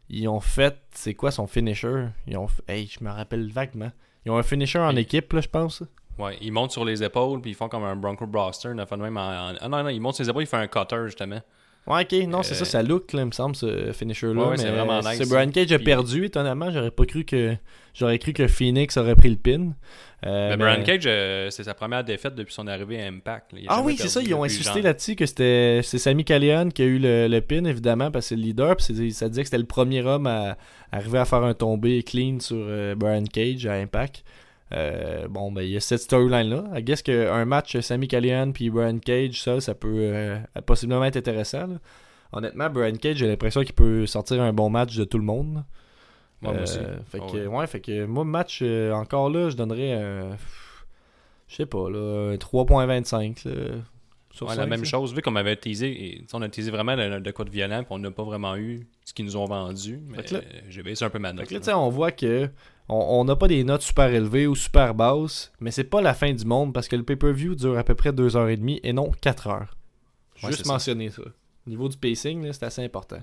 ils 0.10 0.28
ont 0.28 0.40
fait. 0.40 0.76
C'est 0.92 1.14
quoi 1.16 1.32
son 1.32 1.48
finisher? 1.48 2.06
Ils 2.28 2.38
ont, 2.38 2.48
Hey, 2.68 2.88
je 2.88 3.04
me 3.04 3.10
rappelle 3.10 3.50
vaguement. 3.52 3.92
Ils 4.26 4.32
ont 4.32 4.38
un 4.38 4.44
finisher 4.44 4.80
en 4.80 4.96
équipe, 4.96 5.34
là, 5.34 5.42
je 5.42 5.50
pense. 5.50 5.84
Ouais, 6.20 6.38
ils 6.42 6.52
montent 6.52 6.72
sur 6.72 6.86
les 6.86 7.04
épaules 7.04 7.42
puis 7.42 7.52
ils 7.52 7.56
font 7.56 7.68
comme 7.68 7.84
un 7.84 7.96
Bronco 7.96 8.28
Buster, 8.28 8.70
une 8.72 8.80
affaire 8.80 9.00
de 9.00 9.04
même 9.04 9.18
en, 9.18 9.50
en- 9.50 9.54
Ah 9.60 9.68
non, 9.68 9.82
non, 9.84 9.90
ils 9.90 10.00
montent 10.00 10.14
sur 10.14 10.24
les 10.24 10.30
épaules, 10.30 10.44
ils 10.44 10.48
font 10.48 10.58
un 10.58 10.68
cutter 10.68 11.02
justement. 11.08 11.40
Ouais, 11.86 12.04
ok, 12.04 12.28
non, 12.30 12.44
c'est 12.44 12.54
Euh, 12.54 12.60
ça, 12.60 12.66
ça 12.66 12.84
look, 12.84 13.12
là, 13.12 13.24
il 13.24 13.26
me 13.26 13.32
semble, 13.32 13.56
ce 13.58 13.92
finisher-là. 13.92 14.42
Ouais, 14.50 14.58
c'est 14.58 14.72
vraiment 14.72 15.00
nice, 15.02 15.18
ce 15.18 15.26
ça. 15.26 15.36
Brian 15.36 15.52
Cage 15.52 15.72
a 15.74 15.78
Puis- 15.78 15.86
perdu, 15.86 16.26
étonnamment, 16.26 16.72
j'aurais 16.72 16.92
pas 16.92 17.06
cru 17.06 17.26
que. 17.26 17.56
J'aurais 17.94 18.18
cru 18.18 18.34
que 18.34 18.48
Phoenix 18.48 18.96
aurait 18.98 19.16
pris 19.16 19.30
le 19.30 19.36
pin. 19.36 19.74
Euh, 20.26 20.50
mais 20.52 20.58
mais- 20.58 20.58
Brian 20.58 20.84
Cage, 20.84 21.04
euh, 21.06 21.50
c'est 21.52 21.64
sa 21.66 21.74
première 21.74 22.04
défaite 22.04 22.34
depuis 22.36 22.54
son 22.54 22.66
arrivée 22.68 23.00
à 23.04 23.08
Impact. 23.08 23.52
là. 23.54 23.60
Ah 23.68 23.82
oui, 23.84 23.98
c'est 24.00 24.08
ça, 24.08 24.22
ils 24.22 24.34
ont 24.34 24.44
insisté 24.44 24.82
là-dessus 24.82 25.16
que 25.16 25.26
c'était 25.26 25.82
c'est 25.84 25.98
Sami 26.00 26.24
Callihan 26.24 26.70
qui 26.70 26.82
a 26.82 26.86
eu 26.86 26.98
le, 26.98 27.28
le 27.28 27.42
pin, 27.42 27.66
évidemment, 27.66 28.10
parce 28.12 28.26
que 28.26 28.30
c'est 28.30 28.36
le 28.38 28.42
leader. 28.44 28.76
Puis 28.78 29.12
ça 29.12 29.28
disait 29.30 29.42
que 29.44 29.48
c'était 29.48 29.58
le 29.58 29.66
premier 29.66 30.02
homme 30.04 30.26
à, 30.26 30.58
arriver 30.92 31.20
à 31.20 31.26
faire 31.26 31.44
un 31.44 31.54
tombé 31.54 32.02
clean 32.04 32.40
sur 32.40 32.66
Brian 32.96 33.26
Cage 33.26 33.66
à 33.68 33.74
Impact. 33.74 34.24
Euh, 34.74 35.28
bon, 35.28 35.52
ben, 35.52 35.62
il 35.62 35.70
y 35.70 35.78
a 35.78 35.80
cette 35.80 36.02
storyline-là. 36.02 36.64
I 36.76 36.84
guess 36.84 37.02
qu'un 37.02 37.46
match 37.46 37.78
Sami 37.80 38.08
Callihan 38.08 38.52
puis 38.52 38.70
Brian 38.70 38.98
Cage, 39.00 39.42
ça, 39.42 39.62
ça 39.62 39.76
peut 39.76 39.94
euh, 39.98 40.40
possiblement 40.66 41.06
être 41.06 41.18
intéressant. 41.18 41.68
là. 41.68 41.76
Honnêtement, 42.32 42.70
Brian 42.70 42.96
Cage, 42.96 43.18
j'ai 43.18 43.28
l'impression 43.28 43.62
qu'il 43.64 43.76
peut 43.76 44.06
sortir 44.08 44.42
un 44.42 44.52
bon 44.54 44.70
match 44.70 44.96
de 44.96 45.04
tout 45.04 45.20
le 45.20 45.24
monde. 45.26 45.64
Ouais, 46.42 46.50
moi 46.50 46.54
Euh, 46.54 46.64
aussi. 46.64 46.80
Fait 47.10 47.20
Ah 47.22 47.32
que, 47.32 47.38
ouais. 47.38 47.48
ouais, 47.48 47.68
fait 47.68 47.80
que 47.82 48.06
moi, 48.06 48.24
match, 48.24 48.60
euh, 48.64 48.92
encore 48.94 49.30
là, 49.30 49.50
je 49.50 49.56
donnerais 49.56 49.94
un. 49.94 50.38
Je 51.48 51.56
sais 51.58 51.66
pas, 51.68 51.90
là, 51.90 52.32
un 52.34 52.38
3.25 52.38 53.48
là, 53.48 53.52
sur 54.32 54.48
Ouais, 54.48 54.56
la 54.56 54.64
cinq, 54.64 54.70
même 54.70 54.86
chose, 54.86 55.14
vu 55.14 55.22
qu'on 55.22 55.36
avait 55.36 55.56
teasé, 55.56 55.90
et, 55.92 56.26
on 56.34 56.42
a 56.42 56.50
teasé 56.50 56.72
vraiment 56.72 56.98
de, 56.98 57.20
de 57.20 57.32
quoi 57.32 57.46
de 57.46 57.52
violent, 57.52 57.80
puis 57.84 57.88
on 57.92 58.00
n'a 58.00 58.10
pas 58.10 58.24
vraiment 58.24 58.56
eu 58.56 58.88
ce 59.06 59.14
qu'ils 59.14 59.26
nous 59.26 59.38
ont 59.38 59.46
vendu. 59.46 60.00
Mais 60.10 60.18
euh, 60.34 60.42
j'ai 60.70 60.82
baissé 60.82 61.06
un 61.06 61.12
peu 61.12 61.20
ma 61.20 61.32
note. 61.34 61.52
là, 61.52 61.80
on 61.80 61.90
voit 61.90 62.12
que 62.12 62.50
on 62.90 63.24
n'a 63.26 63.36
pas 63.36 63.48
des 63.48 63.64
notes 63.64 63.82
super 63.82 64.08
élevées 64.14 64.48
ou 64.48 64.56
super 64.56 64.94
basses, 64.94 65.52
mais 65.60 65.72
c'est 65.72 65.84
pas 65.86 66.02
la 66.02 66.14
fin 66.14 66.34
du 66.34 66.46
monde 66.46 66.74
parce 66.74 66.88
que 66.88 66.96
le 66.96 67.04
pay-per-view 67.04 67.56
dure 67.56 67.78
à 67.78 67.84
peu 67.84 67.96
près 67.96 68.12
2h30 68.12 68.80
et 68.84 68.94
non 68.94 69.12
4 69.22 69.48
heures. 69.48 69.78
Ouais, 70.44 70.50
Juste 70.50 70.66
ça. 70.66 70.74
mentionner 70.74 71.10
ça. 71.10 71.22
Au 71.66 71.70
niveau 71.70 71.88
du 71.88 71.96
pacing, 71.98 72.52
c'est 72.52 72.64
assez 72.64 72.84
important. 72.84 73.20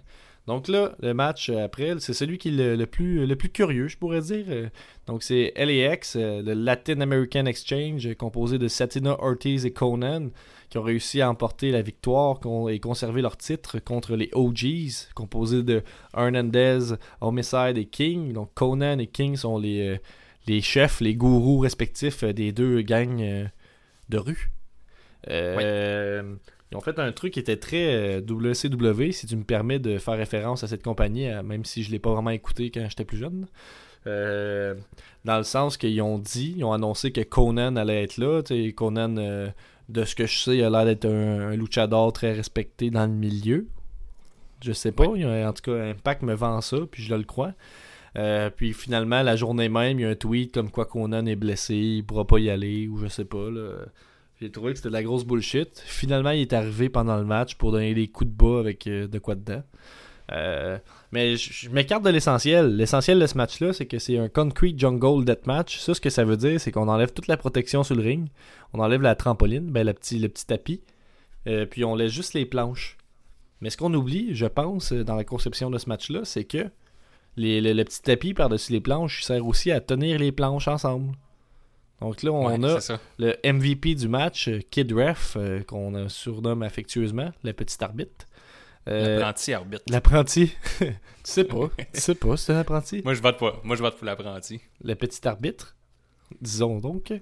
Donc 0.46 0.68
là, 0.68 0.92
le 1.00 1.12
match 1.12 1.50
euh, 1.50 1.62
après, 1.64 1.94
c'est 1.98 2.14
celui 2.14 2.38
qui 2.38 2.48
est 2.48 2.52
le, 2.52 2.74
le 2.74 2.86
plus, 2.86 3.26
le 3.26 3.36
plus 3.36 3.50
curieux, 3.50 3.88
je 3.88 3.98
pourrais 3.98 4.22
dire. 4.22 4.46
Euh, 4.48 4.68
Donc 5.06 5.22
c'est 5.22 5.52
LAX, 5.56 6.16
euh, 6.16 6.40
le 6.42 6.54
Latin 6.54 7.02
American 7.02 7.44
Exchange, 7.44 8.14
composé 8.14 8.56
de 8.58 8.66
Satina 8.66 9.22
Ortiz 9.22 9.66
et 9.66 9.72
Conan, 9.72 10.28
qui 10.70 10.78
ont 10.78 10.82
réussi 10.82 11.20
à 11.20 11.28
emporter 11.28 11.72
la 11.72 11.82
victoire 11.82 12.38
et 12.70 12.78
conserver 12.78 13.22
leur 13.22 13.36
titre 13.36 13.80
contre 13.80 14.16
les 14.16 14.30
OGs, 14.32 15.12
composés 15.14 15.62
de 15.62 15.82
Hernandez, 16.16 16.94
Homicide 17.20 17.76
et 17.76 17.86
King. 17.86 18.32
Donc 18.32 18.54
Conan 18.54 18.98
et 18.98 19.08
King 19.08 19.36
sont 19.36 19.58
les, 19.58 19.88
euh, 19.88 19.98
les 20.46 20.60
chefs, 20.60 21.00
les 21.00 21.14
gourous 21.16 21.58
respectifs 21.58 22.22
euh, 22.22 22.32
des 22.32 22.52
deux 22.52 22.82
gangs 22.82 23.20
euh, 23.20 23.44
de 24.08 24.18
rue. 24.18 24.50
Euh, 25.28 26.36
Ils 26.70 26.76
ont 26.76 26.80
fait 26.80 26.98
un 27.00 27.12
truc 27.12 27.34
qui 27.34 27.40
était 27.40 27.56
très 27.56 28.20
WCW, 28.20 29.10
si 29.10 29.26
tu 29.26 29.36
me 29.36 29.44
permets 29.44 29.80
de 29.80 29.98
faire 29.98 30.16
référence 30.16 30.62
à 30.62 30.68
cette 30.68 30.84
compagnie, 30.84 31.28
même 31.44 31.64
si 31.64 31.82
je 31.82 31.90
l'ai 31.90 31.98
pas 31.98 32.12
vraiment 32.12 32.30
écouté 32.30 32.70
quand 32.70 32.86
j'étais 32.88 33.04
plus 33.04 33.18
jeune. 33.18 33.48
Euh, 34.06 34.74
dans 35.24 35.36
le 35.36 35.42
sens 35.44 35.76
qu'ils 35.76 36.00
ont 36.00 36.18
dit, 36.18 36.54
ils 36.56 36.64
ont 36.64 36.72
annoncé 36.72 37.12
que 37.12 37.20
Conan 37.20 37.76
allait 37.76 38.02
être 38.04 38.16
là. 38.16 38.42
Conan, 38.74 39.16
euh, 39.18 39.48
de 39.90 40.04
ce 40.04 40.14
que 40.14 40.26
je 40.26 40.38
sais, 40.38 40.56
il 40.56 40.62
a 40.64 40.70
l'air 40.70 40.84
d'être 40.84 41.04
un, 41.06 41.50
un 41.50 41.56
luchador 41.56 42.12
très 42.12 42.32
respecté 42.32 42.90
dans 42.90 43.06
le 43.06 43.12
milieu. 43.12 43.66
Je 44.62 44.72
sais 44.72 44.92
pas, 44.92 45.06
il 45.16 45.24
a- 45.24 45.48
en 45.48 45.52
tout 45.52 45.62
cas, 45.62 45.90
Impact 45.90 46.22
me 46.22 46.34
vend 46.34 46.60
ça, 46.60 46.78
puis 46.90 47.02
je 47.02 47.14
le 47.14 47.24
crois. 47.24 47.52
Euh, 48.18 48.50
puis 48.50 48.72
finalement, 48.72 49.22
la 49.22 49.36
journée 49.36 49.68
même, 49.68 49.98
il 49.98 50.02
y 50.02 50.04
a 50.04 50.10
un 50.10 50.14
tweet 50.16 50.52
comme 50.52 50.70
quoi 50.70 50.84
Conan 50.84 51.26
est 51.26 51.36
blessé, 51.36 51.74
il 51.76 52.04
pourra 52.04 52.26
pas 52.26 52.38
y 52.40 52.50
aller, 52.50 52.88
ou 52.88 52.98
je 52.98 53.06
sais 53.06 53.24
pas. 53.24 53.50
Là. 53.50 53.72
J'ai 54.40 54.50
trouvé 54.50 54.72
que 54.72 54.78
c'était 54.78 54.88
de 54.88 54.94
la 54.94 55.02
grosse 55.02 55.24
bullshit. 55.24 55.80
Finalement, 55.86 56.30
il 56.30 56.40
est 56.40 56.52
arrivé 56.52 56.88
pendant 56.88 57.16
le 57.18 57.24
match 57.24 57.54
pour 57.56 57.72
donner 57.72 57.94
des 57.94 58.08
coups 58.08 58.30
de 58.30 58.36
bas 58.36 58.58
avec 58.58 58.86
euh, 58.86 59.06
de 59.06 59.18
quoi 59.18 59.34
dedans. 59.34 59.62
Euh, 60.32 60.78
mais 61.12 61.36
je 61.36 61.52
je 61.52 61.68
m'écarte 61.70 62.04
de 62.04 62.10
l'essentiel. 62.10 62.76
L'essentiel 62.76 63.18
de 63.18 63.26
ce 63.26 63.36
match-là, 63.36 63.72
c'est 63.72 63.86
que 63.86 63.98
c'est 63.98 64.16
un 64.18 64.28
Concrete 64.28 64.78
Jungle 64.78 65.24
Deathmatch. 65.24 65.78
Ça, 65.78 65.94
ce 65.94 66.00
que 66.00 66.10
ça 66.10 66.24
veut 66.24 66.36
dire, 66.36 66.60
c'est 66.60 66.70
qu'on 66.70 66.88
enlève 66.88 67.12
toute 67.12 67.26
la 67.26 67.36
protection 67.36 67.82
sur 67.82 67.96
le 67.96 68.02
ring. 68.02 68.28
On 68.72 68.78
enlève 68.80 69.02
la 69.02 69.14
trampoline, 69.16 69.70
ben, 69.70 69.84
le, 69.86 69.92
petit, 69.92 70.18
le 70.18 70.28
petit 70.28 70.46
tapis. 70.46 70.80
Euh, 71.46 71.66
puis 71.66 71.84
on 71.84 71.94
laisse 71.94 72.12
juste 72.12 72.34
les 72.34 72.46
planches. 72.46 72.96
Mais 73.60 73.70
ce 73.70 73.76
qu'on 73.76 73.92
oublie, 73.92 74.34
je 74.34 74.46
pense, 74.46 74.92
dans 74.92 75.16
la 75.16 75.24
conception 75.24 75.68
de 75.70 75.78
ce 75.78 75.88
match-là, 75.88 76.20
c'est 76.24 76.44
que 76.44 76.66
les- 77.36 77.60
le, 77.60 77.72
le 77.72 77.84
petit 77.84 78.02
tapis 78.02 78.32
par-dessus 78.34 78.72
les 78.72 78.80
planches 78.80 79.22
sert 79.24 79.44
aussi 79.46 79.70
à 79.70 79.80
tenir 79.80 80.18
les 80.18 80.32
planches 80.32 80.68
ensemble. 80.68 81.12
Donc 82.00 82.22
là, 82.22 82.32
on 82.32 82.46
Ouais, 82.46 82.54
a 82.64 82.98
le 83.18 83.36
MVP 83.44 83.94
du 83.94 84.08
match, 84.08 84.48
Kid 84.70 84.90
Ref, 84.92 85.36
euh, 85.36 85.62
qu'on 85.62 86.08
surnomme 86.08 86.62
affectueusement 86.62 87.30
le 87.44 87.52
petit 87.52 87.82
arbitre. 87.84 88.26
Euh, 88.88 89.18
L'apprenti 89.18 89.52
arbitre. 89.52 89.82
L'apprenti. 89.88 90.56
tu 90.78 90.86
sais 91.24 91.44
pas. 91.44 91.68
tu 91.92 92.00
sais 92.00 92.14
pas, 92.14 92.36
c'est 92.36 92.52
un 92.54 92.58
apprenti. 92.60 93.02
Moi, 93.04 93.14
je 93.14 93.22
vote 93.22 93.38
pas. 93.38 93.60
Moi, 93.62 93.76
je 93.76 93.82
vote 93.82 93.96
pour 93.96 94.06
l'apprenti. 94.06 94.60
Le 94.82 94.94
petit 94.94 95.26
arbitre. 95.28 95.76
Disons 96.40 96.78
donc. 96.78 97.12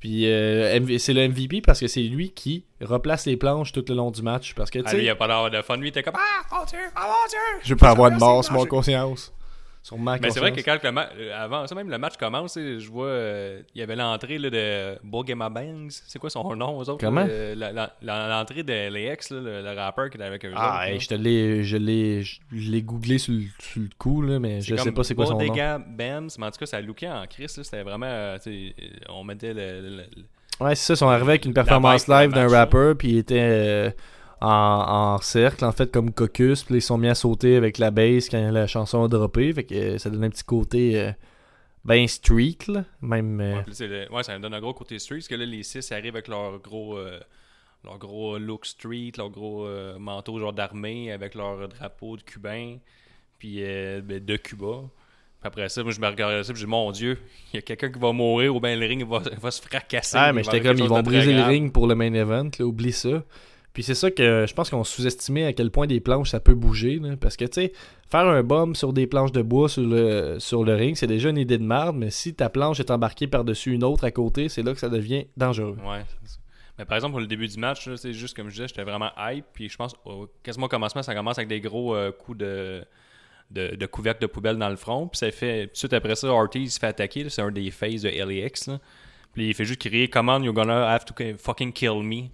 Puis 0.00 0.26
euh, 0.26 0.78
MV 0.78 0.98
c'est 0.98 1.12
le 1.12 1.26
MVP 1.28 1.62
parce 1.62 1.80
que 1.80 1.88
c'est 1.88 2.02
lui 2.02 2.30
qui 2.30 2.64
replace 2.80 3.26
les 3.26 3.36
planches 3.36 3.72
tout 3.72 3.84
le 3.88 3.94
long 3.94 4.12
du 4.12 4.22
match. 4.22 4.54
Parce 4.54 4.70
que 4.70 4.78
tu 4.78 4.84
Ah, 4.86 4.94
lui, 4.94 5.02
il 5.04 5.10
a 5.10 5.16
pas 5.16 5.26
l'air 5.26 5.50
de 5.50 5.60
fun. 5.62 5.76
Lui, 5.76 5.86
il 5.86 5.90
était 5.90 6.04
comme 6.04 6.14
Ah, 6.16 6.56
mon 6.56 6.64
Dieu, 6.64 6.78
ah, 6.94 7.06
mon 7.08 7.28
Dieu. 7.28 7.38
je 7.64 7.74
peux 7.74 7.86
avoir 7.86 8.10
de 8.12 8.18
sur 8.18 8.52
mon 8.52 8.64
conscience. 8.66 9.34
Sur 9.82 9.98
ma 9.98 10.16
Mais 10.18 10.30
c'est 10.30 10.38
vrai 10.38 10.52
que 10.52 10.60
quand 10.60 10.78
le 10.82 10.92
match, 10.92 11.10
avant 11.34 11.66
ça 11.66 11.74
même 11.74 11.90
le 11.90 11.98
match 11.98 12.16
commence, 12.16 12.56
je 12.56 12.88
vois, 12.88 13.06
euh, 13.06 13.62
il 13.74 13.80
y 13.80 13.82
avait 13.82 13.96
l'entrée 13.96 14.38
de 14.38 14.96
Bogema 15.02 15.48
Bangs. 15.48 15.88
C'est 15.90 16.20
quoi 16.20 16.30
son 16.30 16.54
nom 16.54 16.78
aux 16.78 16.88
autres? 16.88 16.98
Comment? 17.00 17.26
euh, 17.28 17.54
L'entrée 18.00 18.62
de 18.62 18.72
là, 18.72 19.16
le, 19.30 19.62
le 19.62 19.74
rappeur 19.76 20.08
qui 20.08 20.16
était 20.18 20.24
avec 20.24 20.44
eux 20.44 20.52
Ah, 20.54 20.86
autres. 20.88 21.02
je 21.02 21.08
te 21.08 21.14
l'ai, 21.14 21.64
je 21.64 21.76
l'ai, 21.76 22.22
je 22.22 22.70
l'ai 22.70 22.82
googlé 22.82 23.18
sur 23.18 23.34
le, 23.34 23.42
sur 23.58 23.82
le 23.82 23.88
coup 23.98 24.22
là, 24.22 24.38
mais 24.38 24.60
je 24.60 24.76
sais 24.76 24.92
pas 24.92 25.02
c'est 25.02 25.16
quoi 25.16 25.26
son 25.26 25.32
nom. 25.32 25.38
Bodega 25.46 25.78
Bams, 25.78 26.28
mais 26.38 26.46
en 26.46 26.50
tout 26.52 26.58
cas, 26.60 26.66
ça 26.66 26.80
lookait 26.80 27.08
en 27.08 27.26
Chris. 27.26 27.48
C'était 27.48 27.82
vraiment, 27.82 28.06
euh, 28.06 28.38
euh, 28.46 28.70
on 29.08 29.24
mettait 29.24 29.52
le, 29.52 29.80
le- 29.80 29.96
le- 29.96 30.04
Ouais, 30.60 30.76
c'est 30.76 30.84
ça, 30.84 30.94
ils 30.94 30.96
sont 30.98 31.08
arrivés 31.08 31.30
avec 31.30 31.44
une 31.46 31.54
performance 31.54 32.06
live 32.06 32.30
d'un 32.30 32.46
rapper, 32.46 32.92
puis 32.96 33.12
ils 33.12 33.18
étaient 33.18 33.40
euh, 33.40 33.90
en, 34.42 35.14
en 35.14 35.18
cercle, 35.18 35.64
en 35.64 35.72
fait, 35.72 35.90
comme 35.92 36.12
caucus, 36.12 36.64
puis 36.64 36.76
ils 36.76 36.82
sont 36.82 36.98
mis 36.98 37.08
à 37.08 37.14
sauter 37.14 37.56
avec 37.56 37.78
la 37.78 37.90
bass 37.90 38.28
quand 38.28 38.50
la 38.50 38.66
chanson 38.66 39.04
a 39.04 39.08
droppé, 39.08 39.52
fait 39.52 39.64
que 39.64 39.74
euh, 39.74 39.98
ça 39.98 40.10
donne 40.10 40.24
un 40.24 40.30
petit 40.30 40.44
côté 40.44 41.00
euh, 41.00 41.12
ben 41.84 42.06
street, 42.08 42.58
là, 42.68 42.84
même... 43.00 43.40
euh, 43.40 43.54
Ouais, 43.56 43.64
le- 44.16 44.22
ça 44.22 44.38
donne 44.38 44.54
un 44.54 44.60
gros 44.60 44.74
côté 44.74 44.98
street, 44.98 45.16
parce 45.18 45.28
que 45.28 45.34
là, 45.36 45.46
les 45.46 45.62
six 45.62 45.90
arrivent 45.92 46.14
avec 46.16 46.28
leur 46.28 46.58
gros, 46.60 46.98
leur 47.84 47.98
gros 47.98 48.38
look 48.38 48.66
street, 48.66 49.12
leur 49.18 49.30
gros 49.30 49.66
manteau 49.98 50.38
genre 50.38 50.52
d'armée, 50.52 51.12
avec 51.12 51.34
leur 51.34 51.68
drapeau 51.68 52.16
de 52.16 52.22
cubain, 52.22 52.76
puis 53.38 53.60
ben, 53.62 54.24
de 54.24 54.36
Cuba. 54.36 54.82
Puis 55.40 55.48
après 55.48 55.68
ça, 55.68 55.82
moi, 55.82 55.90
je 55.92 56.00
me 56.00 56.06
regardais 56.06 56.44
ça, 56.44 56.52
puis 56.52 56.60
je 56.60 56.66
dis, 56.66 56.70
mon 56.70 56.92
Dieu, 56.92 57.18
il 57.52 57.56
y 57.56 57.58
a 57.58 57.62
quelqu'un 57.62 57.90
qui 57.90 57.98
va 57.98 58.12
mourir, 58.12 58.54
ou 58.54 58.60
bien 58.60 58.76
le 58.76 58.86
ring 58.86 59.04
va, 59.08 59.18
va 59.40 59.50
se 59.50 59.60
fracasser. 59.60 60.16
Ah, 60.16 60.32
mais 60.32 60.42
j'étais 60.44 60.60
comme, 60.68 60.78
ils 60.78 60.88
vont 60.88 61.02
briser 61.02 61.32
le 61.32 61.42
ring 61.48 61.72
pour 61.72 61.86
le 61.88 61.96
main 61.96 62.12
event, 62.14 62.48
là, 62.58 62.64
oublie 62.64 62.92
ça. 62.92 63.24
Puis 63.72 63.82
c'est 63.82 63.94
ça 63.94 64.10
que 64.10 64.44
je 64.46 64.54
pense 64.54 64.68
qu'on 64.68 64.84
sous-estimait 64.84 65.46
à 65.46 65.52
quel 65.52 65.70
point 65.70 65.86
des 65.86 66.00
planches 66.00 66.30
ça 66.30 66.40
peut 66.40 66.54
bouger. 66.54 67.00
parce 67.20 67.36
que, 67.36 67.46
tu 67.46 67.62
sais, 67.62 67.72
faire 68.10 68.26
un 68.26 68.42
bomb 68.42 68.74
sur 68.74 68.92
des 68.92 69.06
planches 69.06 69.32
de 69.32 69.42
bois 69.42 69.68
sur 69.68 69.82
le, 69.82 70.38
sur 70.38 70.64
le 70.64 70.74
ring, 70.74 70.96
c'est 70.96 71.06
déjà 71.06 71.30
une 71.30 71.38
idée 71.38 71.58
de 71.58 71.64
merde, 71.64 71.96
mais 71.96 72.10
si 72.10 72.34
ta 72.34 72.50
planche 72.50 72.80
est 72.80 72.90
embarquée 72.90 73.26
par-dessus 73.26 73.72
une 73.72 73.84
autre 73.84 74.04
à 74.04 74.10
côté, 74.10 74.48
c'est 74.48 74.62
là 74.62 74.74
que 74.74 74.80
ça 74.80 74.90
devient 74.90 75.26
dangereux. 75.36 75.78
Ouais. 75.84 76.02
Mais 76.78 76.84
par 76.84 76.96
exemple, 76.96 77.12
pour 77.12 77.20
le 77.20 77.26
début 77.26 77.48
du 77.48 77.58
match, 77.58 77.88
c'est 77.96 78.12
juste 78.12 78.36
comme 78.36 78.48
je 78.48 78.54
disais, 78.54 78.68
j'étais 78.68 78.82
vraiment 78.82 79.10
hype. 79.18 79.46
Puis 79.52 79.68
je 79.68 79.76
pense, 79.76 79.94
au, 80.04 80.28
quasiment 80.42 80.66
au 80.66 80.68
commencement, 80.68 81.02
ça 81.02 81.14
commence 81.14 81.38
avec 81.38 81.48
des 81.48 81.60
gros 81.60 81.94
euh, 81.94 82.12
coups 82.12 82.38
de, 82.38 82.84
de, 83.50 83.86
couvercle 83.86 84.20
de 84.20 84.26
poubelle 84.26 84.58
dans 84.58 84.70
le 84.70 84.76
front. 84.76 85.08
Puis 85.08 85.18
ça 85.18 85.30
fait, 85.30 85.66
tout 85.66 85.72
de 85.72 85.76
suite 85.78 85.92
après 85.92 86.14
ça, 86.14 86.28
Ortiz 86.28 86.74
se 86.74 86.78
fait 86.78 86.88
attaquer. 86.88 87.28
C'est 87.28 87.42
un 87.42 87.50
des 87.50 87.70
phases 87.70 88.02
de 88.02 88.10
LAX. 88.10 88.66
là. 88.66 88.80
Puis 89.32 89.48
il 89.48 89.54
fait 89.54 89.64
juste 89.64 89.80
crier 89.80 90.08
Come 90.08 90.28
on, 90.28 90.42
you're 90.42 90.54
gonna 90.54 90.90
have 90.92 91.04
to 91.04 91.14
fucking 91.38 91.72
kill 91.72 92.02
me. 92.02 92.30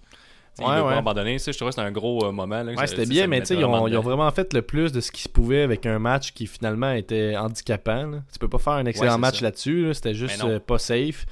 Ouais, 0.65 0.67
il 0.73 0.77
veut 0.79 0.83
ouais. 0.87 0.93
pas 0.93 0.99
abandonner. 0.99 1.39
Je 1.39 1.51
trouvais 1.53 1.71
que 1.71 1.75
c'était 1.75 1.87
un 1.87 1.93
gros 1.93 2.25
euh, 2.25 2.33
moment. 2.33 2.63
Là, 2.63 2.73
Ouais, 2.73 2.87
c'était 2.87 3.07
bien, 3.07 3.27
mais 3.27 3.41
tu 3.41 3.47
sais, 3.47 3.55
mettait 3.55 3.63
ils 3.63 3.65
ont, 3.65 3.71
vraiment 3.71 3.89
ils 3.89 3.97
ont 3.97 4.03
vraiment 4.03 4.31
fait 4.31 4.53
le 4.55 4.63
plus 4.63 4.93
de 4.93 5.01
ce 5.01 5.11
qu'ils 5.13 5.23
se 5.25 5.29
pouvait 5.29 5.63
avec 5.63 5.87
un 5.87 5.99
match 5.99 6.33
qui 6.33 6.47
finalement 6.47 6.93
était 6.93 7.37
handicapant. 7.37 8.07
là. 8.07 8.19
Tu 8.33 8.39
peux 8.39 8.49
pas 8.49 8.59
faire 8.59 8.75
un 8.75 8.85
excellent 8.87 9.13
Ouais, 9.15 9.19
match 9.19 9.41
là-dessus. 9.41 9.87
là. 9.87 9.95
C'était 9.95 10.15
juste 10.15 10.43
euh, 10.45 10.59
pas 10.61 10.79
safe. 10.79 11.27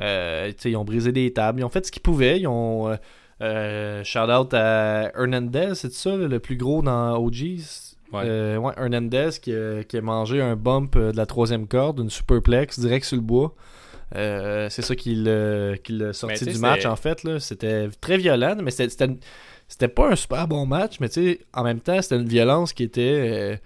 Euh, 0.00 0.52
ils 0.64 0.76
ont 0.76 0.84
brisé 0.84 1.12
des 1.12 1.32
tables. 1.32 1.60
Ils 1.60 1.64
ont 1.64 1.68
fait 1.68 1.84
ce 1.86 1.92
qu'ils 1.92 2.02
pouvaient. 2.02 2.40
Ils 2.40 2.48
ont. 2.48 2.96
Shout 3.40 4.18
out 4.30 4.54
à 4.54 5.10
Hernandez, 5.16 5.72
c'est 5.74 5.92
ça, 5.92 6.14
le 6.16 6.38
plus 6.38 6.56
gros 6.56 6.82
dans 6.82 7.16
OGs. 7.16 7.60
Ouais. 8.12 8.22
Euh, 8.26 8.56
ouais, 8.58 8.72
Hernandez 8.76 9.30
qui 9.40 9.54
a, 9.54 9.82
qui 9.84 9.96
a 9.96 10.00
mangé 10.02 10.40
un 10.42 10.54
bump 10.54 10.98
de 10.98 11.16
la 11.16 11.24
troisième 11.26 11.66
corde, 11.66 11.98
une 12.00 12.10
superplex 12.10 12.78
direct 12.78 13.06
sur 13.06 13.16
le 13.16 13.22
bois. 13.22 13.54
Euh, 14.14 14.68
c'est 14.70 14.82
ça 14.82 14.94
qui 14.94 15.14
l'a 15.14 15.76
qui 15.78 15.92
l'a 15.92 16.12
sorti 16.12 16.44
du 16.44 16.58
match 16.58 16.84
en 16.86 16.96
fait. 16.96 17.20
C'était 17.38 17.88
très 18.00 18.18
violent, 18.18 18.56
mais 18.62 18.70
c'était- 18.70 19.88
pas 19.88 20.10
un 20.10 20.16
super 20.16 20.46
bon 20.48 20.66
match, 20.66 21.00
mais 21.00 21.08
tu 21.08 21.22
sais, 21.24 21.40
en 21.54 21.64
même 21.64 21.80
temps, 21.80 22.00
c'était 22.02 22.16
une 22.16 22.28
violence 22.28 22.72
qui 22.72 22.82
était 22.82 23.00
euh, 23.02 23.56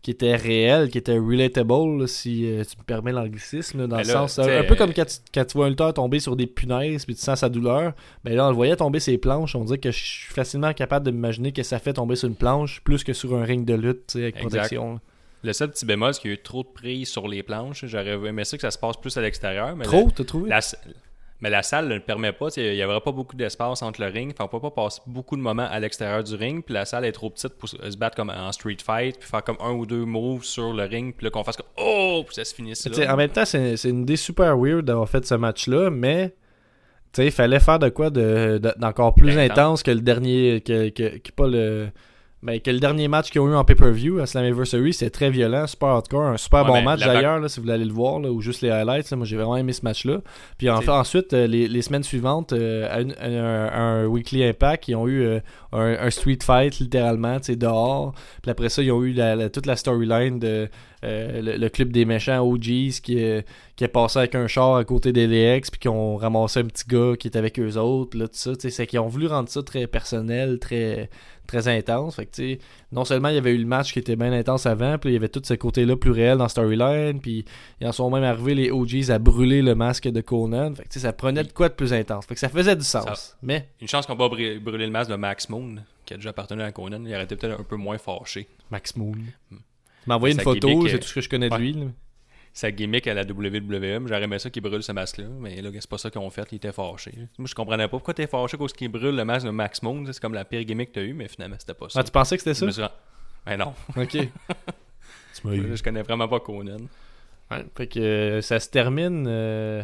qui 0.00 0.10
était 0.10 0.34
réelle, 0.34 0.90
qui 0.90 0.98
était 0.98 1.16
relatable, 1.16 2.00
là, 2.00 2.06
si 2.08 2.44
euh, 2.50 2.64
tu 2.68 2.76
me 2.76 2.82
permets 2.82 3.12
l'anglicisme, 3.12 3.86
dans 3.86 3.96
Mais 3.98 4.02
le 4.02 4.08
là, 4.08 4.14
sens. 4.26 4.40
Un 4.40 4.64
peu 4.64 4.72
euh, 4.72 4.76
comme 4.76 4.92
quand 4.92 5.04
tu, 5.04 5.18
quand 5.32 5.44
tu 5.44 5.56
vois 5.56 5.66
un 5.66 5.68
lutteur 5.68 5.94
tomber 5.94 6.18
sur 6.18 6.34
des 6.34 6.48
punaises 6.48 7.04
puis 7.04 7.14
tu 7.14 7.20
sens 7.20 7.38
sa 7.38 7.48
douleur. 7.48 7.92
Ben 8.24 8.34
là, 8.34 8.46
on 8.46 8.48
le 8.50 8.56
voyait 8.56 8.74
tomber 8.74 8.98
ses 8.98 9.16
planches. 9.18 9.54
On 9.54 9.62
dirait 9.64 9.78
que 9.78 9.92
je 9.92 9.98
suis 10.02 10.32
facilement 10.32 10.72
capable 10.72 11.06
de 11.06 11.12
m'imaginer 11.12 11.52
que 11.52 11.62
ça 11.62 11.78
fait 11.78 11.92
tomber 11.92 12.16
sur 12.16 12.28
une 12.28 12.34
planche 12.34 12.80
plus 12.82 13.04
que 13.04 13.12
sur 13.12 13.36
un 13.36 13.44
ring 13.44 13.64
de 13.64 13.74
lutte, 13.74 14.16
avec 14.16 14.34
Exact. 14.38 14.48
protection. 14.48 14.92
là. 14.94 15.00
Le 15.44 15.52
seul 15.52 15.70
petit 15.70 15.84
bémol, 15.86 16.14
c'est 16.14 16.20
qu'il 16.20 16.30
y 16.30 16.34
a 16.34 16.36
eu 16.36 16.42
trop 16.42 16.62
de 16.62 16.68
prise 16.68 17.08
sur 17.08 17.26
les 17.26 17.42
planches. 17.42 17.84
J'aurais 17.86 18.12
aimé 18.12 18.44
ça 18.44 18.56
que 18.56 18.60
ça 18.62 18.70
se 18.70 18.78
passe 18.78 18.96
plus 18.96 19.16
à 19.16 19.20
l'extérieur. 19.22 19.76
Trop, 19.82 20.10
t'as 20.14 20.22
trouvé? 20.24 20.48
La, 20.48 20.60
mais 21.40 21.50
la 21.50 21.64
salle 21.64 21.88
ne 21.88 21.94
le 21.94 22.00
permet 22.00 22.30
pas. 22.32 22.46
Il 22.56 22.74
n'y 22.74 22.84
aurait 22.84 23.00
pas 23.00 23.10
beaucoup 23.10 23.34
d'espace 23.34 23.82
entre 23.82 24.00
le 24.00 24.06
ring. 24.06 24.32
Fait 24.36 24.44
on 24.44 24.46
peut 24.46 24.60
pas 24.60 24.70
passer 24.70 25.00
beaucoup 25.08 25.34
de 25.36 25.40
moments 25.40 25.66
à 25.68 25.80
l'extérieur 25.80 26.22
du 26.22 26.36
ring. 26.36 26.64
Puis 26.64 26.72
la 26.72 26.84
salle 26.84 27.04
est 27.04 27.10
trop 27.10 27.28
petite 27.30 27.54
pour 27.58 27.68
se 27.68 27.96
battre 27.96 28.14
comme 28.14 28.30
en 28.30 28.52
street 28.52 28.76
fight. 28.86 29.18
Puis 29.18 29.28
faire 29.28 29.42
comme 29.42 29.56
un 29.60 29.72
ou 29.72 29.84
deux 29.84 30.04
moves 30.04 30.44
sur 30.44 30.72
le 30.72 30.84
ring. 30.84 31.12
Puis 31.16 31.24
là, 31.24 31.30
qu'on 31.30 31.42
fasse 31.42 31.56
comme 31.56 31.66
Oh! 31.76 32.22
Puis 32.24 32.36
ça 32.36 32.44
se 32.44 32.54
finisse 32.54 32.86
là. 32.88 33.12
en 33.12 33.16
même 33.16 33.30
temps, 33.30 33.44
c'est 33.44 33.76
c'est 33.76 33.88
une 33.90 34.02
idée 34.02 34.14
super 34.16 34.56
weird 34.56 34.84
d'avoir 34.84 35.08
fait 35.08 35.26
ce 35.26 35.34
match-là, 35.34 35.90
mais 35.90 36.28
tu 37.12 37.16
sais, 37.20 37.26
il 37.26 37.32
fallait 37.32 37.58
faire 37.60 37.80
de 37.80 37.88
quoi 37.88 38.10
de, 38.10 38.58
de- 38.62 38.74
d'encore 38.78 39.12
plus 39.14 39.36
Intense. 39.36 39.50
intense 39.58 39.82
que 39.82 39.90
le 39.90 40.00
dernier, 40.00 40.60
que, 40.60 40.90
que, 40.90 41.18
que 41.18 41.32
pas 41.32 41.48
le, 41.48 41.88
ben, 42.42 42.60
que 42.60 42.70
le 42.70 42.80
dernier 42.80 43.06
match 43.08 43.30
qu'ils 43.30 43.40
ont 43.40 43.48
eu 43.48 43.54
en 43.54 43.64
pay-per-view 43.64 44.18
à 44.18 44.26
Slammiversary, 44.26 44.92
c'était 44.92 45.10
très 45.10 45.30
violent, 45.30 45.66
super 45.66 45.88
hardcore, 45.90 46.22
un 46.24 46.36
super 46.36 46.62
Ouais, 46.62 46.66
bon 46.68 46.74
mais 46.74 46.82
match 46.82 47.00
d'ailleurs, 47.00 47.38
là, 47.38 47.48
si 47.48 47.56
vous 47.60 47.62
voulez 47.62 47.74
aller 47.74 47.84
le 47.84 47.92
voir, 47.92 48.18
là, 48.18 48.30
ou 48.32 48.40
juste 48.40 48.62
les 48.62 48.70
highlights, 48.70 49.10
là, 49.10 49.16
moi 49.16 49.26
j'ai 49.26 49.36
vraiment 49.36 49.56
aimé 49.56 49.72
ce 49.72 49.84
match-là. 49.84 50.18
Puis 50.58 50.68
en 50.68 50.78
C'est- 50.80 50.86
fait, 50.86 50.90
ensuite, 50.90 51.32
euh, 51.34 51.46
les, 51.46 51.68
les 51.68 51.82
semaines 51.82 52.02
suivantes, 52.02 52.52
euh, 52.52 52.88
un, 53.20 54.06
Weekly 54.06 54.44
Impact, 54.44 54.88
ils 54.88 54.96
ont 54.96 55.06
eu 55.06 55.22
euh, 55.22 55.40
un, 55.72 55.96
un 56.06 56.10
street 56.10 56.38
fight 56.42 56.78
littéralement, 56.80 57.38
tu 57.38 57.46
sais, 57.46 57.56
dehors. 57.56 58.12
Puis 58.42 58.50
après 58.50 58.68
ça, 58.68 58.82
ils 58.82 58.90
ont 58.92 59.02
eu 59.02 59.12
la- 59.12 59.36
la- 59.36 59.48
toute 59.48 59.66
la 59.66 59.76
storyline 59.76 60.38
de 60.38 60.68
le, 61.04 61.56
le 61.56 61.68
club 61.68 61.90
des 61.90 62.04
méchants 62.04 62.38
OGs 62.46 63.00
qui, 63.02 63.18
est- 63.18 63.44
qui 63.74 63.82
est 63.82 63.88
passé 63.88 64.20
avec 64.20 64.36
un 64.36 64.46
char 64.46 64.76
à 64.76 64.84
côté 64.84 65.12
des 65.12 65.26
LX 65.26 65.70
puis 65.72 65.80
qui 65.80 65.88
ont 65.88 66.16
ramassé 66.16 66.60
un 66.60 66.64
petit 66.64 66.84
gars 66.86 67.14
qui 67.18 67.26
est 67.26 67.36
avec 67.36 67.58
eux 67.58 67.76
autres 67.76 68.16
là 68.16 68.26
tout 68.28 68.34
ça 68.36 68.52
tu 68.54 68.60
sais 68.60 68.70
c'est 68.70 68.86
qu'ils 68.86 69.00
ont 69.00 69.08
voulu 69.08 69.26
rendre 69.26 69.48
ça 69.48 69.64
très 69.64 69.88
personnel 69.88 70.60
très 70.60 71.10
très 71.60 71.68
intense 71.68 72.16
fait 72.16 72.26
que 72.26 72.58
non 72.92 73.04
seulement 73.04 73.28
il 73.28 73.34
y 73.34 73.38
avait 73.38 73.52
eu 73.52 73.58
le 73.58 73.66
match 73.66 73.92
qui 73.92 73.98
était 73.98 74.16
bien 74.16 74.32
intense 74.32 74.66
avant 74.66 74.98
puis 74.98 75.10
il 75.10 75.12
y 75.12 75.16
avait 75.16 75.28
tout 75.28 75.42
ce 75.44 75.54
côté 75.54 75.84
là 75.84 75.96
plus 75.96 76.10
réel 76.10 76.38
dans 76.38 76.48
storyline 76.48 77.20
puis 77.20 77.44
ils 77.80 77.86
en 77.86 77.92
sont 77.92 78.10
même 78.10 78.24
arrivés 78.24 78.54
les 78.54 78.70
OGs 78.70 79.10
à 79.10 79.18
brûler 79.18 79.62
le 79.62 79.74
masque 79.74 80.08
de 80.08 80.20
Conan 80.20 80.74
fait 80.74 80.84
que 80.88 80.98
ça 80.98 81.12
prenait 81.12 81.44
de 81.44 81.52
quoi 81.52 81.68
de 81.68 81.74
plus 81.74 81.92
intense 81.92 82.26
fait 82.26 82.34
que 82.34 82.40
ça 82.40 82.48
faisait 82.48 82.76
du 82.76 82.84
sens 82.84 83.04
Ça- 83.04 83.36
mais 83.42 83.68
Une 83.80 83.88
chance 83.88 84.06
qu'on 84.06 84.14
va 84.16 84.28
brûler 84.28 84.58
le 84.60 84.90
masque 84.90 85.10
de 85.10 85.16
Max 85.16 85.48
Moon, 85.48 85.76
qui 86.04 86.14
a 86.14 86.16
déjà 86.16 86.30
appartenu 86.30 86.62
à 86.62 86.72
Conan. 86.72 87.04
Il 87.06 87.14
aurait 87.14 87.24
été 87.24 87.36
peut-être 87.36 87.60
un 87.60 87.64
peu 87.64 87.76
moins 87.76 87.98
fâché. 87.98 88.48
Max 88.70 88.96
Moon 88.96 89.12
tu 89.50 89.56
m'as 90.08 90.16
envoyé 90.16 90.34
une 90.34 90.40
photo 90.40 90.88
c'est 90.88 90.98
tout 90.98 91.06
ce 91.06 91.14
que 91.14 91.20
je 91.20 91.28
connais 91.28 91.48
de 91.48 91.54
lui 91.56 91.72
là. 91.74 91.86
Sa 92.54 92.70
gimmick 92.70 93.06
à 93.06 93.14
la 93.14 93.22
WWE, 93.22 94.06
j'aurais 94.06 94.22
aimé 94.24 94.38
ça 94.38 94.50
qu'il 94.50 94.62
brûle 94.62 94.82
ce 94.82 94.92
masque-là. 94.92 95.24
Mais 95.40 95.62
là, 95.62 95.70
c'est 95.72 95.88
pas 95.88 95.96
ça 95.96 96.10
qu'ils 96.10 96.20
ont 96.20 96.28
fait. 96.28 96.46
Il 96.52 96.56
était 96.56 96.72
fâché. 96.72 97.12
Moi, 97.38 97.46
je 97.48 97.54
comprenais 97.54 97.84
pas 97.84 97.88
pourquoi 97.90 98.12
t'es 98.12 98.26
fâché 98.26 98.58
cause 98.58 98.72
qu'il 98.74 98.88
brûle 98.90 99.16
le 99.16 99.24
masque 99.24 99.46
de 99.46 99.50
Max 99.50 99.82
Moon. 99.82 100.04
C'est 100.06 100.20
comme 100.20 100.34
la 100.34 100.44
pire 100.44 100.62
gimmick 100.64 100.90
que 100.90 100.94
t'as 100.96 101.02
eu, 101.06 101.14
mais 101.14 101.28
finalement, 101.28 101.56
c'était 101.58 101.72
pas 101.74 101.88
ça. 101.88 102.00
ah 102.00 102.04
tu 102.04 102.10
pensais 102.10 102.36
que 102.36 102.42
c'était 102.42 102.54
ça? 102.54 102.70
suis 102.70 102.82
rend- 102.82 102.90
Ben 103.46 103.56
non. 103.56 103.74
ok 103.96 104.08
tu 104.10 104.28
m'as 105.44 105.52
eu 105.54 105.76
Je 105.76 105.82
connais 105.82 106.02
vraiment 106.02 106.28
pas 106.28 106.40
Conan. 106.40 106.76
Ouais, 107.50 107.64
fait 107.74 107.86
que 107.86 107.98
euh, 108.00 108.42
ça 108.42 108.60
se 108.60 108.68
termine. 108.68 109.24
euh, 109.26 109.82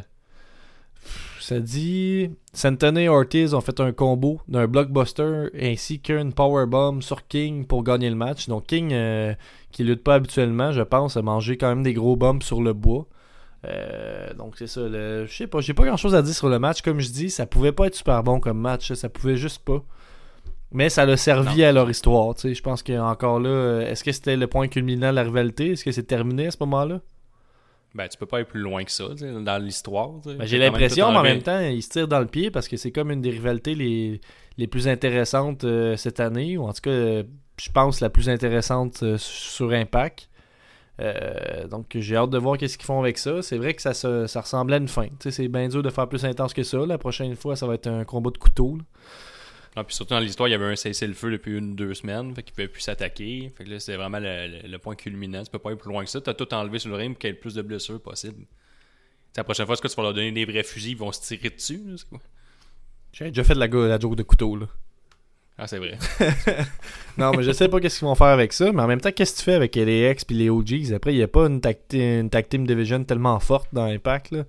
ça 1.48 1.60
dit 1.60 2.30
Santana 2.52 3.00
et 3.00 3.08
Ortiz 3.08 3.54
ont 3.54 3.60
fait 3.62 3.80
un 3.80 3.92
combo 3.92 4.40
d'un 4.48 4.66
blockbuster 4.66 5.46
ainsi 5.58 6.00
qu'une 6.00 6.32
powerbomb 6.34 7.00
sur 7.00 7.26
King 7.26 7.64
pour 7.66 7.82
gagner 7.84 8.10
le 8.10 8.16
match. 8.16 8.48
Donc 8.48 8.66
King, 8.66 8.90
euh, 8.92 9.32
qui 9.72 9.82
lutte 9.84 10.04
pas 10.04 10.14
habituellement, 10.16 10.72
je 10.72 10.82
pense, 10.82 11.16
a 11.16 11.22
mangé 11.22 11.56
quand 11.56 11.68
même 11.68 11.82
des 11.82 11.94
gros 11.94 12.16
bombs 12.16 12.42
sur 12.42 12.60
le 12.62 12.72
bois. 12.74 13.06
Euh, 13.64 14.32
donc 14.34 14.56
c'est 14.58 14.66
ça. 14.66 14.82
le- 14.82 15.24
Je 15.26 15.32
sais 15.34 15.46
pas, 15.46 15.60
j'ai 15.60 15.74
pas 15.74 15.84
grand 15.86 15.96
chose 15.96 16.14
à 16.14 16.20
dire 16.22 16.34
sur 16.34 16.48
le 16.50 16.58
match. 16.58 16.82
Comme 16.82 17.00
je 17.00 17.10
dis, 17.10 17.30
ça 17.30 17.46
pouvait 17.46 17.72
pas 17.72 17.86
être 17.86 17.94
super 17.94 18.22
bon 18.22 18.40
comme 18.40 18.58
match. 18.60 18.92
Ça 18.92 19.08
pouvait 19.08 19.36
juste 19.36 19.64
pas. 19.64 19.82
Mais 20.70 20.90
ça 20.90 21.06
l'a 21.06 21.16
servi 21.16 21.64
à 21.64 21.72
leur 21.72 21.88
histoire. 21.88 22.34
Je 22.44 22.60
pense 22.60 22.82
que 22.82 22.92
encore 22.98 23.40
là, 23.40 23.80
est-ce 23.80 24.04
que 24.04 24.12
c'était 24.12 24.36
le 24.36 24.46
point 24.48 24.68
culminant 24.68 25.10
de 25.10 25.14
la 25.16 25.22
rivalité? 25.22 25.72
Est-ce 25.72 25.82
que 25.84 25.92
c'est 25.92 26.02
terminé 26.02 26.48
à 26.48 26.50
ce 26.50 26.58
moment-là? 26.60 27.00
Ben, 27.98 28.08
tu 28.08 28.16
peux 28.16 28.26
pas 28.26 28.36
aller 28.38 28.46
plus 28.46 28.60
loin 28.60 28.82
que 28.84 28.90
ça, 28.90 29.04
dans 29.08 29.62
l'histoire. 29.62 30.10
Ben, 30.24 30.46
j'ai 30.46 30.56
l'impression, 30.58 31.06
mais 31.12 31.18
en 31.18 31.22
même 31.22 31.42
temps, 31.42 31.60
il 31.60 31.82
se 31.82 31.88
tire 31.90 32.08
dans 32.08 32.20
le 32.20 32.26
pied 32.26 32.50
parce 32.50 32.66
que 32.68 32.76
c'est 32.76 32.92
comme 32.92 33.10
une 33.10 33.20
des 33.20 33.30
rivalités 33.30 33.74
les, 33.74 34.20
les 34.56 34.66
plus 34.66 34.88
intéressantes 34.88 35.64
euh, 35.64 35.96
cette 35.96 36.20
année, 36.20 36.56
ou 36.56 36.64
en 36.64 36.72
tout 36.72 36.80
cas, 36.82 36.90
euh, 36.90 37.22
je 37.60 37.70
pense 37.70 38.00
la 38.00 38.08
plus 38.08 38.28
intéressante 38.28 39.02
euh, 39.02 39.16
sur 39.18 39.72
Impact. 39.72 40.28
Donc 41.70 41.86
j'ai 41.94 42.16
hâte 42.16 42.30
de 42.30 42.38
voir 42.38 42.56
qu'est-ce 42.58 42.76
qu'ils 42.78 42.86
font 42.86 43.00
avec 43.00 43.18
ça. 43.18 43.40
C'est 43.42 43.56
vrai 43.58 43.74
que 43.74 43.82
ça, 43.82 43.94
se- 43.94 44.26
ça 44.26 44.40
ressemblait 44.40 44.76
à 44.76 44.78
une 44.78 44.88
fin. 44.88 45.06
C'est 45.28 45.48
bien 45.48 45.68
dur 45.68 45.82
de 45.82 45.90
faire 45.90 46.08
plus 46.08 46.24
intense 46.24 46.52
que 46.54 46.62
ça. 46.64 46.78
La 46.86 46.98
prochaine 46.98 47.34
fois, 47.36 47.54
ça 47.56 47.66
va 47.66 47.74
être 47.74 47.86
un 47.86 48.04
combat 48.04 48.30
de 48.30 48.38
couteau. 48.38 48.76
là. 48.78 48.82
Ah, 49.80 49.84
puis 49.84 49.94
surtout 49.94 50.14
dans 50.14 50.20
l'histoire, 50.20 50.48
il 50.48 50.52
y 50.52 50.54
avait 50.54 50.64
un 50.64 50.74
cessez-le-feu 50.76 51.30
depuis 51.30 51.56
une 51.56 51.76
deux 51.76 51.94
semaines, 51.94 52.34
fait 52.34 52.42
qu'il 52.42 52.52
pouvait 52.52 52.68
plus 52.68 52.80
s'attaquer. 52.80 53.52
Fait 53.56 53.64
que 53.64 53.70
là, 53.70 53.78
c'était 53.78 53.96
vraiment 53.96 54.18
le, 54.18 54.48
le- 54.62 54.68
le 54.68 54.78
point 54.78 54.96
culminant. 54.96 55.44
Tu 55.44 55.50
peux 55.50 55.58
pas 55.60 55.68
aller 55.70 55.78
plus 55.78 55.90
loin 55.90 56.02
que 56.04 56.10
ça. 56.10 56.20
T'as 56.20 56.34
tout 56.34 56.52
enlevé 56.52 56.78
sur 56.80 56.90
le 56.90 56.96
ring 56.96 57.12
pour 57.12 57.18
qu'il 57.20 57.28
y 57.28 57.30
ait 57.30 57.34
le 57.34 57.40
plus 57.40 57.54
de 57.54 57.62
blessures 57.62 58.00
possible. 58.00 58.44
T'sais, 59.32 59.40
la 59.40 59.44
prochaine 59.44 59.66
fois, 59.66 59.74
est-ce 59.74 59.82
que 59.82 59.88
tu 59.88 59.94
vas 59.94 60.02
leur 60.02 60.14
donner 60.14 60.32
des 60.32 60.44
vrais 60.44 60.62
fusils, 60.64 60.90
ils 60.92 60.96
vont 60.96 61.12
se 61.12 61.20
tirer 61.20 61.50
dessus? 61.50 61.80
J'ai 63.12 63.26
déjà 63.28 63.44
fait 63.44 63.54
de 63.54 63.60
la, 63.60 63.66
la 63.68 63.98
joke 64.00 64.16
de 64.16 64.22
couteau. 64.22 64.56
Là. 64.56 64.66
Ah, 65.56 65.66
c'est 65.66 65.78
vrai. 65.78 65.98
Non, 67.18 67.32
mais 67.36 67.42
je 67.42 67.50
sais 67.50 67.68
pas 67.68 67.80
qu'est-ce 67.80 67.98
qu'ils 67.98 68.06
vont 68.06 68.14
faire 68.14 68.28
avec 68.28 68.52
ça. 68.52 68.70
Mais 68.72 68.80
en 68.82 68.86
même 68.86 69.00
temps, 69.00 69.10
qu'est-ce 69.10 69.32
que 69.32 69.38
tu 69.38 69.44
fais 69.44 69.54
avec 69.54 69.74
LAX 69.74 70.24
puis 70.24 70.36
les 70.36 70.50
OGs 70.50 70.92
Après, 70.94 71.12
il 71.12 71.16
n'y 71.16 71.22
a 71.22 71.28
pas 71.28 71.46
une 71.46 71.60
tag, 71.60 71.78
une 71.92 72.30
tag 72.30 72.48
team 72.48 72.64
division 72.66 73.02
tellement 73.02 73.38
forte 73.40 73.68
dans 73.72 73.84
Impact. 73.86 74.30
Là. 74.30 74.44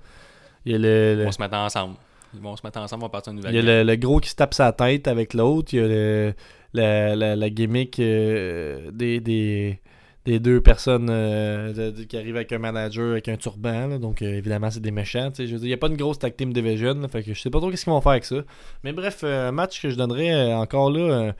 Il 0.65 0.71
y 0.73 0.75
a 0.75 0.77
le- 0.77 1.23
vont 1.23 1.31
se 1.31 1.41
mettre 1.41 1.55
ensemble. 1.55 1.95
Ils 2.33 2.39
vont 2.41 2.55
se 2.55 2.61
mettre 2.65 2.79
ensemble, 2.79 3.03
on 3.03 3.07
va 3.07 3.11
partir 3.11 3.31
une 3.31 3.37
nouvelle 3.37 3.53
Il 3.53 3.65
y 3.65 3.69
a 3.69 3.83
le, 3.83 3.89
le 3.89 3.95
gros 3.95 4.19
qui 4.19 4.29
se 4.29 4.35
tape 4.35 4.53
sa 4.53 4.71
tête 4.71 5.07
avec 5.07 5.33
l'autre. 5.33 5.73
Il 5.73 5.79
y 5.79 5.83
a 5.83 5.87
le- 5.87 6.33
la, 6.73 7.15
la, 7.15 7.35
la 7.35 7.49
gimmick 7.49 7.99
euh, 7.99 8.91
des, 8.91 9.19
des, 9.19 9.79
des 10.25 10.39
deux 10.39 10.61
personnes 10.61 11.07
euh, 11.09 11.73
de- 11.73 11.89
de- 11.97 12.03
qui 12.03 12.15
arrivent 12.17 12.35
avec 12.35 12.51
un 12.51 12.59
manager 12.59 13.11
avec 13.13 13.27
un 13.29 13.37
turban. 13.37 13.87
là. 13.87 13.97
donc 13.97 14.21
euh, 14.21 14.37
évidemment, 14.37 14.69
c'est 14.69 14.79
des 14.79 14.91
méchants. 14.91 15.31
Je 15.35 15.43
veux 15.43 15.47
dire, 15.47 15.63
il 15.63 15.67
n'y 15.67 15.73
a 15.73 15.77
pas 15.77 15.87
une 15.87 15.97
grosse 15.97 16.19
tag 16.19 16.35
team 16.35 16.53
division. 16.53 16.93
là, 16.93 17.07
fait 17.07 17.23
que 17.23 17.33
je 17.33 17.39
sais 17.41 17.49
pas 17.49 17.59
trop 17.59 17.71
qu'est-ce 17.71 17.85
qu'ils 17.85 17.93
vont 17.93 18.01
faire 18.01 18.11
avec 18.11 18.25
ça. 18.25 18.35
Mais 18.83 18.93
bref, 18.93 19.23
un 19.23 19.51
match 19.51 19.81
que 19.81 19.89
je 19.89 19.95
donnerais 19.95 20.53
encore 20.53 20.91
là 20.91 21.33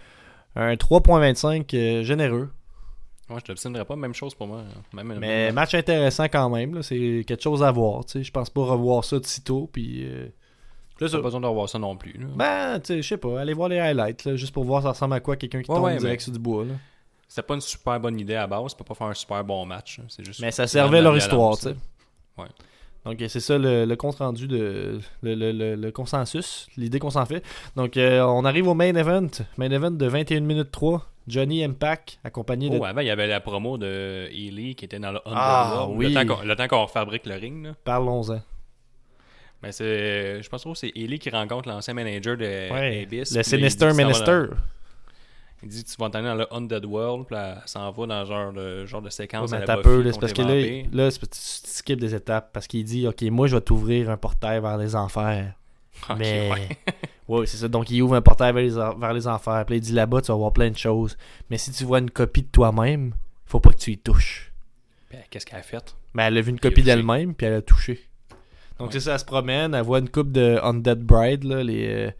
un 0.56 0.74
3.25 0.74 1.76
euh, 1.76 2.04
généreux. 2.04 2.50
Ouais, 3.30 3.36
je 3.38 3.46
t'obstinerai 3.46 3.86
pas, 3.86 3.96
même 3.96 4.16
chose 4.16 4.34
pour 4.34 4.48
moi. 4.48 4.64
Même, 4.94 5.18
Mais 5.20 5.52
match 5.52 5.76
intéressant 5.76 6.24
quand 6.24 6.50
même. 6.50 6.82
C'est 6.82 7.24
quelque 7.28 7.44
chose 7.44 7.62
à 7.62 7.72
voir. 7.72 8.02
Je 8.12 8.32
pense 8.32 8.50
pas 8.50 8.62
revoir 8.64 9.04
ça 9.04 9.20
de 9.20 9.26
sitôt. 9.28 9.70
Puis. 9.72 10.06
euh, 10.06 10.28
c'est 11.08 11.18
pas 11.18 11.24
besoin 11.24 11.40
de 11.42 11.46
revoir 11.48 11.70
ça 11.70 11.80
non 11.80 11.96
plus. 11.96 12.14
là. 12.14 12.26
Ben, 12.36 12.80
tu 12.80 12.88
sais, 12.88 13.02
je 13.02 13.08
sais 13.08 13.18
pas, 13.18 13.40
allez 13.42 13.54
voir 13.54 13.70
les 13.70 13.80
highlights, 13.80 14.26
là, 14.26 14.36
juste 14.36 14.54
pour 14.54 14.64
voir 14.64 14.84
ça 14.84 14.90
ressemble 14.90 15.14
à 15.16 15.20
quoi 15.20 15.36
quelqu'un 15.36 15.62
qui 15.62 15.70
Ouais, 15.72 15.76
tombe 15.78 15.86
ouais, 15.86 15.98
direct 15.98 16.20
mais- 16.22 16.24
sur 16.24 16.34
du 16.34 16.40
bois. 16.40 16.66
Là. 16.66 16.74
C'était 17.28 17.44
pas 17.44 17.54
une 17.56 17.62
super 17.62 18.00
bonne 18.00 18.20
idée 18.20 18.36
à 18.36 18.48
base, 18.48 18.74
peut 18.74 18.84
pas 18.84 18.96
faire 18.96 19.08
un 19.08 19.14
super 19.14 19.44
bon 19.44 19.66
match. 19.66 20.00
C'est 20.08 20.26
juste 20.26 20.40
Mais 20.42 20.52
ça 20.52 20.66
servait 20.68 21.02
leur 21.02 21.16
histoire, 21.16 21.56
tu 21.58 21.64
sais. 21.64 21.76
Ouais. 22.38 22.48
Donc, 23.06 23.22
euh, 23.22 23.28
c'est 23.30 23.40
ça 23.40 23.58
le, 23.58 23.86
le 23.86 23.96
compte 23.96 24.16
rendu 24.18 24.48
de. 24.48 25.00
Le, 25.22 25.34
le- 25.36 25.76
le- 25.76 25.92
consensus, 25.92 26.68
l'idée 26.76 27.00
qu'on 27.00 27.10
s'en 27.12 27.26
fait. 27.26 27.44
Donc, 27.78 27.96
euh, 27.98 28.22
on 28.24 28.44
arrive 28.44 28.68
au 28.68 28.74
main 28.74 28.94
event. 28.96 29.28
Main 29.58 29.72
event 29.72 29.92
de 29.92 30.06
21 30.06 30.42
minutes 30.42 30.72
3. 30.72 31.06
Johnny 31.28 31.64
Impact, 31.64 32.20
accompagné 32.24 32.70
de. 32.70 32.78
Oh, 32.80 32.84
avant, 32.86 33.02
il 33.02 33.08
y 33.08 33.12
avait 33.12 33.28
la 33.28 33.40
promo 33.40 33.78
de 33.78 34.28
Ely 34.32 34.74
qui 34.76 34.86
était 34.86 35.00
dans 35.00 35.12
le 35.12 35.20
Ah, 35.28 35.68
Underworld. 35.68 35.98
oui. 36.00 36.14
Le 36.14 36.26
temps 36.26 36.36
qu'on- 36.36 36.44
le 36.44 36.56
temps 36.56 36.68
qu'on 36.68 36.88
fabrique 36.88 37.26
le 37.28 37.36
ring. 37.36 37.64
Là. 37.68 37.76
Parlons-en. 37.86 38.42
Mais 39.62 39.72
c'est, 39.72 40.42
je 40.42 40.50
pense 40.50 40.64
que 40.64 40.74
c'est 40.74 40.92
Ely 40.96 41.20
qui 41.20 41.30
rencontre 41.30 41.68
l'ancien 41.68 41.94
manager 41.94 42.38
de 42.38 42.44
Ouais. 42.72 43.04
Abyss. 43.04 43.36
Le 43.36 43.44
Sinister 43.44 43.94
Minister. 43.94 44.46
Il 45.62 45.68
dit 45.68 45.84
tu 45.84 45.96
vas 46.00 46.10
t'en 46.10 46.20
aller 46.20 46.28
dans 46.30 46.36
le 46.36 46.54
Undead 46.54 46.86
World, 46.86 47.26
puis 47.28 47.36
elle 47.36 47.62
s'en 47.66 47.92
va 47.92 48.06
dans 48.06 48.24
genre 48.24 48.54
de, 48.54 48.86
genre 48.86 49.02
de 49.02 49.08
Ouais, 49.08 49.12
séquence. 49.12 49.52
mais 49.52 49.58
à 49.58 49.66
la 49.66 49.78
peu, 49.78 50.02
là, 50.02 50.12
parce 50.18 50.32
que 50.32 50.42
là, 50.42 50.84
là 50.94 51.12
tu 51.12 51.28
skips 51.32 52.00
des 52.00 52.16
étapes. 52.16 52.52
Parce 52.54 52.66
qu'il 52.68 52.86
dit, 52.86 53.06
OK, 53.08 53.22
moi, 53.24 53.48
je 53.48 53.56
vais 53.56 53.62
t'ouvrir 53.62 54.10
un 54.10 54.16
portail 54.16 54.62
vers 54.62 54.78
les 54.78 54.96
enfers. 54.96 55.54
Ok, 56.10 56.16
mais. 56.20 56.50
ouais. 56.52 56.70
Ouais, 57.28 57.46
c'est 57.46 57.58
ça. 57.58 57.68
Donc, 57.68 57.92
il 57.92 58.02
ouvre 58.02 58.16
un 58.16 58.24
portail 58.24 58.52
vers 58.54 58.64
les, 58.64 58.98
vers 59.00 59.14
les 59.14 59.28
enfers. 59.28 59.64
Puis 59.68 59.76
il 59.76 59.82
dit 59.82 59.92
là-bas, 59.92 60.20
tu 60.22 60.32
vas 60.32 60.36
voir 60.38 60.52
plein 60.52 60.72
de 60.72 60.78
choses. 60.78 61.16
Mais 61.52 61.60
si 61.60 61.72
tu 61.72 61.84
vois 61.84 62.00
une 62.00 62.10
copie 62.10 62.42
de 62.42 62.48
toi-même, 62.48 63.14
faut 63.46 63.60
pas 63.60 63.70
que 63.70 63.78
tu 63.78 63.92
y 63.92 64.00
touches. 64.00 64.52
Puis, 65.10 65.20
Qu'est-ce 65.30 65.46
qu'elle 65.46 65.60
a 65.60 65.62
fait? 65.62 65.96
Mais 66.16 66.24
elle 66.24 66.40
a 66.40 66.42
vu 66.42 66.50
une 66.50 66.60
copie 66.60 66.82
d'elle-même, 66.82 67.36
puis 67.36 67.46
elle 67.46 67.54
a 67.54 67.62
touché. 67.62 68.00
Donc, 68.80 68.88
Ouais. 68.88 68.94
c'est 68.94 69.00
ça, 69.02 69.14
elle 69.14 69.20
se 69.20 69.26
promène, 69.26 69.74
elle 69.76 69.84
voit 69.84 70.00
une 70.00 70.10
coupe 70.10 70.32
de 70.32 70.58
Undead 70.64 71.00
Bride, 71.04 71.44
là, 71.44 71.62
les, 71.64 71.88
euh, 72.08 72.12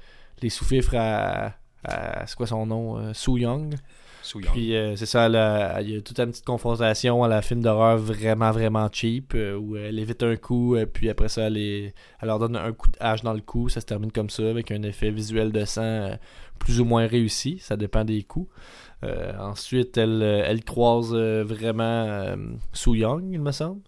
les 0.42 0.50
sous-fifres 0.50 0.96
à. 0.96 1.54
à- 1.86 2.26
c'est 2.28 2.36
quoi 2.36 2.48
son 2.48 2.66
nom 2.66 2.98
euh, 2.98 3.14
Soo 3.14 3.38
Young. 3.38 3.76
Soo 4.22 4.42
Young. 4.42 4.52
Puis 4.52 4.76
euh, 4.76 4.98
c'est 4.98 5.06
ça, 5.06 5.28
elle 5.28 5.38
a- 5.38 5.82
il 5.82 5.90
y 5.92 5.98
a 5.98 6.02
toute 6.02 6.20
une 6.20 6.32
petite 6.32 6.44
confrontation 6.46 7.24
à 7.24 7.30
la 7.30 7.42
film 7.42 7.62
d'horreur 7.62 7.98
vraiment, 7.98 8.52
vraiment 8.52 8.90
cheap, 8.92 9.32
euh, 9.36 9.56
où 9.58 9.78
elle 9.78 9.98
évite 9.98 10.22
un 10.24 10.36
coup, 10.36 10.76
euh, 10.76 10.86
puis 10.86 11.10
après 11.10 11.30
ça, 11.30 11.44
elle, 11.44 11.56
est- 11.58 11.94
elle 12.22 12.28
leur 12.28 12.38
donne 12.40 12.58
un 12.58 12.74
coup 12.74 12.90
de 12.90 12.98
hache 13.00 13.22
dans 13.22 13.32
le 13.34 13.40
cou. 13.40 13.70
Ça 13.70 13.80
se 13.80 13.86
termine 13.86 14.12
comme 14.12 14.30
ça, 14.30 14.44
avec 14.50 14.70
un 14.72 14.84
effet 14.84 15.10
visuel 15.12 15.54
de 15.54 15.64
sang 15.64 16.18
plus 16.60 16.82
ou 16.82 16.86
moins 16.86 17.08
réussi. 17.08 17.60
Ça 17.60 17.78
dépend 17.78 18.04
des 18.04 18.24
coups. 18.24 18.50
Ensuite, 19.40 19.98
elle, 19.98 20.22
elle 20.22 20.64
croise 20.66 21.14
vraiment 21.16 22.36
Soo 22.74 22.96
Young, 22.96 23.24
il 23.32 23.40
me 23.40 23.52
semble. 23.54 23.80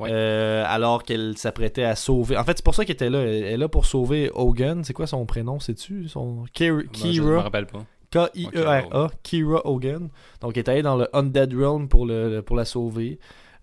Ouais. 0.00 0.08
Euh, 0.10 0.64
alors 0.66 1.02
qu'elle 1.02 1.36
s'apprêtait 1.36 1.84
à 1.84 1.94
sauver. 1.94 2.36
En 2.36 2.44
fait, 2.44 2.56
c'est 2.56 2.64
pour 2.64 2.74
ça 2.74 2.84
qu'elle 2.84 2.94
était 2.94 3.10
là. 3.10 3.20
Elle 3.20 3.44
est 3.44 3.56
là 3.56 3.68
pour 3.68 3.84
sauver 3.84 4.30
Hogan. 4.34 4.82
C'est 4.82 4.94
quoi 4.94 5.06
son 5.06 5.26
prénom, 5.26 5.60
sais-tu? 5.60 6.08
Son... 6.08 6.44
Kira. 6.54 6.76
Moi, 6.76 7.12
je 7.12 7.22
me 7.22 7.38
rappelle 7.38 7.66
pas. 7.66 7.84
K-I-E-R-A, 8.10 9.10
Kira 9.22 9.66
Hogan. 9.66 10.08
Donc, 10.40 10.56
elle 10.56 10.64
est 10.64 10.68
allée 10.68 10.82
dans 10.82 10.96
le 10.96 11.08
Undead 11.14 11.54
Realm 11.54 11.88
pour, 11.88 12.06
le, 12.06 12.40
pour 12.40 12.56
la 12.56 12.64
sauver. 12.64 13.18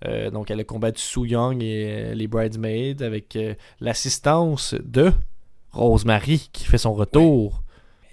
Euh, 0.06 0.30
donc, 0.30 0.52
elle 0.52 0.60
a 0.60 0.64
combattu 0.64 1.02
Soo 1.02 1.26
Young 1.26 1.62
et 1.64 1.88
euh, 1.90 2.14
les 2.14 2.28
Bridesmaids 2.28 3.02
avec 3.02 3.36
euh, 3.36 3.56
l'assistance 3.80 4.76
de 4.84 5.12
Rosemary 5.72 6.50
qui 6.54 6.66
fait 6.66 6.78
son 6.78 6.94
retour. 6.94 7.64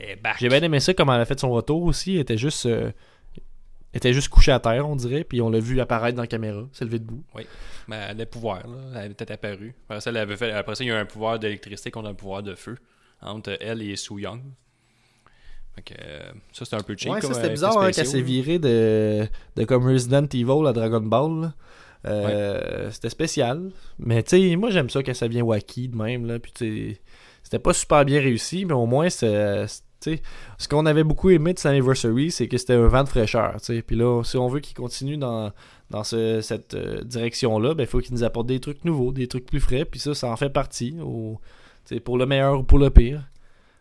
Et 0.00 0.16
back. 0.16 0.36
J'ai 0.40 0.48
bien 0.48 0.62
aimé 0.62 0.80
ça 0.80 0.94
comme 0.94 1.10
elle 1.10 1.20
a 1.20 1.24
fait 1.24 1.38
son 1.38 1.50
retour 1.50 1.82
aussi. 1.84 2.14
Elle 2.14 2.22
était 2.22 2.38
juste, 2.38 2.68
était 3.94 4.12
juste 4.12 4.28
couchée 4.28 4.52
à 4.52 4.60
terre, 4.60 4.88
on 4.88 4.96
dirait. 4.96 5.24
Puis 5.24 5.40
on 5.40 5.50
l'a 5.50 5.60
vu 5.60 5.80
apparaître 5.80 6.16
dans 6.16 6.22
la 6.22 6.26
caméra, 6.28 6.64
levée 6.80 6.98
debout. 6.98 7.22
Mais 7.86 7.96
elle 7.96 8.10
a 8.10 8.14
des 8.14 8.26
pouvoirs, 8.26 8.66
là. 8.66 8.78
Elle 8.92 8.98
avait 8.98 9.14
peut-être 9.14 9.30
apparu. 9.32 9.74
Après 9.88 10.00
ça, 10.00 10.10
elle 10.10 10.16
avait 10.16 10.36
fait... 10.36 10.52
Après 10.52 10.74
ça, 10.74 10.84
il 10.84 10.88
y 10.88 10.90
a 10.90 10.98
un 10.98 11.04
pouvoir 11.04 11.38
d'électricité 11.38 11.90
contre 11.90 12.08
un 12.08 12.14
pouvoir 12.14 12.42
de 12.42 12.54
feu. 12.54 12.76
Entre 13.22 13.56
elle 13.60 13.82
et 13.82 13.96
Soo 13.96 14.18
Young. 14.18 14.40
Fait 15.74 15.82
que, 15.82 15.94
euh, 16.00 16.32
ça, 16.52 16.64
c'était 16.64 16.76
un 16.76 16.82
peu 16.82 16.94
cheap. 16.96 17.10
Ouais, 17.12 17.20
ça 17.20 17.34
c'était 17.34 17.46
euh, 17.46 17.50
bizarre 17.50 17.78
hein, 17.78 17.90
qu'elle 17.90 18.06
s'est 18.06 18.20
virée 18.20 18.58
de, 18.58 19.26
de 19.56 19.64
comme 19.64 19.86
Resident 19.86 20.26
Evil 20.32 20.66
à 20.66 20.72
Dragon 20.72 21.00
Ball. 21.00 21.40
là. 21.40 21.54
Euh, 22.06 22.90
C'était 22.90 23.08
spécial. 23.08 23.70
Mais 23.98 24.22
tu 24.22 24.50
sais, 24.50 24.56
moi 24.56 24.70
j'aime 24.70 24.90
ça 24.90 25.02
quand 25.02 25.14
ça 25.14 25.26
vient 25.26 25.42
wacky 25.42 25.88
de 25.88 25.96
même. 25.96 26.26
Là. 26.26 26.38
Puis 26.38 26.52
tu 26.52 26.90
sais, 26.92 27.00
c'était 27.42 27.58
pas 27.58 27.72
super 27.72 28.04
bien 28.04 28.20
réussi, 28.20 28.64
mais 28.66 28.74
au 28.74 28.86
moins 28.86 29.08
c'est. 29.08 29.64
Ce 30.58 30.68
qu'on 30.68 30.86
avait 30.86 31.04
beaucoup 31.04 31.30
aimé 31.30 31.52
de 31.54 31.58
cet 31.58 31.70
anniversary, 31.70 32.30
c'est 32.30 32.48
que 32.48 32.56
c'était 32.58 32.74
un 32.74 32.86
vent 32.88 33.04
de 33.04 33.08
fraîcheur. 33.08 33.56
Puis 33.86 33.96
là, 33.96 34.22
si 34.24 34.36
on 34.36 34.48
veut 34.48 34.60
qu'il 34.60 34.76
continue 34.76 35.16
dans, 35.16 35.52
dans 35.90 36.04
ce- 36.04 36.40
cette 36.40 36.74
euh, 36.74 37.02
direction-là, 37.02 37.74
il 37.78 37.86
faut 37.86 38.00
qu'il 38.00 38.14
nous 38.14 38.24
apporte 38.24 38.46
des 38.46 38.60
trucs 38.60 38.84
nouveaux, 38.84 39.12
des 39.12 39.26
trucs 39.28 39.46
plus 39.46 39.60
frais. 39.60 39.84
Puis 39.84 40.00
ça, 40.00 40.14
ça 40.14 40.28
en 40.28 40.36
fait 40.36 40.50
partie. 40.50 40.96
Au, 41.02 41.40
pour 42.04 42.16
le 42.18 42.26
meilleur 42.26 42.60
ou 42.60 42.62
pour 42.62 42.78
le 42.78 42.90
pire. 42.90 43.22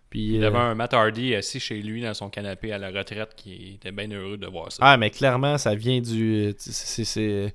Puis, 0.09 0.25
Il 0.25 0.35
y 0.35 0.43
euh, 0.43 0.47
avait 0.47 0.57
un 0.59 0.75
Matt 0.75 0.93
Hardy 0.93 1.33
assis 1.33 1.59
chez 1.59 1.81
lui 1.81 2.01
dans 2.03 2.13
son 2.13 2.29
canapé 2.29 2.71
à 2.71 2.77
la 2.77 2.89
retraite 2.91 3.31
qui 3.35 3.73
était 3.75 3.91
bien 3.91 4.11
heureux 4.11 4.37
de 4.37 4.45
voir 4.45 4.71
ça. 4.71 4.77
Ah, 4.81 4.97
mais 4.97 5.09
clairement, 5.09 5.57
ça 5.57 5.73
vient 5.73 5.99
du. 6.01 6.53
c'est- 6.57 7.03
c'est- 7.03 7.53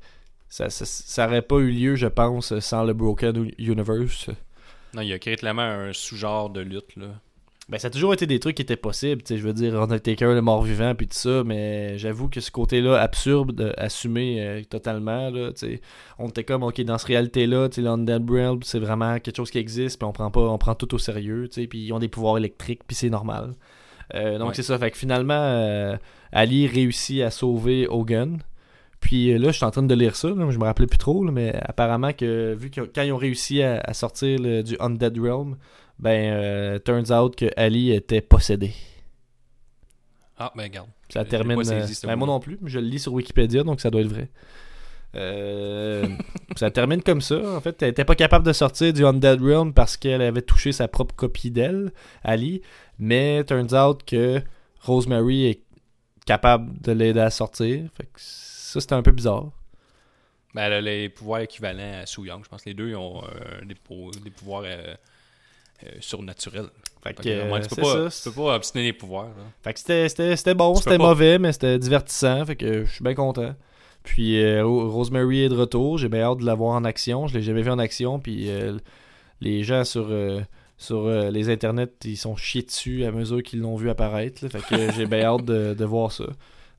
ça, 0.48 0.68
ça, 0.70 0.84
ça 0.86 1.26
aurait 1.26 1.42
pas 1.42 1.58
eu 1.58 1.70
lieu, 1.70 1.94
je 1.94 2.06
pense, 2.06 2.58
sans 2.60 2.82
le 2.82 2.94
Broken 2.94 3.50
Universe. 3.58 4.30
Non, 4.94 5.02
il 5.02 5.12
a 5.12 5.18
créé 5.18 5.36
clairement 5.36 5.60
un 5.62 5.92
sous-genre 5.92 6.48
de 6.50 6.60
lutte, 6.62 6.96
là. 6.96 7.08
Ben, 7.70 7.78
ça 7.78 7.88
a 7.88 7.90
toujours 7.90 8.14
été 8.14 8.26
des 8.26 8.40
trucs 8.40 8.56
qui 8.56 8.62
étaient 8.62 8.76
possibles. 8.76 9.22
tu 9.22 9.34
sais, 9.34 9.38
Je 9.38 9.46
veux 9.46 9.52
dire, 9.52 9.78
Undertaker, 9.78 10.32
le 10.32 10.40
mort-vivant, 10.40 10.94
puis 10.94 11.06
tout 11.06 11.18
ça, 11.18 11.42
mais 11.44 11.98
j'avoue 11.98 12.30
que 12.30 12.40
ce 12.40 12.50
côté-là, 12.50 12.98
absurde, 12.98 13.74
assumé 13.76 14.40
euh, 14.40 14.62
totalement, 14.64 15.28
là, 15.28 15.52
tu 15.52 15.66
sais, 15.66 15.80
on 16.18 16.28
était 16.28 16.44
comme, 16.44 16.62
ok, 16.62 16.80
dans 16.82 16.96
cette 16.96 17.08
réalité-là, 17.08 17.68
tu 17.68 17.76
sais, 17.76 17.80
l'Undead 17.82 18.28
Realm, 18.30 18.60
c'est 18.62 18.78
vraiment 18.78 19.18
quelque 19.18 19.36
chose 19.36 19.50
qui 19.50 19.58
existe, 19.58 19.98
puis 19.98 20.08
on 20.08 20.12
prend 20.12 20.30
pas, 20.30 20.40
on 20.40 20.56
prend 20.56 20.74
tout 20.74 20.94
au 20.94 20.98
sérieux, 20.98 21.46
tu 21.48 21.60
sais, 21.60 21.66
puis 21.66 21.80
ils 21.80 21.92
ont 21.92 21.98
des 21.98 22.08
pouvoirs 22.08 22.38
électriques, 22.38 22.80
puis 22.86 22.96
c'est 22.96 23.10
normal. 23.10 23.54
Euh, 24.14 24.38
donc 24.38 24.48
Ouais. 24.48 24.54
c'est 24.54 24.62
ça, 24.62 24.78
fait 24.78 24.90
que 24.90 24.96
finalement, 24.96 25.34
euh, 25.34 25.94
Ali 26.32 26.66
réussit 26.66 27.20
à 27.20 27.30
sauver 27.30 27.86
Hogan. 27.86 28.38
Puis 29.00 29.38
là, 29.38 29.48
je 29.50 29.56
suis 29.58 29.64
en 29.66 29.70
train 29.70 29.82
de 29.82 29.94
lire 29.94 30.16
ça, 30.16 30.28
là, 30.28 30.50
je 30.50 30.58
me 30.58 30.64
rappelais 30.64 30.86
plus 30.86 30.98
trop, 30.98 31.22
là, 31.22 31.30
mais 31.30 31.54
apparemment 31.62 32.12
que 32.14 32.54
vu 32.58 32.70
que 32.70 32.80
quand 32.80 33.02
ils 33.02 33.12
ont 33.12 33.16
réussi 33.18 33.62
à, 33.62 33.78
à 33.84 33.92
sortir 33.92 34.40
le- 34.40 34.62
du 34.62 34.74
Undead 34.80 35.18
Realm, 35.18 35.56
ben, 35.98 36.32
euh, 36.32 36.78
turns 36.78 37.10
out 37.12 37.34
que 37.36 37.46
Ali 37.56 37.92
était 37.92 38.20
possédé. 38.20 38.72
Ah, 40.36 40.52
ben 40.56 40.64
regarde. 40.64 40.88
Ça 41.10 41.24
termine. 41.24 41.58
euh, 41.58 41.86
ben, 42.04 42.16
moi 42.16 42.26
non 42.28 42.38
plus, 42.40 42.58
je 42.64 42.78
le 42.78 42.86
lis 42.86 43.00
sur 43.00 43.12
Wikipédia, 43.12 43.64
donc 43.64 43.80
ça 43.80 43.90
doit 43.90 44.02
être 44.02 44.08
vrai. 44.08 44.28
Euh, 45.14 46.06
ça 46.56 46.70
termine 46.70 47.02
comme 47.02 47.20
ça. 47.20 47.56
En 47.56 47.60
fait, 47.60 47.82
elle 47.82 47.88
était 47.88 48.04
pas 48.04 48.14
capable 48.14 48.44
de 48.46 48.52
sortir 48.52 48.92
du 48.92 49.04
Undead 49.04 49.40
Realm 49.40 49.72
parce 49.72 49.96
qu'elle 49.96 50.22
avait 50.22 50.42
touché 50.42 50.70
sa 50.72 50.86
propre 50.86 51.14
copie 51.14 51.50
d'elle, 51.50 51.92
Ali. 52.22 52.62
Mais 52.98 53.42
turns 53.44 53.74
out 53.74 54.04
que 54.04 54.40
Rosemary 54.82 55.46
est 55.46 55.62
capable 56.26 56.78
de 56.82 56.92
l'aider 56.92 57.20
à 57.20 57.30
sortir. 57.30 57.88
Fait 57.96 58.04
que 58.04 58.10
ça, 58.16 58.80
c'était 58.80 58.94
un 58.94 59.02
peu 59.02 59.12
bizarre. 59.12 59.50
Ben, 60.54 60.64
elle 60.64 60.72
a 60.74 60.80
les 60.80 61.08
pouvoirs 61.08 61.40
équivalents 61.40 62.00
à 62.02 62.06
Soo 62.06 62.24
Young. 62.26 62.44
Je 62.44 62.48
pense 62.48 62.62
que 62.62 62.68
les 62.68 62.74
deux 62.74 62.90
ils 62.90 62.96
ont 62.96 63.22
euh, 63.24 63.64
des, 63.64 63.74
pou- 63.74 64.10
des 64.22 64.30
pouvoirs 64.30 64.62
euh, 64.66 64.94
euh, 65.84 65.88
surnaturels. 66.00 66.68
Fait 67.02 67.14
que, 67.14 67.22
euh, 67.28 67.50
ouais, 67.52 67.60
tu, 67.60 67.68
peux 67.68 67.82
pas, 67.82 68.10
tu 68.22 68.30
peux 68.30 68.42
pas 68.42 68.56
obtenir 68.56 68.84
les 68.84 68.92
pouvoirs. 68.92 69.26
Là. 69.28 69.44
Fait 69.62 69.72
que 69.72 69.78
c'était- 69.80 70.54
bon, 70.54 70.74
c'était 70.74 70.98
mauvais, 71.08 71.38
mais 71.38 71.52
c'était 71.52 71.78
divertissant. 71.78 72.44
Fait 72.44 72.56
que 72.56 72.84
je 72.84 72.90
suis 72.92 73.04
bien 73.04 73.14
content. 73.14 73.54
Puis 74.02 74.42
euh, 74.42 74.64
Ro- 74.64 74.90
Rosemary 74.90 75.42
est 75.44 75.48
de 75.48 75.54
retour. 75.56 75.98
J'ai 75.98 76.08
bien 76.08 76.22
hâte 76.22 76.38
de 76.38 76.46
la 76.46 76.54
voir 76.54 76.74
en 76.74 76.84
action. 76.84 77.26
Je 77.26 77.34
l'ai 77.34 77.42
jamais 77.42 77.62
vu 77.62 77.70
en 77.70 77.78
action. 77.78 78.18
Puis 78.18 78.50
euh, 78.50 78.76
les 79.40 79.62
gens 79.62 79.84
sur, 79.84 80.08
euh, 80.10 80.40
sur 80.76 81.08
les 81.08 81.50
internets, 81.50 81.88
ils 82.04 82.16
sont 82.16 82.34
chiés 82.36 82.62
dessus 82.62 83.04
à 83.04 83.12
mesure 83.12 83.42
qu'ils 83.42 83.60
l'ont 83.60 83.76
vu 83.76 83.90
apparaître. 83.90 84.44
là. 84.44 84.48
Fait 84.50 84.60
que 84.76 84.92
j'ai 84.92 85.06
bien 85.06 85.22
hâte 85.24 85.44
de, 85.44 85.74
de 85.74 85.84
voir 85.84 86.10
ça. 86.12 86.24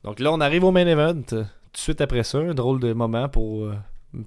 Donc 0.04 0.20
là, 0.20 0.32
on 0.34 0.42
arrive 0.42 0.64
au 0.64 0.72
main 0.72 0.88
event. 0.88 1.22
Tout 1.22 1.36
de 1.38 1.46
suite 1.78 2.02
après 2.02 2.24
ça, 2.24 2.40
un 2.40 2.54
drôle 2.54 2.80
de 2.80 2.92
moment 2.94 3.30
pour, 3.30 3.70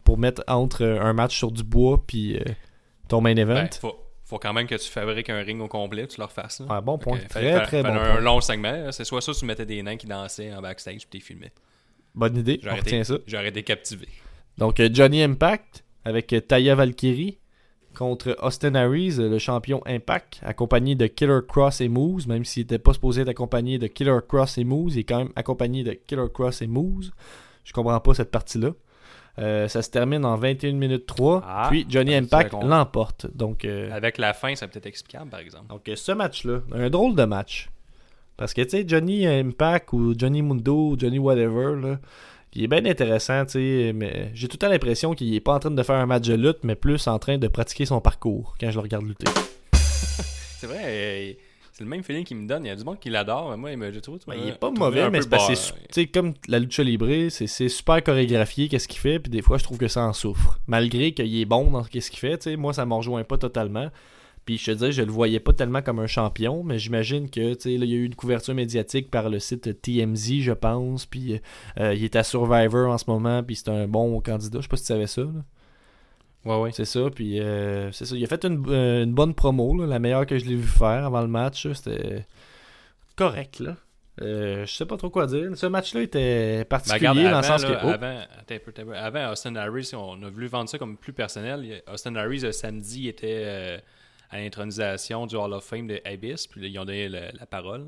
pour 0.05 0.17
mettre 0.19 0.43
entre 0.47 0.85
un 0.85 1.13
match 1.13 1.37
sur 1.37 1.51
du 1.51 1.65
bois 1.65 2.03
puis 2.07 2.39
ton 3.09 3.21
main 3.21 3.37
event. 3.37 3.55
Ben, 3.55 3.69
faut, 3.81 3.97
faut 4.33 4.39
quand 4.39 4.53
même 4.55 4.67
que 4.67 4.75
tu 4.75 4.89
fabriques 4.89 5.29
un 5.29 5.43
ring 5.43 5.61
au 5.61 5.69
complet, 5.69 6.07
tu 6.07 6.19
le 6.19 6.25
refasses. 6.25 6.61
là. 6.61 6.67
un 6.71 6.81
bon 6.81 6.97
Fait 6.99 7.05
point. 7.05 7.19
Très, 7.29 7.53
très 7.65 7.83
fallait 7.83 7.83
bon 7.83 8.01
un 8.01 8.13
point. 8.13 8.21
long 8.21 8.41
segment. 8.41 8.91
C'est 8.91 9.05
soit 9.05 9.21
ça, 9.21 9.33
tu 9.33 9.45
mettais 9.45 9.67
des 9.67 9.83
nains 9.83 9.97
qui 9.97 10.07
dansaient 10.07 10.53
en 10.55 10.63
backstage 10.63 11.07
puis 11.07 11.07
tu 11.11 11.17
les 11.19 11.23
filmais. 11.23 11.53
Bonne 12.15 12.37
idée. 12.39 12.59
J'aurais 12.63 12.81
été, 12.81 13.05
ça. 13.05 13.19
j'aurais 13.27 13.49
été 13.49 13.63
captivé. 13.63 14.09
Donc 14.59 14.81
euh, 14.81 14.89
Johnny 14.93 15.23
Impact 15.23 15.85
avec 16.05 16.33
euh, 16.33 16.41
Taya 16.41 16.75
Valkyrie 16.75 17.39
contre 17.95 18.37
Austin 18.41 18.75
Harris, 18.75 19.17
le 19.19 19.39
champion 19.39 19.83
Impact, 19.85 20.41
accompagné 20.43 20.95
de 20.95 21.07
Killer 21.07 21.41
Cross 21.47 21.83
et 21.83 21.89
Moose, 21.89 22.27
même 22.27 22.45
s'il 22.47 22.63
n'était 22.63 22.79
pas 22.79 22.95
supposé 22.95 23.21
être 23.21 23.29
accompagné 23.29 23.79
de 23.79 23.87
Killer 23.87 24.19
Cross 24.27 24.57
et 24.57 24.65
Moose, 24.65 24.97
il 24.97 25.01
est 25.01 25.05
quand 25.05 25.19
même 25.19 25.33
accompagné 25.37 25.85
de 25.85 25.93
Killer 25.93 26.29
Cross 26.33 26.63
et 26.63 26.67
Moose. 26.67 27.13
Je 27.65 27.73
comprends 27.75 28.01
pas 28.01 28.15
cette 28.15 28.31
partie-là. 28.31 28.71
Euh, 29.39 29.67
ça 29.67 29.81
se 29.81 29.91
termine 29.91 30.25
en 30.27 30.37
21 30.37 30.73
minutes 30.75 31.07
3, 31.07 31.43
Ah, 31.47 31.67
puis 31.71 31.87
Johnny 31.89 32.15
Impact 32.15 32.53
l'emporte. 32.63 33.27
Donc, 33.35 33.65
euh, 33.65 33.91
Avec 33.91 34.19
la 34.19 34.35
fin, 34.35 34.55
c'est 34.55 34.67
peut-être 34.69 34.87
explicable, 34.87 35.31
par 35.31 35.41
exemple. 35.41 35.69
donc 35.69 35.89
euh, 35.89 35.97
ce 35.97 36.13
match-là, 36.13 36.61
un 36.73 36.91
drôle 36.91 37.15
de 37.15 37.25
match. 37.25 37.69
Parce 38.37 38.53
que, 38.53 38.61
tu 38.63 38.71
sais, 38.71 38.85
Johnny 38.87 39.27
Impact 39.27 39.93
ou 39.95 40.15
Johnny 40.19 40.43
Mundo 40.43 40.91
ou 40.91 40.99
Johnny 40.99 41.19
Whatever, 41.19 41.81
là, 41.81 41.99
il 42.55 42.65
est 42.65 42.69
bien 42.69 42.85
intéressant, 42.85 43.47
tu 43.47 43.53
sais, 43.53 43.93
mais 43.95 44.31
j'ai 44.35 44.49
tout 44.49 44.59
temps 44.59 44.69
l'impression 44.69 45.15
qu'il 45.15 45.35
est 45.35 45.41
pas 45.41 45.55
en 45.55 45.59
train 45.59 45.71
de 45.71 45.83
faire 45.83 45.97
un 45.97 46.07
match 46.07 46.27
de 46.29 46.35
lutte, 46.35 46.59
mais 46.65 46.75
plus 46.75 47.07
en 47.07 47.19
train 47.19 47.39
de 47.39 47.49
pratiquer 47.49 47.87
son 47.87 48.01
parcours 48.03 48.55
quand 48.61 48.71
je 48.71 48.75
le 48.77 48.81
regarde 48.83 49.07
lutter. 49.07 49.31
C'est 49.73 50.67
vrai, 50.67 51.37
C'est 51.83 51.85
le 51.85 51.91
même 51.91 52.05
feeling 52.05 52.25
qu'il 52.25 52.37
me 52.37 52.47
donne. 52.47 52.65
Il 52.65 52.69
y 52.69 52.71
a 52.71 52.77
du 52.77 52.85
monde 52.85 53.01
qui 53.01 53.11
l'adore, 53.11 53.51
mais 53.51 53.57
moi, 53.57 53.73
il 53.73 53.77
me- 53.77 53.91
je 53.93 53.99
trouve. 53.99 54.19
Ben, 54.29 54.35
il 54.41 54.49
est 54.51 54.59
pas 54.59 54.71
mauvais, 54.71 55.01
mais 55.11 55.19
c'est 55.23 55.29
parce 55.31 55.49
que 55.49 56.13
comme 56.13 56.35
la 56.47 56.61
lucha 56.61 56.85
libre, 56.85 57.09
c'est 57.31 57.69
super 57.69 58.03
chorégraphié, 58.05 58.69
qu'est-ce 58.69 58.87
qu'il 58.87 59.01
fait, 59.01 59.19
puis 59.19 59.31
des 59.31 59.43
fois, 59.43 59.59
je 59.59 59.65
trouve 59.65 59.79
que 59.79 59.89
ça 59.89 60.03
en 60.05 60.13
souffre. 60.13 60.61
Malgré 60.69 61.13
qu'il 61.13 61.35
est 61.41 61.45
bon 61.45 61.73
dans 61.73 61.83
ce 61.83 61.89
qu'il 61.91 62.03
fait, 62.21 62.39
tu 62.39 62.51
sais, 62.51 62.57
moi, 62.57 62.73
ça 62.73 62.87
me 62.87 62.95
rejoint 62.95 63.25
pas 63.25 63.37
totalement. 63.37 63.89
Puis 64.45 64.59
je 64.59 64.73
te 64.73 64.85
dis, 64.87 64.93
je 64.93 65.03
le 65.03 65.11
voyais 65.11 65.39
pas 65.41 65.53
tellement 65.53 65.83
comme 65.83 65.99
un 66.01 66.07
champion, 66.07 66.63
mais 66.65 66.79
j'imagine 66.79 67.31
que, 67.31 67.55
tu 67.55 67.71
il 67.73 67.85
y 67.85 67.93
a 67.93 67.97
eu 67.97 68.05
une 68.05 68.15
couverture 68.15 68.55
médiatique 68.55 69.11
par 69.11 69.29
le 69.29 69.39
site 69.41 69.81
TMZ, 69.83 70.41
je 70.41 70.53
pense, 70.53 71.07
puis 71.07 71.41
euh, 71.79 71.95
il 71.95 72.03
est 72.05 72.17
à 72.17 72.23
Survivor 72.25 72.91
en 72.93 72.99
ce 72.99 73.05
moment, 73.09 73.43
puis 73.43 73.55
c'est 73.57 73.69
un 73.69 73.87
bon 73.89 74.21
candidat. 74.21 74.59
Je 74.59 74.63
sais 74.63 74.69
pas 74.69 74.77
si 74.77 74.83
tu 74.85 74.87
savais 74.89 75.07
ça, 75.07 75.23
là. 75.23 75.45
Ouais, 76.45 76.59
ouais. 76.61 76.71
C'est 76.73 76.85
ça, 76.85 77.09
puis 77.15 77.41
euh, 77.41 77.93
c'est 77.93 78.05
ça. 78.05 78.17
Il 78.17 78.25
a 78.25 78.27
fait 78.27 78.45
une, 78.45 78.65
euh, 78.69 79.05
une 79.05 79.15
bonne 79.15 79.35
promo, 79.35 79.77
là, 79.81 79.87
la 79.87 79.99
meilleure 79.99 80.27
que 80.27 80.39
je 80.39 80.45
l'ai 80.45 80.57
vu 80.57 80.67
faire 80.67 81.05
avant 81.05 81.21
le 81.21 81.29
match. 81.29 81.69
C'était 81.73 82.27
correct, 83.17 83.61
là. 83.61 83.77
Euh, 84.21 84.67
je 84.67 84.73
sais 84.75 84.85
pas 84.85 84.97
trop 84.99 85.09
quoi 85.09 85.27
dire. 85.27 85.57
Ce 85.57 85.67
match-là 85.67 86.03
était 86.03 86.59
Ben, 86.59 86.65
particulier 86.67 87.09
regarde, 87.09 87.19
dans 87.19 87.31
le 87.31 87.37
avant, 87.47 87.59
sens 87.59 87.63
là, 87.63 87.77
que. 87.77 87.87
oh, 87.87 87.89
avant, 87.89 88.95
avant 88.95 89.33
Austin 89.33 89.57
Harris, 89.57 89.93
on 89.95 90.23
a 90.23 90.29
voulu 90.29 90.49
vendre 90.49 90.69
ça 90.69 90.79
comme 90.79 90.97
plus 90.99 91.13
personnel. 91.15 91.83
Austin 91.91 92.15
Harris, 92.17 92.41
le 92.41 92.53
samedi, 92.53 93.09
était 93.09 93.43
euh, 93.47 93.79
à 94.31 94.37
l'intronisation 94.39 95.27
du 95.27 95.37
Hall 95.37 95.53
of 95.55 95.65
Fame 95.65 95.87
de 95.87 96.01
Abyss. 96.05 96.47
Puis 96.47 96.61
là, 96.61 96.67
ils 96.67 96.79
ont 96.79 96.85
donné 96.85 97.09
la, 97.09 97.33
la 97.33 97.47
parole. 97.47 97.87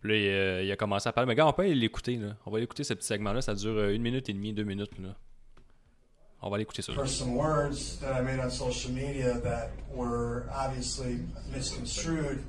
Puis 0.00 0.10
là, 0.10 0.16
il, 0.18 0.28
euh, 0.28 0.62
il 0.64 0.72
a 0.72 0.76
commencé 0.76 1.08
à 1.08 1.12
parler. 1.12 1.28
Mais 1.28 1.36
gars, 1.36 1.46
on 1.46 1.52
peut 1.52 1.62
aller 1.62 1.74
l'écouter. 1.74 2.16
là. 2.16 2.34
On 2.46 2.50
va 2.50 2.60
écouter 2.60 2.82
ce 2.82 2.94
petit 2.94 3.06
segment-là. 3.06 3.40
Ça 3.40 3.54
dure 3.54 3.90
une 3.90 4.02
minute 4.02 4.28
et 4.28 4.32
demie, 4.32 4.52
deux 4.52 4.64
minutes. 4.64 4.98
Là. 5.00 5.10
On 6.46 6.50
va 6.50 6.56
aller 6.56 6.64
écouter 6.64 6.82
ça. 6.82 6.92
for 6.92 7.06
some 7.06 7.34
words 7.34 7.96
that 8.00 8.12
I 8.12 8.20
made 8.20 8.38
on 8.38 8.50
social 8.50 8.90
media 8.92 9.40
that 9.44 9.70
were 9.90 10.44
obviously 10.54 11.20
misconstrued. 11.50 12.44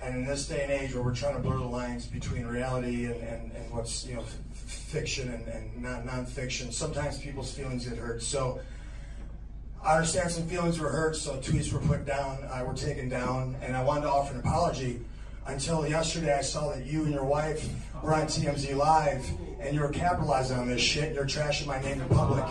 And 0.00 0.18
in 0.18 0.24
this 0.24 0.46
day 0.46 0.62
and 0.62 0.70
age 0.70 0.94
where 0.94 1.02
we're 1.02 1.16
trying 1.16 1.34
to 1.34 1.40
blur 1.40 1.58
the 1.58 1.64
lines 1.64 2.06
between 2.06 2.46
reality 2.46 3.06
and, 3.06 3.16
and, 3.16 3.50
and 3.50 3.72
what's, 3.72 4.06
you 4.06 4.14
know, 4.14 4.22
fiction 4.52 5.32
and, 5.32 5.48
and 5.48 5.82
non 5.82 6.06
nonfiction, 6.06 6.72
sometimes 6.72 7.18
people's 7.18 7.52
feelings 7.52 7.88
get 7.88 7.98
hurt. 7.98 8.22
So 8.22 8.60
I 9.82 9.96
understand 9.96 10.30
some 10.30 10.46
feelings 10.46 10.78
were 10.78 10.90
hurt, 10.90 11.16
so 11.16 11.38
tweets 11.38 11.72
were 11.72 11.80
put 11.80 12.06
down, 12.06 12.38
I 12.52 12.62
were 12.62 12.74
taken 12.74 13.08
down, 13.08 13.56
and 13.60 13.76
I 13.76 13.82
wanted 13.82 14.02
to 14.02 14.10
offer 14.10 14.34
an 14.34 14.40
apology. 14.40 15.00
Until 15.46 15.86
yesterday, 15.86 16.34
I 16.38 16.40
saw 16.40 16.72
that 16.74 16.86
you 16.86 17.04
and 17.04 17.12
your 17.12 17.24
wife 17.24 17.68
were 18.02 18.14
on 18.14 18.26
TMZ 18.26 18.74
Live, 18.76 19.28
and 19.60 19.74
you 19.74 19.80
were 19.80 19.90
capitalizing 19.90 20.58
on 20.58 20.68
this 20.68 20.80
shit. 20.80 21.04
and 21.04 21.14
You're 21.14 21.26
trashing 21.26 21.66
my 21.66 21.80
name 21.82 22.00
in 22.00 22.08
public. 22.08 22.44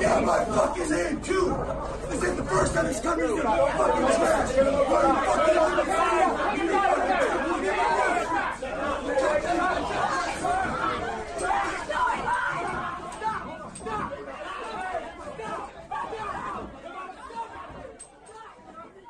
Yeah, 0.00 0.20
my 0.20 0.44
fucking 0.44 0.90
name 0.90 1.20
too. 1.22 1.54
This 2.12 2.24
ain't 2.24 2.36
the 2.36 2.44
first 2.44 2.74
time 2.74 2.86
it's 2.86 3.00
come 3.00 3.18
to 3.18 3.26
you. 3.26 3.36
Fucking 3.42 4.06
trash. 4.06 4.56
You're 4.56 4.84
fucking 5.24 6.62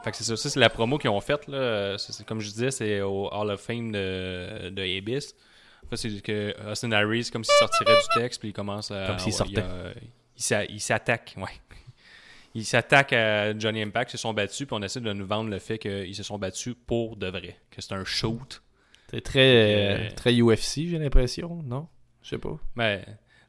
Fait 0.04 0.10
que 0.10 0.16
c'est 0.16 0.24
ça, 0.24 0.36
ça 0.36 0.50
c'est 0.50 0.58
la 0.58 0.68
promo 0.68 0.98
qu'ils 0.98 1.10
ont 1.10 1.20
faite. 1.20 1.46
Là. 1.46 1.96
C'est- 1.96 2.24
comme 2.26 2.40
je 2.40 2.48
disais, 2.50 2.70
c'est 2.72 3.00
au 3.02 3.28
Hall 3.32 3.50
of 3.50 3.60
Fame 3.60 3.92
de, 3.92 4.70
de 4.70 4.98
Abyss. 4.98 5.34
En 5.86 5.90
fait, 5.90 5.96
c'est 5.96 6.20
que 6.22 6.54
Austin 6.70 6.90
Harris, 6.92 7.30
comme 7.32 7.44
s'il 7.44 7.54
sortirait 7.54 7.94
du 7.96 8.20
texte, 8.20 8.40
puis 8.40 8.48
il 8.48 8.52
commence 8.52 8.90
à. 8.90 9.06
Comme 9.06 9.18
s'il 9.18 9.32
ouais, 9.32 9.38
sortait. 9.38 9.52
Il, 9.54 9.60
a- 9.60 9.92
il 10.36 10.42
s'a- 10.42 10.64
il 10.64 10.80
s'attaque, 10.80 11.34
ouais. 11.36 11.44
Il 12.54 12.64
s'attaque 12.64 13.12
à 13.12 13.56
Johnny 13.58 13.82
Impact, 13.82 14.10
ils 14.10 14.16
se 14.16 14.22
sont 14.22 14.34
battus, 14.34 14.66
puis 14.66 14.76
on 14.78 14.82
essaie 14.82 15.00
de 15.00 15.12
nous 15.12 15.26
vendre 15.26 15.48
le 15.50 15.58
fait 15.58 15.78
qu'ils 15.78 16.14
se 16.14 16.22
sont 16.22 16.38
battus 16.38 16.74
pour 16.86 17.16
de 17.16 17.26
vrai. 17.28 17.56
Que 17.70 17.80
c'est 17.80 17.94
un 17.94 18.04
shoot. 18.04 18.62
C'est 19.10 19.22
très, 19.22 19.40
Euh, 19.40 19.98
euh, 19.98 20.10
très 20.14 20.34
UFC, 20.34 20.88
j'ai 20.88 20.98
l'impression, 20.98 21.62
non? 21.64 21.88
Je 22.22 22.30
sais 22.30 22.38
pas. 22.38 22.58
Mais 22.76 23.04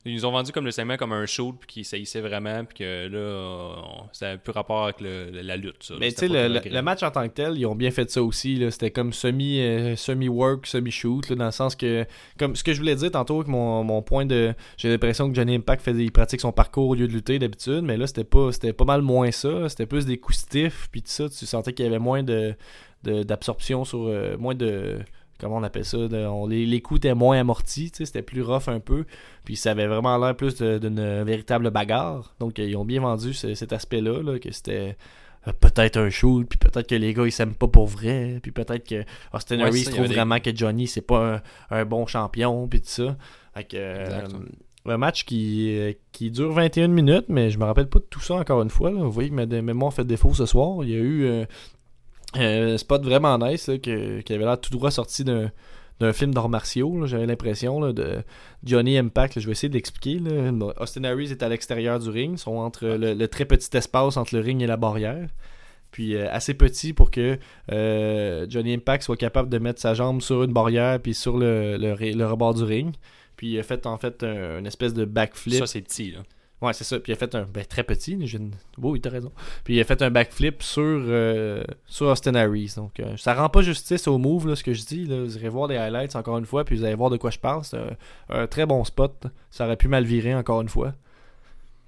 ils 0.05 0.13
nous 0.15 0.25
ont 0.25 0.31
vendu 0.31 0.51
comme 0.51 0.65
le 0.65 0.71
segment 0.71 0.97
comme 0.97 1.13
un 1.13 1.25
shoot, 1.25 1.55
puis 1.59 1.67
qu'ils 1.67 1.85
saillissaient 1.85 2.21
vraiment, 2.21 2.65
puis 2.65 2.79
que 2.79 3.07
là, 3.07 3.79
on- 3.83 4.09
ça 4.11 4.31
n'a 4.33 4.37
plus 4.37 4.51
rapport 4.51 4.83
avec 4.83 4.99
le- 5.01 5.29
la 5.41 5.55
lutte. 5.55 5.81
Ça, 5.83 5.93
Mais 5.99 6.11
tu 6.11 6.27
sais, 6.27 6.27
le, 6.27 6.81
match 6.81 7.03
en 7.03 7.11
tant 7.11 7.27
que 7.27 7.33
tel, 7.33 7.57
ils 7.57 7.65
ont 7.65 7.75
bien 7.75 7.89
fait 7.91 8.09
ça 8.11 8.21
aussi. 8.21 8.55
là. 8.55 8.69
C'était 8.71 8.91
comme 8.91 9.13
semi, 9.13 9.59
euh, 9.61 9.95
semi-work, 9.95 10.65
semi-shoot, 10.67 11.29
là, 11.29 11.35
dans 11.37 11.45
le 11.45 11.51
sens 11.51 11.75
que, 11.75 12.05
comme 12.37 12.55
ce 12.55 12.63
que 12.63 12.73
je 12.73 12.79
voulais 12.79 12.95
dire 12.95 13.11
tantôt, 13.11 13.35
avec 13.37 13.47
mon, 13.47 13.83
mon 13.83 14.01
point 14.01 14.25
de. 14.25 14.53
J'ai 14.77 14.89
l'impression 14.89 15.29
que 15.29 15.35
Johnny 15.35 15.55
Impact 15.55 15.81
fait, 15.83 15.91
il 15.93 16.11
pratique 16.11 16.41
son 16.41 16.51
parcours 16.51 16.89
au 16.89 16.95
lieu 16.95 17.07
de 17.07 17.13
lutter 17.13 17.39
d'habitude, 17.39 17.81
mais 17.83 17.95
là, 17.97 18.05
c'était 18.07 18.23
pas, 18.25 18.51
c'était 18.51 18.73
pas 18.73 18.85
mal 18.85 19.01
moins 19.01 19.31
ça. 19.31 19.69
C'était 19.69 19.85
plus 19.85 20.05
des 20.05 20.17
coups 20.17 20.37
stiffs, 20.39 20.89
puis 20.91 21.01
tout 21.01 21.09
ça. 21.09 21.29
Tu 21.29 21.45
sentais 21.45 21.71
qu'il 21.73 21.85
y 21.85 21.87
avait 21.87 21.99
moins 21.99 22.23
de, 22.23 22.53
de- 23.03 23.23
d'absorption 23.23 23.85
sur. 23.85 24.05
euh, 24.07 24.37
moins 24.37 24.55
de. 24.55 24.99
Comment 25.43 25.57
on 25.57 25.63
appelle 25.63 25.85
ça 25.85 25.97
de- 25.97 26.25
on- 26.25 26.47
les, 26.47 26.65
les 26.65 26.81
coups 26.81 26.99
étaient 26.99 27.13
moins 27.13 27.37
amortis, 27.39 27.91
c'était 27.93 28.21
plus 28.21 28.41
rough 28.41 28.67
un 28.67 28.79
peu. 28.79 29.05
Puis 29.45 29.55
ça 29.55 29.71
avait 29.71 29.87
vraiment 29.87 30.17
l'air 30.17 30.35
plus 30.35 30.55
d'une 30.55 31.23
véritable 31.23 31.69
bagarre. 31.69 32.33
Donc, 32.39 32.57
ils 32.57 32.75
ont 32.77 32.85
bien 32.85 33.01
vendu 33.01 33.33
ce- 33.33 33.53
cet 33.53 33.73
aspect-là, 33.73 34.21
là, 34.23 34.39
que 34.39 34.51
c'était 34.51 34.95
euh, 35.47 35.51
peut-être 35.59 35.97
un 35.97 36.09
shoot, 36.09 36.47
puis 36.47 36.57
peut-être 36.57 36.87
que 36.87 36.95
les 36.95 37.13
gars 37.13 37.25
ils 37.25 37.31
s'aiment 37.31 37.53
pas 37.55 37.67
pour 37.67 37.85
vrai, 37.87 38.39
puis 38.41 38.51
peut-être 38.53 38.87
que 38.87 39.03
Austin 39.33 39.57
Ouais, 39.57 39.63
Harris 39.65 39.83
trouve 39.83 40.07
des- 40.07 40.13
vraiment 40.15 40.39
que 40.39 40.55
Johnny 40.55 40.87
c'est 40.87 41.01
pas 41.01 41.35
un, 41.35 41.41
un 41.79 41.83
bon 41.85 42.05
champion, 42.05 42.65
puis 42.69 42.79
tout 42.79 42.87
ça. 42.87 43.17
Fait 43.53 43.65
que, 43.65 43.75
euh, 43.77 44.21
un 44.85 44.97
match 44.97 45.25
qui, 45.25 45.77
euh, 45.77 45.91
qui 46.13 46.31
dure 46.31 46.51
21 46.53 46.87
minutes, 46.87 47.25
mais 47.27 47.49
je 47.49 47.57
me 47.59 47.65
rappelle 47.65 47.87
pas 47.87 47.99
de 47.99 48.05
tout 48.09 48.19
ça 48.21 48.35
encore 48.35 48.61
une 48.61 48.69
fois. 48.69 48.89
là. 48.91 49.01
Vous 49.01 49.11
voyez 49.11 49.29
que 49.29 49.35
ma 49.35 49.45
mémoire 49.45 49.93
fait 49.93 50.05
défaut 50.05 50.33
ce 50.33 50.45
soir. 50.45 50.83
Il 50.83 50.89
y 50.89 50.95
a 50.95 50.99
eu 50.99 51.23
euh, 51.25 51.45
euh, 52.37 52.77
spot 52.77 53.03
vraiment 53.03 53.37
nice 53.37 53.65
que- 53.81 54.21
qui 54.21 54.33
avait 54.33 54.45
l'air 54.45 54.59
tout 54.59 54.71
droit 54.71 54.91
sorti 54.91 55.23
d'un 55.23 55.51
d'un 55.99 56.11
film 56.11 56.33
d'arts 56.33 56.49
martiaux, 56.49 57.05
j'avais 57.05 57.27
l'impression 57.27 57.93
de 57.93 58.23
Johnny 58.63 58.97
Impact. 58.97 59.35
là, 59.35 59.41
je 59.41 59.45
vais 59.45 59.51
essayer 59.51 59.69
de 59.69 59.75
l'expliquer. 59.75 60.19
Austin 60.79 61.03
Harris 61.03 61.29
est 61.31 61.43
à 61.43 61.49
l'extérieur 61.49 61.99
du 61.99 62.09
ring. 62.09 62.35
Sont 62.37 62.57
entre 62.57 62.87
le, 62.87 63.27
très 63.27 63.45
petit 63.45 63.69
espace 63.77 64.17
entre 64.17 64.35
le 64.35 64.41
ring 64.41 64.61
et 64.63 64.67
la 64.67 64.75
barrière. 64.75 65.29
Puis 65.91 66.15
euh, 66.15 66.27
assez 66.31 66.55
petit 66.55 66.93
pour 66.93 67.11
que 67.11 67.37
euh, 67.71 68.45
Johnny 68.49 68.73
Impact 68.73 69.03
soit 69.03 69.17
capable 69.17 69.49
de 69.49 69.59
mettre 69.59 69.79
sa 69.79 69.93
jambe 69.93 70.21
sur 70.21 70.41
une 70.43 70.51
barrière 70.51 70.99
puis 70.99 71.13
sur 71.13 71.37
le, 71.37 71.77
le 71.77 72.25
rebord 72.25 72.55
du 72.55 72.63
ring. 72.63 72.93
Puis 73.37 73.51
il 73.53 73.59
a 73.59 73.63
fait 73.63 73.85
en 73.85 73.97
fait 73.99 74.23
un- 74.23 74.59
une 74.59 74.65
espèce 74.65 74.95
de 74.95 75.05
backflip. 75.05 75.59
Ça, 75.59 75.67
c'est 75.67 75.81
petit, 75.81 76.11
là. 76.11 76.19
Ouais, 76.63 76.73
c'est 76.73 76.83
ça. 76.85 76.97
Puis 76.99 77.11
il 77.11 77.15
a 77.15 77.17
fait 77.17 77.35
un. 77.35 77.43
Ben, 77.43 77.65
très 77.65 77.83
petit. 77.83 78.17
j'ai 78.25 78.37
une- 78.37 78.53
Oui, 78.77 78.99
t'as 79.01 79.09
raison. 79.09 79.31
Puis 79.63 79.75
il 79.75 79.81
a 79.81 79.83
fait 79.83 80.01
un 80.01 80.09
backflip 80.09 80.63
sur, 80.63 80.81
euh, 80.81 81.63
sur 81.85 82.07
Austin 82.07 82.33
Harris. 82.35 82.73
Donc, 82.77 82.99
euh, 82.99 83.17
ça 83.17 83.33
rend 83.33 83.49
pas 83.49 83.61
justice 83.61 84.07
au 84.07 84.17
move, 84.17 84.47
là, 84.47 84.55
ce 84.55 84.63
que 84.63 84.73
je 84.73 84.85
dis. 84.85 85.05
Là. 85.05 85.21
Vous 85.23 85.37
irez 85.37 85.49
voir 85.49 85.67
les 85.67 85.75
highlights 85.77 86.15
encore 86.15 86.37
une 86.37 86.45
fois, 86.45 86.63
puis 86.63 86.75
vous 86.77 86.83
allez 86.85 86.95
voir 86.95 87.09
de 87.09 87.17
quoi 87.17 87.29
je 87.31 87.37
parle. 87.39 87.63
C'est 87.65 87.77
un, 87.77 87.95
un 88.29 88.47
très 88.47 88.65
bon 88.65 88.83
spot. 88.85 89.27
Ça 89.51 89.65
aurait 89.65 89.75
pu 89.77 89.87
mal 89.89 90.05
virer 90.05 90.33
encore 90.33 90.61
une 90.61 90.69
fois. 90.69 90.93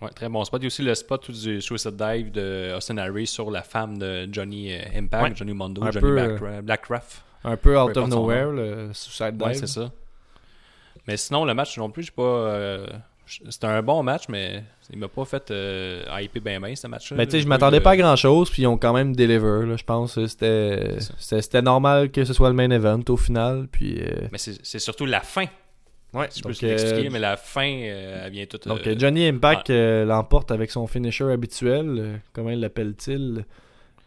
Ouais, 0.02 0.10
très 0.10 0.28
bon 0.28 0.44
spot. 0.44 0.62
Il 0.62 0.66
y 0.66 0.68
a 0.68 0.68
aussi 0.68 0.82
le 0.84 0.94
spot 0.94 1.32
du 1.32 1.62
Suicide 1.62 1.96
Dive 1.96 2.32
de 2.32 2.74
Austin 2.76 2.98
Harris 2.98 3.28
sur 3.28 3.50
la 3.50 3.64
femme 3.64 3.98
de 3.98 4.28
Johnny 4.30 4.74
euh, 4.74 4.80
Impact, 4.94 5.24
Ouais. 5.24 5.32
Johnny 5.36 5.54
Mondo, 5.54 5.82
Un 5.84 5.92
Johnny 5.92 6.02
peu, 6.02 6.16
Blackra- 6.36 6.62
Blackcraft. 6.62 7.24
Un 7.46 7.56
peu 7.56 7.80
out 7.80 7.96
of 7.96 8.10
nowhere, 8.10 8.52
le 8.52 8.90
Suicide 8.92 9.38
Dive. 9.38 9.48
Ouais, 9.48 9.54
c'est 9.54 9.68
ça. 9.68 9.90
Mais 11.08 11.16
sinon, 11.18 11.46
le 11.46 11.54
match 11.54 11.78
non 11.78 11.90
plus, 11.90 12.04
j'ai 12.04 12.12
pas. 12.12 12.24
euh, 12.24 12.88
C'était 13.28 13.66
un 13.68 13.82
bon 13.82 14.04
match, 14.04 14.24
mais 14.30 14.64
il 14.92 15.00
m'a 15.00 15.08
pas 15.08 15.26
fait 15.26 15.50
euh, 15.52 16.04
hyper 16.22 16.42
bien 16.42 16.60
bien 16.62 16.76
ce 16.76 16.86
match-là. 16.88 17.18
Ben, 17.18 17.26
tu 17.26 17.32
sais, 17.32 17.40
je 17.42 17.48
m'attendais 17.48 17.82
pas 17.82 17.92
à 17.92 17.96
de- 17.96 18.02
grand 18.02 18.16
chose, 18.16 18.50
puis 18.52 18.62
ils 18.64 18.68
ont 18.68 18.78
quand 18.78 18.94
même 18.94 19.16
deliver. 19.16 19.66
Là, 19.66 19.76
je 19.78 19.84
pense 19.84 20.16
que 20.16 20.28
c'était 20.28 21.62
normal 21.62 22.12
que 22.12 22.24
ce 22.24 22.34
soit 22.34 22.50
le 22.50 22.56
main 22.56 22.70
event 22.70 23.02
au 23.10 23.18
final. 23.18 23.68
Puis, 23.72 24.00
euh, 24.00 24.28
Mais 24.32 24.38
c'est 24.38 24.80
surtout 24.80 25.06
la 25.08 25.22
fin. 25.22 25.46
ouais, 26.14 26.30
Je 26.36 26.42
peux 26.44 26.50
donc, 26.50 26.58
te 26.60 26.66
l'expliquer, 26.68 27.08
euh, 27.08 27.12
mais 27.12 27.20
la 27.20 27.36
fin, 27.36 27.68
euh, 27.68 28.24
elle 28.26 28.32
vient 28.32 28.46
toute. 28.46 28.68
Donc 28.68 28.86
euh, 28.86 28.92
euh, 28.92 28.96
Johnny 29.00 29.28
Impact 29.28 29.70
euh, 29.72 30.06
l'emporte 30.06 30.52
avec 30.52 30.70
son 30.72 30.86
finisher 30.88 31.32
habituel. 31.32 31.86
euh, 31.98 32.18
comment 32.32 32.52
il 32.52 32.60
l'appelle-t-il? 32.60 33.44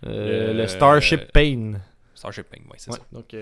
Euh, 0.07 0.53
Le- 0.53 0.59
Le 0.61 0.67
Starship 0.69 1.33
Pain. 1.33 1.73
Starship 2.15 2.47
Pain, 2.51 2.59
ouais, 2.71 2.77
c'est 2.77 2.93
Ouais, 2.93 2.99
ça. 2.99 3.05
donc 3.13 3.35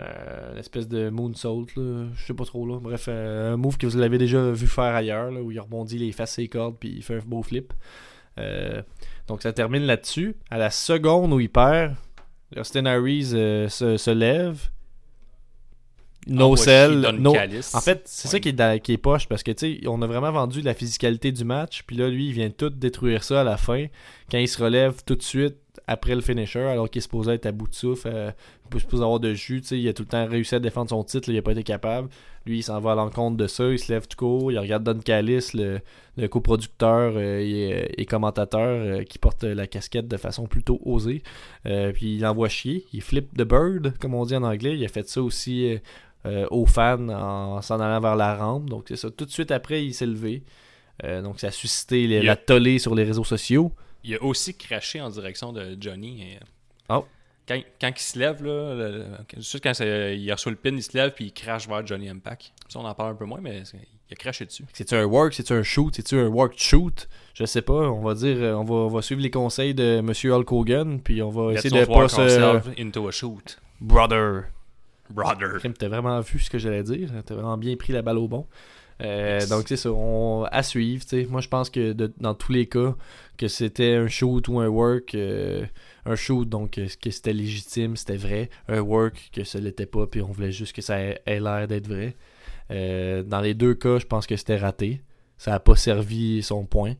euh, 0.00 0.52
une 0.52 0.58
espèce 0.58 0.88
de 0.88 1.08
moonsault, 1.08 1.66
là, 1.76 2.06
je 2.16 2.24
sais 2.26 2.34
pas 2.34 2.44
trop 2.44 2.66
là. 2.66 2.78
Bref, 2.80 3.06
euh, 3.08 3.54
un 3.54 3.56
move 3.56 3.76
que 3.78 3.86
vous 3.86 3.98
l'avez 3.98 4.18
déjà 4.18 4.50
vu 4.50 4.66
faire 4.66 4.94
ailleurs, 4.94 5.30
là, 5.30 5.40
où 5.40 5.52
il 5.52 5.60
rebondit 5.60 5.98
les 5.98 6.10
faces 6.12 6.38
et 6.38 6.48
cordes 6.48 6.76
puis 6.78 6.92
il 6.96 7.02
fait 7.02 7.16
un 7.16 7.22
beau 7.24 7.42
flip. 7.42 7.72
Euh, 8.38 8.82
donc 9.28 9.42
ça 9.42 9.52
termine 9.52 9.84
là-dessus. 9.84 10.34
À 10.50 10.58
la 10.58 10.70
seconde 10.70 11.32
où 11.32 11.38
il 11.38 11.48
perd, 11.50 11.94
Austin 12.56 12.86
Harris 12.86 13.30
euh, 13.34 13.68
se, 13.68 13.96
se 13.96 14.10
lève. 14.10 14.68
no 16.26 16.56
sell, 16.56 17.02
Don 17.02 17.12
no... 17.12 17.34
En 17.74 17.80
fait, 17.80 18.02
c'est 18.06 18.28
ça 18.28 18.40
qui 18.40 18.48
est, 18.48 18.52
dans- 18.52 18.80
qui 18.80 18.92
est 18.94 18.98
poche 18.98 19.28
parce 19.28 19.42
que 19.42 19.52
tu 19.52 19.80
sais, 19.80 19.86
on 19.86 20.00
a 20.02 20.06
vraiment 20.06 20.32
vendu 20.32 20.60
la 20.62 20.74
physicalité 20.74 21.30
du 21.32 21.44
match, 21.44 21.84
puis 21.86 21.96
là 21.96 22.08
lui, 22.08 22.28
il 22.28 22.32
vient 22.32 22.50
tout 22.50 22.70
détruire 22.70 23.22
ça 23.22 23.42
à 23.42 23.44
la 23.44 23.56
fin 23.56 23.86
quand 24.30 24.38
il 24.38 24.48
se 24.48 24.62
relève 24.62 25.02
tout 25.04 25.14
de 25.16 25.22
suite 25.22 25.56
après 25.86 26.14
le 26.14 26.20
finisher 26.20 26.60
alors 26.60 26.88
qu'il 26.88 27.00
est 27.00 27.02
supposé 27.02 27.32
être 27.32 27.46
à 27.46 27.52
bout 27.52 27.68
de 27.68 27.74
souffle, 27.74 28.08
euh, 28.12 28.30
il 28.70 28.76
est 28.76 28.80
supposé 28.80 29.02
avoir 29.02 29.20
de 29.20 29.34
jus, 29.34 29.60
il 29.70 29.86
a 29.88 29.92
tout 29.92 30.02
le 30.04 30.08
temps 30.08 30.26
réussi 30.26 30.54
à 30.54 30.60
défendre 30.60 30.88
son 30.90 31.04
titre, 31.04 31.28
là, 31.28 31.34
il 31.34 31.38
a 31.38 31.42
pas 31.42 31.52
été 31.52 31.62
capable. 31.62 32.08
Lui, 32.46 32.58
il 32.58 32.62
s'en 32.62 32.78
va 32.80 32.92
à 32.92 32.94
l'encontre 32.94 33.36
de 33.38 33.46
ça, 33.46 33.68
il 33.70 33.78
se 33.78 33.90
lève 33.92 34.06
tout 34.06 34.16
court, 34.18 34.52
il 34.52 34.58
regarde 34.58 34.84
Don 34.84 34.98
Callis, 34.98 35.50
le, 35.54 35.80
le 36.18 36.28
coproducteur 36.28 37.12
euh, 37.16 37.38
et, 37.40 38.00
et 38.00 38.04
commentateur 38.06 38.60
euh, 38.60 39.02
qui 39.04 39.18
porte 39.18 39.44
la 39.44 39.66
casquette 39.66 40.08
de 40.08 40.16
façon 40.18 40.46
plutôt 40.46 40.80
osée. 40.84 41.22
Euh, 41.66 41.92
puis 41.92 42.16
il 42.16 42.26
envoie 42.26 42.48
chier, 42.48 42.84
il 42.92 43.00
flip 43.02 43.34
the 43.36 43.42
bird, 43.44 43.94
comme 43.98 44.14
on 44.14 44.24
dit 44.24 44.36
en 44.36 44.42
anglais. 44.42 44.76
Il 44.76 44.84
a 44.84 44.88
fait 44.88 45.08
ça 45.08 45.22
aussi 45.22 45.70
euh, 45.72 45.78
euh, 46.26 46.46
aux 46.50 46.66
fans 46.66 47.08
en 47.08 47.62
s'en 47.62 47.80
allant 47.80 48.00
vers 48.00 48.16
la 48.16 48.34
rampe. 48.36 48.68
Donc 48.68 48.84
c'est 48.88 48.96
ça. 48.96 49.10
Tout 49.10 49.24
de 49.24 49.30
suite 49.30 49.50
après, 49.50 49.84
il 49.84 49.94
s'est 49.94 50.06
levé. 50.06 50.42
Euh, 51.02 51.22
donc 51.22 51.40
ça 51.40 51.46
a 51.48 51.50
suscité 51.50 52.06
les- 52.06 52.22
la 52.22 52.36
tollée 52.36 52.78
sur 52.78 52.94
les 52.94 53.04
réseaux 53.04 53.24
sociaux. 53.24 53.72
Il 54.04 54.14
a 54.16 54.22
aussi 54.22 54.54
craché 54.54 55.00
en 55.00 55.08
direction 55.10 55.52
de 55.52 55.76
Johnny. 55.80 56.22
et, 56.22 56.36
euh, 56.36 56.96
Oh. 56.96 57.06
Quand, 57.48 57.58
quand 57.80 57.90
il 57.94 58.00
se 58.00 58.18
lève, 58.18 58.42
là, 58.42 58.74
le- 58.74 59.06
suite, 59.42 59.62
quand 59.62 59.74
c'est- 59.74 60.18
il 60.18 60.32
reçoit 60.32 60.52
le 60.52 60.56
pin, 60.56 60.70
il 60.74 60.82
se 60.82 60.96
lève 60.96 61.12
puis 61.12 61.26
il 61.26 61.32
crache 61.32 61.68
vers 61.68 61.86
Johnny 61.86 62.08
Impact. 62.08 62.52
Ça, 62.68 62.78
on 62.78 62.84
en 62.84 62.94
parle 62.94 63.12
un 63.12 63.14
peu 63.16 63.24
moins, 63.26 63.40
mais 63.42 63.62
il 63.74 64.12
a 64.12 64.16
craché 64.16 64.46
dessus. 64.46 64.64
C'est-tu 64.72 64.94
un 64.94 65.04
work, 65.04 65.34
c'est-tu 65.34 65.52
un 65.52 65.62
shoot, 65.62 65.94
c'est-tu 65.94 66.18
un 66.18 66.28
work 66.28 66.54
shoot? 66.56 67.06
Je 67.34 67.44
sais 67.44 67.60
pas. 67.62 67.90
On 67.90 68.00
va 68.02 68.14
dire, 68.14 68.36
euh, 68.38 68.54
on 68.54 68.64
va, 68.64 68.74
on 68.74 68.88
va 68.88 69.02
suivre 69.02 69.20
les 69.20 69.30
conseils 69.30 69.74
de 69.74 70.00
Monsieur 70.00 70.32
Hulk 70.34 70.50
Hogan, 70.52 71.00
puis 71.00 71.20
on 71.22 71.28
va 71.30 71.52
essayer 71.52 71.80
de 71.80 71.84
pas 71.86 72.08
se. 72.08 72.80
into 72.80 73.08
a 73.08 73.10
shoot. 73.10 73.58
Brother. 73.80 74.44
Brother. 75.10 75.60
T'as 75.78 75.88
vraiment 75.88 76.20
vu 76.20 76.38
ce 76.38 76.48
que 76.48 76.58
j'allais 76.58 76.82
dire. 76.82 77.10
T'as 77.26 77.34
vraiment 77.34 77.58
bien 77.58 77.76
pris 77.76 77.92
la 77.92 78.00
balle 78.00 78.16
au 78.18 78.26
bon. 78.28 78.46
Euh. 79.02 79.44
Donc 79.48 79.64
c'est 79.66 79.76
ça, 79.76 79.90
on, 79.92 80.44
à 80.50 80.62
suivre. 80.62 81.02
tu 81.04 81.22
sais. 81.22 81.26
Moi 81.30 81.40
je 81.40 81.48
pense 81.48 81.68
que 81.70 81.92
de- 81.92 82.12
dans 82.18 82.34
tous 82.34 82.52
les 82.52 82.66
cas, 82.66 82.94
que 83.36 83.48
c'était 83.48 83.94
un 83.94 84.06
shoot 84.08 84.46
ou 84.48 84.60
un 84.60 84.68
work, 84.68 85.14
euh, 85.14 85.64
un 86.06 86.14
shoot 86.16 86.48
donc 86.48 86.78
euh, 86.78 86.86
que 87.02 87.10
c'était 87.10 87.32
légitime, 87.32 87.96
c'était 87.96 88.16
vrai. 88.16 88.50
Un 88.68 88.80
work 88.80 89.30
que 89.32 89.42
ce 89.44 89.58
l'était 89.58 89.86
pas, 89.86 90.06
puis 90.06 90.22
on 90.22 90.30
voulait 90.30 90.52
juste 90.52 90.74
que 90.74 90.82
ça 90.82 91.00
ait, 91.00 91.20
ait 91.26 91.40
l'air 91.40 91.66
d'être 91.66 91.88
vrai. 91.88 92.14
Euh, 92.70 93.22
dans 93.22 93.40
les 93.40 93.54
deux 93.54 93.74
cas, 93.74 93.98
je 93.98 94.06
pense 94.06 94.26
que 94.26 94.36
c'était 94.36 94.56
raté. 94.56 95.02
Ça 95.38 95.54
a 95.54 95.58
pas 95.60 95.76
servi 95.76 96.42
son 96.42 96.64
point. 96.64 96.94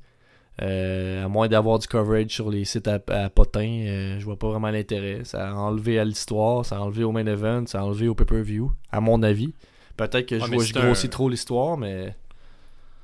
À 0.59 1.27
moins 1.29 1.49
d'avoir 1.49 1.79
du 1.81 1.87
coverage 1.89 2.31
sur 2.31 2.49
les 2.51 2.65
sites 2.65 2.87
à, 2.87 3.01
à 3.09 3.29
potins, 3.29 3.67
euh, 3.87 4.19
je 4.21 4.25
vois 4.25 4.39
pas 4.39 4.49
vraiment 4.49 4.71
l'intérêt. 4.71 5.21
Ça 5.25 5.49
a 5.51 5.53
enlevé 5.53 5.99
à 5.99 6.05
l'histoire, 6.05 6.65
ça 6.65 6.77
a 6.77 6.81
enlevé 6.81 7.03
au 7.05 7.11
main 7.13 7.27
event, 7.27 7.65
ça 7.67 7.81
a 7.81 7.85
enlevé 7.85 8.07
au 8.09 8.15
pay-per-view, 8.15 8.71
à 8.93 9.01
mon 9.01 9.23
avis. 9.23 9.53
Peut-être 9.97 10.27
que 10.27 10.35
Ouais, 10.37 10.49
vois- 10.49 10.65
je 10.65 10.73
grossis 10.73 11.07
un- 11.07 11.11
trop 11.11 11.29
l'histoire, 11.29 11.77
mais 11.77 12.15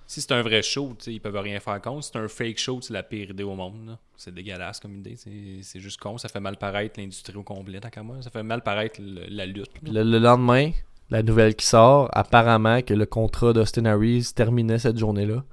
Si 0.07 0.21
c'est 0.21 0.33
un 0.33 0.43
vrai 0.43 0.61
show, 0.63 0.97
ils 1.07 1.21
peuvent 1.21 1.37
rien 1.37 1.61
faire 1.61 1.81
contre. 1.81 2.03
Si 2.03 2.11
c'est 2.13 2.19
un 2.19 2.27
fake 2.27 2.59
show, 2.59 2.81
c'est 2.83 2.93
la 2.93 3.05
pire 3.05 3.31
idée 3.31 3.45
au 3.45 3.55
monde. 3.55 3.97
C'est 4.17 4.35
dégueulasse 4.35 4.81
comme 4.81 4.97
idée. 4.97 5.15
c'est- 5.17 5.63
C'est 5.63 5.79
juste 5.79 6.01
con. 6.01 6.19
Ça 6.19 6.29
fait 6.29 6.41
mal 6.41 6.57
paraître 6.57 6.99
l'industrie 6.99 7.37
au 7.37 7.45
complet, 7.45 7.79
tant 7.79 7.91
qu'à 7.91 8.03
moi. 8.03 8.17
Ça 8.21 8.31
fait 8.31 8.43
mal 8.43 8.63
paraître 8.63 9.01
le- 9.01 9.27
la 9.29 9.47
lutte. 9.47 9.71
le, 9.85 10.03
le 10.03 10.19
lendemain, 10.19 10.73
la 11.11 11.23
nouvelle 11.23 11.55
qui 11.55 11.65
sort, 11.65 12.09
apparemment 12.13 12.83
que 12.83 12.93
le 12.93 13.07
contrat 13.07 13.53
d'Austin 13.53 13.85
Harris 13.85 14.33
terminait 14.35 14.81
cette 14.81 14.99
journée-là. 14.99 15.45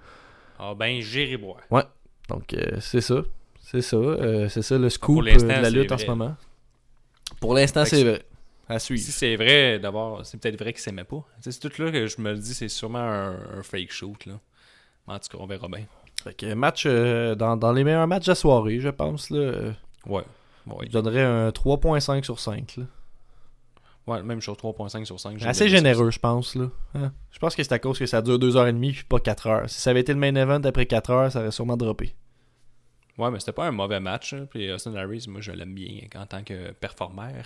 Ah 0.58 0.74
ben, 0.74 1.00
j'irai 1.02 1.38
boire. 1.38 1.60
Donc 2.30 2.54
euh, 2.56 2.78
c'est 2.82 3.02
ça. 3.02 3.22
C'est 3.62 3.82
ça. 3.82 3.96
euh, 3.98 4.50
c'est 4.50 4.62
ça 4.64 4.78
le 4.78 4.90
scoop 4.90 5.20
euh, 5.20 5.38
de 5.58 5.62
la 5.62 5.70
lutte 5.70 5.92
en 5.92 5.98
ce 6.00 6.06
moment. 6.08 6.36
Pour 7.40 7.54
l'instant, 7.54 7.86
c'est- 7.86 8.04
vrai. 8.04 8.24
À 8.70 8.80
suivre. 8.80 9.02
Si 9.04 9.12
c'est 9.12 9.36
vrai, 9.36 9.80
d'abord, 9.80 10.26
c'est 10.26 10.38
peut-être 10.40 10.60
vrai 10.60 10.74
qu'il 10.74 10.82
s'aimait 10.82 11.04
pas. 11.06 11.24
C'est 11.40 11.58
tout 11.60 11.82
là 11.82 11.92
que 11.92 12.08
je 12.08 12.20
me 12.22 12.32
le 12.34 12.38
dis, 12.40 12.54
c'est 12.54 12.68
sûrement 12.70 13.00
un, 13.00 13.36
un 13.60 13.64
fake 13.64 13.92
shoot. 13.92 14.26
Là. 14.26 14.34
En 15.08 15.18
tout 15.20 15.30
cas, 15.38 15.38
on 15.42 15.48
verra 15.48 15.68
bien. 15.70 15.86
Fait 16.24 16.34
que 16.34 16.54
match 16.54 16.84
euh, 16.86 17.36
dans, 17.36 17.56
dans 17.56 17.72
les 17.72 17.84
meilleurs 17.84 18.08
matchs 18.08 18.26
de 18.26 18.32
la 18.32 18.36
soirée, 18.36 18.80
je 18.80 18.90
pense. 18.90 19.30
Là, 19.30 19.40
euh, 19.40 19.72
Ouais. 20.06 20.24
Ouais, 20.66 20.86
je 20.88 20.92
donnerais 20.92 21.24
un 21.24 21.50
3.5 21.50 22.24
sur 22.24 22.40
5. 22.42 22.76
Là. 22.78 22.84
ouais 24.08 24.22
même 24.24 24.42
chose, 24.42 24.58
3.5 24.58 25.06
sur 25.06 25.18
5. 25.18 25.38
j'ai 25.38 25.48
Assez 25.48 25.70
généreux, 25.70 26.12
je 26.12 26.20
pense. 26.20 26.56
Là. 26.56 26.70
Hein? 26.94 27.14
Je 27.32 27.40
pense 27.40 27.56
que 27.56 27.64
c'est 27.64 27.72
à 27.72 27.80
cause 27.80 27.98
que 27.98 28.06
ça 28.06 28.22
dure 28.22 28.38
2h30 28.38 28.92
puis 28.92 29.04
pas 29.06 29.18
4h. 29.20 29.70
Si 29.70 29.80
ça 29.80 29.92
avait 29.92 30.02
été 30.02 30.12
le 30.14 30.20
main 30.20 30.36
event 30.36 30.62
après 30.66 30.84
4h, 30.84 31.30
ça 31.30 31.40
aurait 31.40 31.52
sûrement 31.52 31.78
droppé. 31.78 32.14
Ouais, 33.18 33.32
mais 33.32 33.40
c'était 33.40 33.54
pas 33.54 33.68
un 33.68 33.72
mauvais 33.72 34.00
match. 34.02 34.34
hein. 34.34 34.46
Puis 34.50 34.70
Austin 34.72 34.94
Harris, 34.96 35.26
moi, 35.30 35.40
je 35.40 35.52
l'aime 35.54 35.74
bien 35.74 36.02
en 36.16 36.26
tant 36.26 36.44
que 36.44 36.72
performeur. 36.74 37.46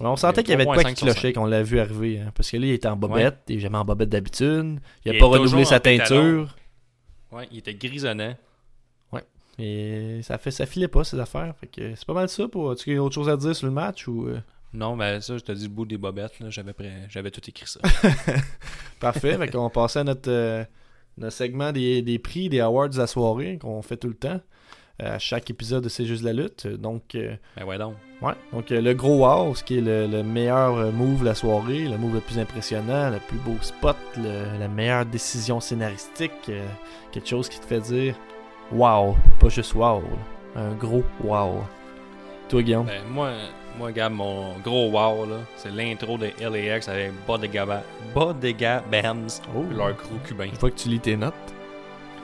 Ouais, 0.00 0.06
on 0.06 0.16
sentait 0.16 0.42
qu'il 0.42 0.50
y 0.50 0.54
avait 0.54 0.64
de 0.64 0.70
quoi 0.70 0.82
3.5 0.82 0.94
qui 0.94 1.02
clochait 1.04 1.32
quand 1.32 1.42
on 1.42 1.46
l'a 1.46 1.62
vu 1.62 1.80
arriver. 1.80 2.20
hein, 2.20 2.32
parce 2.34 2.50
que 2.50 2.56
là, 2.56 2.66
il 2.66 2.72
était 2.72 2.88
en 2.88 2.96
bobette. 2.96 3.38
Il 3.48 3.56
est 3.56 3.60
jamais 3.60 3.78
en 3.78 3.84
bobette 3.84 4.08
d'habitude. 4.08 4.78
Il 5.04 5.10
a 5.10 5.14
Il 5.14 5.18
pas 5.20 5.26
renouvelé 5.26 5.64
sa 5.64 5.80
teinture. 5.80 6.56
Ouais, 7.32 7.48
il 7.50 7.58
était 7.58 7.74
grisonnant. 7.74 8.34
Et 9.60 10.20
ça 10.22 10.38
fait 10.38 10.52
ça 10.52 10.66
filait 10.66 10.86
pas 10.86 11.02
ces 11.02 11.18
affaires. 11.18 11.52
Fait 11.58 11.66
que 11.66 11.94
c'est 11.96 12.06
pas 12.06 12.14
mal 12.14 12.28
ça 12.28 12.46
pour. 12.46 12.70
As-tu 12.70 12.96
autre 12.98 13.14
chose 13.16 13.28
à 13.28 13.36
dire 13.36 13.56
sur 13.56 13.66
le 13.66 13.72
match 13.72 14.06
ou. 14.06 14.28
euh? 14.28 14.38
Non, 14.72 14.94
mais 14.94 15.20
ça, 15.20 15.36
je 15.36 15.42
te 15.42 15.50
dis 15.50 15.64
le 15.64 15.70
bout 15.70 15.84
des 15.84 15.98
bobettes. 15.98 16.34
J'avais 16.48 16.72
j'avais 17.08 17.30
tout 17.32 17.40
écrit 17.48 17.66
ça. 17.66 17.80
Parfait. 19.00 19.36
fait 19.36 19.48
qu'on 19.50 19.68
passait 19.68 19.98
à 19.98 20.04
notre, 20.04 20.30
euh, 20.30 20.64
notre 21.16 21.32
segment 21.32 21.72
des, 21.72 22.02
des 22.02 22.20
prix, 22.20 22.48
des 22.48 22.60
awards 22.60 22.90
la 22.96 23.08
soirée 23.08 23.58
qu'on 23.58 23.82
fait 23.82 23.96
tout 23.96 24.06
le 24.06 24.14
temps. 24.14 24.40
Euh, 25.02 25.14
À 25.16 25.18
chaque 25.18 25.48
épisode 25.50 25.84
de 25.84 25.88
C'est 25.88 26.04
juste 26.06 26.22
la 26.24 26.32
lutte. 26.32 26.66
Donc, 26.66 27.14
euh, 27.14 27.34
ben 27.56 27.64
ouais, 27.64 27.78
donc. 27.78 27.94
ouais. 28.22 28.32
Donc 28.52 28.70
euh, 28.72 28.80
le 28.80 28.94
gros 28.94 29.26
wow, 29.26 29.54
ce 29.54 29.62
qui 29.64 29.78
est 29.78 29.80
le, 29.80 30.06
le 30.06 30.22
meilleur 30.22 30.92
move 30.92 31.20
de 31.20 31.24
la 31.26 31.34
soirée, 31.34 31.84
le 31.84 31.96
move 31.98 32.14
le 32.14 32.20
plus 32.20 32.38
impressionnant, 32.38 33.10
le 33.10 33.18
plus 33.18 33.38
beau 33.38 33.56
spot, 33.60 33.96
le- 34.16 34.58
la 34.58 34.68
meilleure 34.68 35.06
décision 35.06 35.60
scénaristique, 35.60 36.50
quelque 37.12 37.28
chose 37.28 37.48
qui 37.48 37.60
te 37.60 37.66
fait 37.66 37.80
dire 37.80 38.14
wow, 38.72 39.16
pas 39.40 39.48
juste 39.48 39.74
wow, 39.74 40.02
un 40.56 40.72
gros 40.74 41.04
wow. 41.24 41.62
Toi, 42.48 42.62
Guillaume? 42.62 42.86
Ben, 42.86 43.02
moi, 43.10 43.30
moi, 43.78 43.92
Gab, 43.92 44.12
mon 44.12 44.54
gros 44.64 44.90
wow, 44.90 45.26
là, 45.28 45.36
c'est 45.56 45.70
l'intro 45.70 46.16
de 46.18 46.28
LAX 46.40 46.88
avec 46.88 47.12
Bodega, 47.26 47.66
Ba- 47.66 47.82
Bodega 48.14 48.82
Bands, 48.90 49.42
Oh. 49.54 49.64
leur 49.70 49.94
crew 49.96 50.18
cubain. 50.26 50.48
Je 50.54 50.58
vois 50.58 50.70
que 50.70 50.76
tu 50.76 50.88
lis 50.88 50.98
tes 50.98 51.16
notes. 51.16 51.34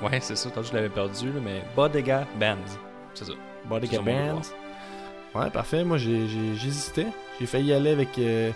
Ouais, 0.05 0.21
c'est 0.21 0.37
ça, 0.37 0.51
tantôt 0.51 0.69
je 0.69 0.75
l'avais 0.75 0.89
perdu, 0.89 1.27
là, 1.27 1.41
mais 1.43 1.63
Bodega 1.75 2.27
Bands. 2.39 2.57
C'est 3.15 3.25
ça. 3.25 3.33
Bodega 3.65 4.01
Bands. 4.01 4.43
Ouais, 5.35 5.51
parfait. 5.51 5.85
Moi, 5.85 5.99
j'hésitais. 5.99 7.07
J'ai 7.41 7.47
failli 7.47 7.73
aller 7.73 7.91
avec 7.91 8.19
euh, 8.19 8.53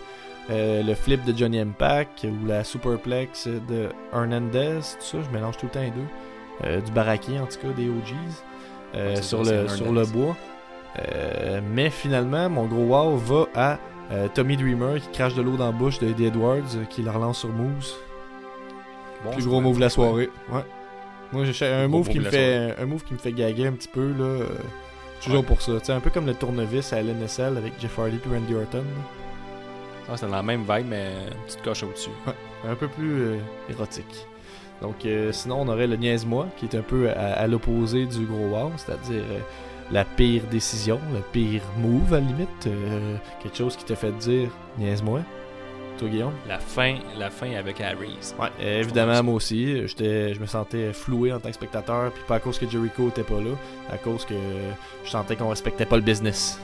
euh, 0.51 0.83
le 0.83 0.95
flip 0.95 1.25
de 1.25 1.37
Johnny 1.37 1.59
Impact 1.59 2.25
ou 2.25 2.47
la 2.47 2.65
superplex 2.65 3.49
de 3.49 3.89
Hernandez. 4.13 4.81
Tout 4.99 5.05
ça, 5.05 5.19
je 5.23 5.31
mélange 5.31 5.57
tout 5.57 5.67
le 5.67 5.73
temps 5.73 5.81
les 5.81 5.91
deux. 5.91 6.07
Euh, 6.65 6.81
du 6.81 6.93
baraquet, 6.93 7.39
en 7.39 7.47
tout 7.47 7.59
cas, 7.59 7.69
des 7.77 7.89
OGs. 7.89 8.95
Ouais, 8.95 9.23
sur, 9.23 9.45
ça, 9.45 9.53
le, 9.53 9.69
sur 9.69 9.93
le 9.93 10.05
bois. 10.07 10.37
Mais 11.73 11.91
finalement, 11.91 12.49
mon 12.51 12.67
gros 12.67 12.85
wow 12.85 13.17
va 13.17 13.47
à 13.55 13.79
Tommy 14.35 14.57
Dreamer 14.57 15.01
qui 15.01 15.09
crache 15.11 15.35
de 15.35 15.43
l'eau 15.43 15.57
dans 15.57 15.67
la 15.67 15.73
bouche 15.73 15.99
de 15.99 16.09
Eddie 16.09 16.27
Edwards 16.27 16.87
qui 16.91 17.03
le 17.03 17.11
relance 17.11 17.41
sur 17.41 17.51
Moose. 17.51 17.97
Bon, 19.25 19.33
Plus 19.33 19.47
gros 19.47 19.61
move 19.61 19.77
de 19.77 19.81
la 19.81 19.91
soirée. 19.91 20.31
Ouais. 20.51 20.63
Moi, 21.33 21.45
j'ai 21.45 21.67
un 21.67 21.89
move 21.89 22.09
qui 22.09 22.19
me 22.21 22.31
fait 22.31 22.75
un 22.79 22.87
move 22.87 23.05
qui 23.05 23.13
me 23.13 23.19
fait 23.19 23.33
gaguer 23.33 23.67
un 23.67 23.73
petit 23.73 23.89
peu 23.89 24.13
là. 24.19 24.25
euh, 24.25 24.47
toujours 25.23 25.41
Ouais. 25.41 25.47
pour 25.47 25.61
ça. 25.61 25.73
Tu 25.79 25.85
sais, 25.87 25.93
un 25.93 26.01
peu 26.01 26.11
comme 26.11 26.27
le 26.27 26.35
tournevis 26.35 26.93
à 26.93 27.01
LNSL 27.03 27.57
avec 27.57 27.73
Jeff 27.81 27.99
Hardy 27.99 28.17
puis 28.19 28.31
Randy 28.33 28.55
Orton. 28.55 28.85
Ah, 30.11 30.17
c'est 30.17 30.27
dans 30.27 30.33
la 30.37 30.43
même 30.43 30.63
vibe, 30.63 30.87
mais 30.89 31.07
une 31.31 31.45
petite 31.47 31.63
coche 31.63 31.83
au-dessus. 31.83 32.11
Un 32.67 32.75
peu 32.75 32.89
plus 32.89 33.21
euh, 33.21 33.37
érotique. 33.69 34.27
Donc 34.81 35.05
euh, 35.05 35.33
sinon, 35.33 35.61
on 35.61 35.69
aurait 35.69 35.87
le 35.87 35.97
niaise-moi 35.97 36.47
qui 36.57 36.65
est 36.67 36.75
un 36.77 36.83
peu 36.83 37.11
à, 37.11 37.33
à 37.35 37.47
l'opposé 37.47 38.07
du 38.07 38.25
gros 38.25 38.47
wow, 38.49 38.71
c'est-à-dire 38.77 39.23
euh, 39.31 39.41
la 39.91 40.05
pire 40.05 40.43
décision, 40.51 40.99
le 41.13 41.21
pire 41.33 41.63
move 41.79 42.15
à 42.15 42.21
la 42.21 42.27
limite, 42.27 42.67
euh, 42.67 43.17
quelque 43.43 43.57
chose 43.59 43.77
qui 43.77 43.85
te 43.85 43.95
fait 43.95 44.13
dire 44.13 44.49
niaise-moi. 44.79 45.21
Toi, 45.99 46.09
Guillaume? 46.09 46.33
La 46.47 46.59
fin, 46.61 46.97
la 47.19 47.29
fin 47.29 47.53
avec 47.55 47.81
Harris. 47.81 48.33
Ouais, 48.39 48.49
euh, 48.61 48.81
évidemment, 48.83 49.21
moi 49.25 49.35
aussi. 49.35 49.87
J'étais, 49.89 50.33
je 50.33 50.41
me 50.41 50.47
sentais 50.47 50.93
floué 50.93 51.33
en 51.33 51.41
tant 51.41 51.49
que 51.49 51.55
spectateur, 51.55 52.13
puis 52.13 52.23
pas 52.29 52.37
à 52.37 52.41
cause 52.41 52.59
que 52.59 52.69
Jericho 52.69 53.09
était 53.09 53.25
pas 53.25 53.41
là, 53.41 53.51
à 53.93 53.99
cause 53.99 54.25
que 54.25 54.35
je 55.05 55.11
sentais 55.11 55.35
qu'on 55.35 55.49
respectait 55.49 55.87
pas 55.87 55.97
le 55.97 56.03
business. 56.03 56.61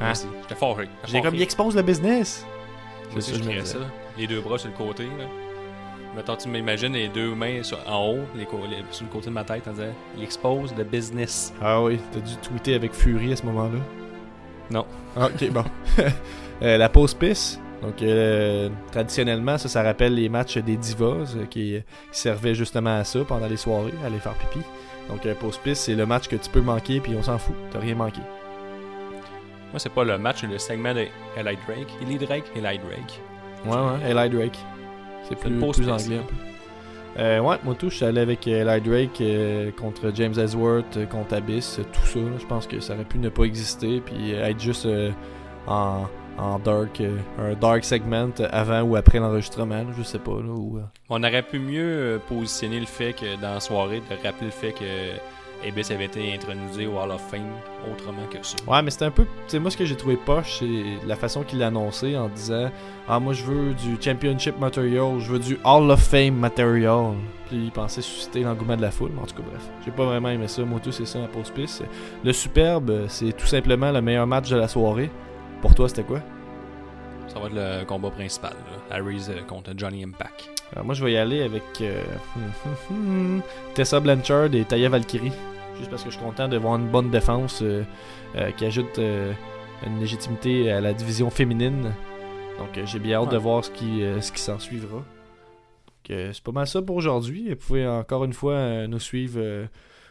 Hein? 0.00 0.12
J'étais 0.42 0.54
fâché. 0.54 0.88
J'ai 1.06 1.20
comme, 1.22 1.34
il 1.34 1.42
expose 1.42 1.74
le 1.76 1.82
business! 1.82 2.44
Moi 3.10 3.18
aussi, 3.18 3.34
je 3.34 3.42
je 3.60 3.64
ça. 3.64 3.78
Les 4.18 4.26
deux 4.26 4.40
bras 4.40 4.58
sur 4.58 4.68
le 4.70 4.76
côté. 4.76 5.04
Là. 5.04 5.24
Mettons, 6.14 6.36
tu 6.36 6.48
m'imagines 6.48 6.92
les 6.92 7.08
deux 7.08 7.34
mains 7.34 7.62
sur- 7.62 7.78
en 7.88 8.06
haut, 8.10 8.20
les- 8.34 8.46
sur 8.90 9.06
le 9.06 9.10
côté 9.12 9.26
de 9.26 9.30
ma 9.30 9.44
tête, 9.44 9.66
en 9.68 9.72
disant 9.72 9.84
Il 10.18 10.22
expose 10.24 10.74
le 10.76 10.84
business. 10.84 11.54
Ah 11.62 11.80
oui, 11.82 11.98
t'as 12.12 12.20
dû 12.20 12.36
tweeter 12.36 12.74
avec 12.74 12.92
furie 12.92 13.32
à 13.32 13.36
ce 13.36 13.46
moment-là. 13.46 13.78
Non. 14.70 14.84
Ah, 15.16 15.26
ok, 15.26 15.50
bon. 15.50 15.64
Euh, 16.62 16.78
la 16.78 16.88
pause 16.88 17.12
pisse. 17.12 17.58
Donc, 17.82 18.00
euh, 18.00 18.68
traditionnellement, 18.92 19.58
ça, 19.58 19.68
ça 19.68 19.82
rappelle 19.82 20.14
les 20.14 20.28
matchs 20.28 20.58
des 20.58 20.76
divas 20.76 21.34
euh, 21.36 21.46
qui, 21.50 21.80
qui 22.12 22.18
servaient 22.18 22.54
justement 22.54 22.98
à 22.98 23.04
ça 23.04 23.20
pendant 23.26 23.48
les 23.48 23.56
soirées, 23.56 23.92
à 24.02 24.06
aller 24.06 24.18
faire 24.18 24.34
pipi. 24.34 24.64
Donc, 25.08 25.26
euh, 25.26 25.34
pisse, 25.64 25.80
c'est 25.80 25.94
le 25.94 26.06
match 26.06 26.28
que 26.28 26.36
tu 26.36 26.48
peux 26.48 26.60
manquer, 26.60 27.00
puis 27.00 27.14
on 27.16 27.22
s'en 27.22 27.38
fout. 27.38 27.56
T'as 27.72 27.80
rien 27.80 27.96
manqué. 27.96 28.20
Moi, 29.72 29.78
c'est 29.78 29.92
pas 29.92 30.04
le 30.04 30.16
match, 30.16 30.44
le 30.44 30.58
segment 30.58 30.94
de 30.94 31.06
Eli 31.36 31.58
Drake. 31.66 31.88
Eli 32.02 32.18
Drake, 32.18 32.44
Eli 32.54 32.78
Drake. 32.78 33.20
Ouais, 33.66 33.72
ouais, 33.72 34.10
Eli 34.10 34.30
Drake. 34.30 34.58
C'est 35.28 35.38
plus, 35.38 35.88
anglais 35.88 36.18
un 36.18 36.22
peu. 36.22 36.34
Euh, 37.18 37.40
ouais, 37.40 37.56
moi 37.62 37.74
tout, 37.74 37.90
je 37.90 37.96
suis 37.96 38.04
allé 38.04 38.20
avec 38.20 38.46
Eli 38.46 38.80
Drake 38.80 39.20
euh, 39.20 39.70
contre 39.72 40.10
James 40.14 40.32
Ellsworth, 40.36 40.96
euh, 40.96 41.06
contre 41.06 41.34
Abyss, 41.34 41.80
tout 41.92 42.06
ça. 42.06 42.18
là. 42.18 42.38
Je 42.38 42.46
pense 42.46 42.66
que 42.66 42.80
ça 42.80 42.94
aurait 42.94 43.04
pu 43.04 43.18
ne 43.18 43.28
pas 43.28 43.44
exister, 43.44 44.00
puis 44.00 44.32
être 44.32 44.60
juste 44.60 44.88
en, 45.66 46.06
en 46.38 46.58
dark, 46.58 47.00
euh, 47.00 47.16
un 47.38 47.54
dark 47.54 47.84
segment 47.84 48.30
avant 48.50 48.82
ou 48.82 48.96
après 48.96 49.18
l'enregistrement, 49.18 49.84
je 49.96 50.02
sais 50.02 50.18
pas. 50.18 50.32
Là, 50.32 50.52
ou, 50.52 50.78
euh, 50.78 50.82
On 51.08 51.22
aurait 51.22 51.42
pu 51.42 51.58
mieux 51.58 51.82
euh, 51.82 52.18
positionner 52.18 52.80
le 52.80 52.86
fait 52.86 53.12
que 53.12 53.40
dans 53.40 53.54
la 53.54 53.60
soirée, 53.60 54.00
de 54.00 54.26
rappeler 54.26 54.46
le 54.46 54.50
fait 54.50 54.72
que 54.72 54.84
Abyss 55.66 55.90
avait 55.90 56.06
été 56.06 56.34
intronisé 56.34 56.86
au 56.86 56.98
Hall 56.98 57.10
of 57.10 57.22
Fame 57.30 57.52
autrement 57.90 58.26
que 58.30 58.38
ça. 58.42 58.56
Ouais, 58.66 58.82
mais 58.82 58.90
c'était 58.90 59.04
un 59.04 59.10
peu. 59.10 59.24
Tu 59.24 59.30
sais, 59.46 59.58
moi, 59.58 59.70
ce 59.70 59.76
que 59.76 59.84
j'ai 59.84 59.96
trouvé 59.96 60.16
poche, 60.16 60.58
c'est 60.58 61.06
la 61.06 61.16
façon 61.16 61.42
qu'il 61.42 61.60
l'a 61.60 61.68
annoncé 61.68 62.16
en 62.16 62.28
disant 62.28 62.70
Ah, 63.08 63.20
moi, 63.20 63.32
je 63.32 63.44
veux 63.44 63.74
du 63.74 63.96
Championship 64.00 64.58
Material, 64.58 65.20
je 65.20 65.32
veux 65.32 65.38
du 65.38 65.58
Hall 65.64 65.90
of 65.90 66.00
Fame 66.00 66.34
Material. 66.34 67.14
Puis 67.48 67.64
il 67.64 67.70
pensait 67.70 68.02
susciter 68.02 68.40
l'engouement 68.40 68.76
de 68.76 68.82
la 68.82 68.90
foule. 68.90 69.12
Mais 69.14 69.22
en 69.22 69.26
tout 69.26 69.36
cas, 69.36 69.42
bref. 69.48 69.62
J'ai 69.84 69.92
pas 69.92 70.04
vraiment 70.04 70.30
aimé 70.30 70.48
ça. 70.48 70.64
Moi, 70.64 70.80
tout, 70.82 70.92
c'est 70.92 71.06
ça, 71.06 71.20
la 71.20 71.28
pause 71.28 71.50
piste. 71.50 71.84
Le 72.24 72.32
superbe, 72.32 73.06
c'est 73.08 73.32
tout 73.36 73.46
simplement 73.46 73.92
le 73.92 74.00
meilleur 74.00 74.26
match 74.26 74.48
de 74.50 74.56
la 74.56 74.68
soirée. 74.68 75.10
Pour 75.62 75.74
toi, 75.74 75.88
c'était 75.88 76.02
quoi? 76.02 76.20
Ça 77.28 77.38
va 77.38 77.46
être 77.46 77.54
le 77.54 77.84
combat 77.86 78.10
principal. 78.10 78.52
là. 78.90 78.96
Harry's 78.96 79.28
euh, 79.30 79.40
contre 79.48 79.72
Johnny 79.76 80.04
Impact. 80.04 80.50
Alors, 80.72 80.84
moi, 80.84 80.94
je 80.94 81.04
vais 81.04 81.12
y 81.12 81.16
aller 81.16 81.42
avec 81.42 81.62
euh, 81.80 82.02
Tessa 83.74 84.00
Blanchard 84.00 84.54
et 84.54 84.64
Taya 84.64 84.88
Valkyrie. 84.88 85.32
Juste 85.78 85.90
parce 85.90 86.02
que 86.02 86.10
je 86.10 86.16
suis 86.16 86.24
content 86.24 86.48
de 86.48 86.56
voir 86.58 86.76
une 86.76 86.88
bonne 86.88 87.10
défense 87.10 87.60
euh, 87.62 87.84
euh, 88.36 88.50
qui 88.52 88.66
ajoute 88.66 88.98
euh, 88.98 89.32
une 89.86 89.98
légitimité 90.00 90.70
à 90.70 90.80
la 90.80 90.92
division 90.92 91.30
féminine. 91.30 91.92
Donc, 92.58 92.76
euh, 92.76 92.82
j'ai 92.84 92.98
bien 92.98 93.18
hâte 93.18 93.28
Ouais. 93.28 93.32
de 93.32 93.38
voir 93.38 93.64
ce 93.64 93.70
qui, 93.70 94.02
euh, 94.02 94.20
ce 94.20 94.30
qui 94.32 94.40
s'en 94.40 94.58
suivra. 94.58 95.02
Euh, 96.10 96.30
c'est 96.34 96.42
pas 96.42 96.52
mal 96.52 96.66
ça 96.66 96.82
pour 96.82 96.96
aujourd'hui. 96.96 97.48
Vous 97.50 97.56
pouvez 97.56 97.86
encore 97.88 98.24
une 98.24 98.32
fois 98.34 98.52
euh, 98.54 98.86
nous 98.86 98.98
suivre 98.98 99.38
euh, 99.40 99.64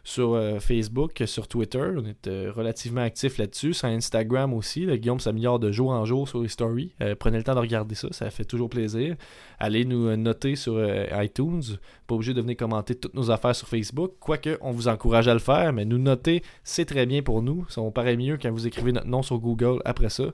sur 0.03 0.33
euh, 0.33 0.59
Facebook, 0.59 1.21
sur 1.25 1.47
Twitter. 1.47 1.91
On 1.95 2.05
est 2.05 2.27
euh, 2.27 2.51
relativement 2.55 3.01
actifs 3.01 3.37
là-dessus. 3.37 3.73
Sur 3.73 3.87
Instagram 3.87 4.53
aussi. 4.53 4.85
Le 4.85 4.97
Guillaume 4.97 5.19
s'améliore 5.19 5.59
de 5.59 5.71
jour 5.71 5.91
en 5.91 6.05
jour 6.05 6.27
sur 6.27 6.41
les 6.41 6.47
stories. 6.47 6.93
Euh, 7.01 7.15
prenez 7.15 7.37
le 7.37 7.43
temps 7.43 7.55
de 7.55 7.59
regarder 7.59 7.95
ça. 7.95 8.07
Ça 8.11 8.29
fait 8.29 8.45
toujours 8.45 8.69
plaisir. 8.69 9.15
Allez 9.59 9.85
nous 9.85 10.15
noter 10.17 10.55
sur 10.55 10.79
iTunes. 11.13 11.61
Pas 12.07 12.15
obligé 12.15 12.33
de 12.33 12.41
venir 12.41 12.57
commenter 12.57 12.95
toutes 12.95 13.13
nos 13.13 13.31
affaires 13.31 13.55
sur 13.55 13.67
Facebook. 13.67 14.13
Quoique, 14.19 14.57
on 14.61 14.71
vous 14.71 14.87
encourage 14.87 15.27
à 15.27 15.33
le 15.33 15.39
faire. 15.39 15.73
Mais 15.73 15.85
nous 15.85 15.99
noter, 15.99 16.43
c'est 16.63 16.85
très 16.85 17.05
bien 17.05 17.21
pour 17.21 17.41
nous. 17.41 17.65
Ça 17.69 17.81
on 17.81 17.91
paraît 17.91 18.17
mieux 18.17 18.37
quand 18.41 18.51
vous 18.51 18.67
écrivez 18.67 18.91
notre 18.91 19.07
nom 19.07 19.21
sur 19.21 19.37
Google 19.39 19.81
après 19.85 20.09
ça. 20.09 20.25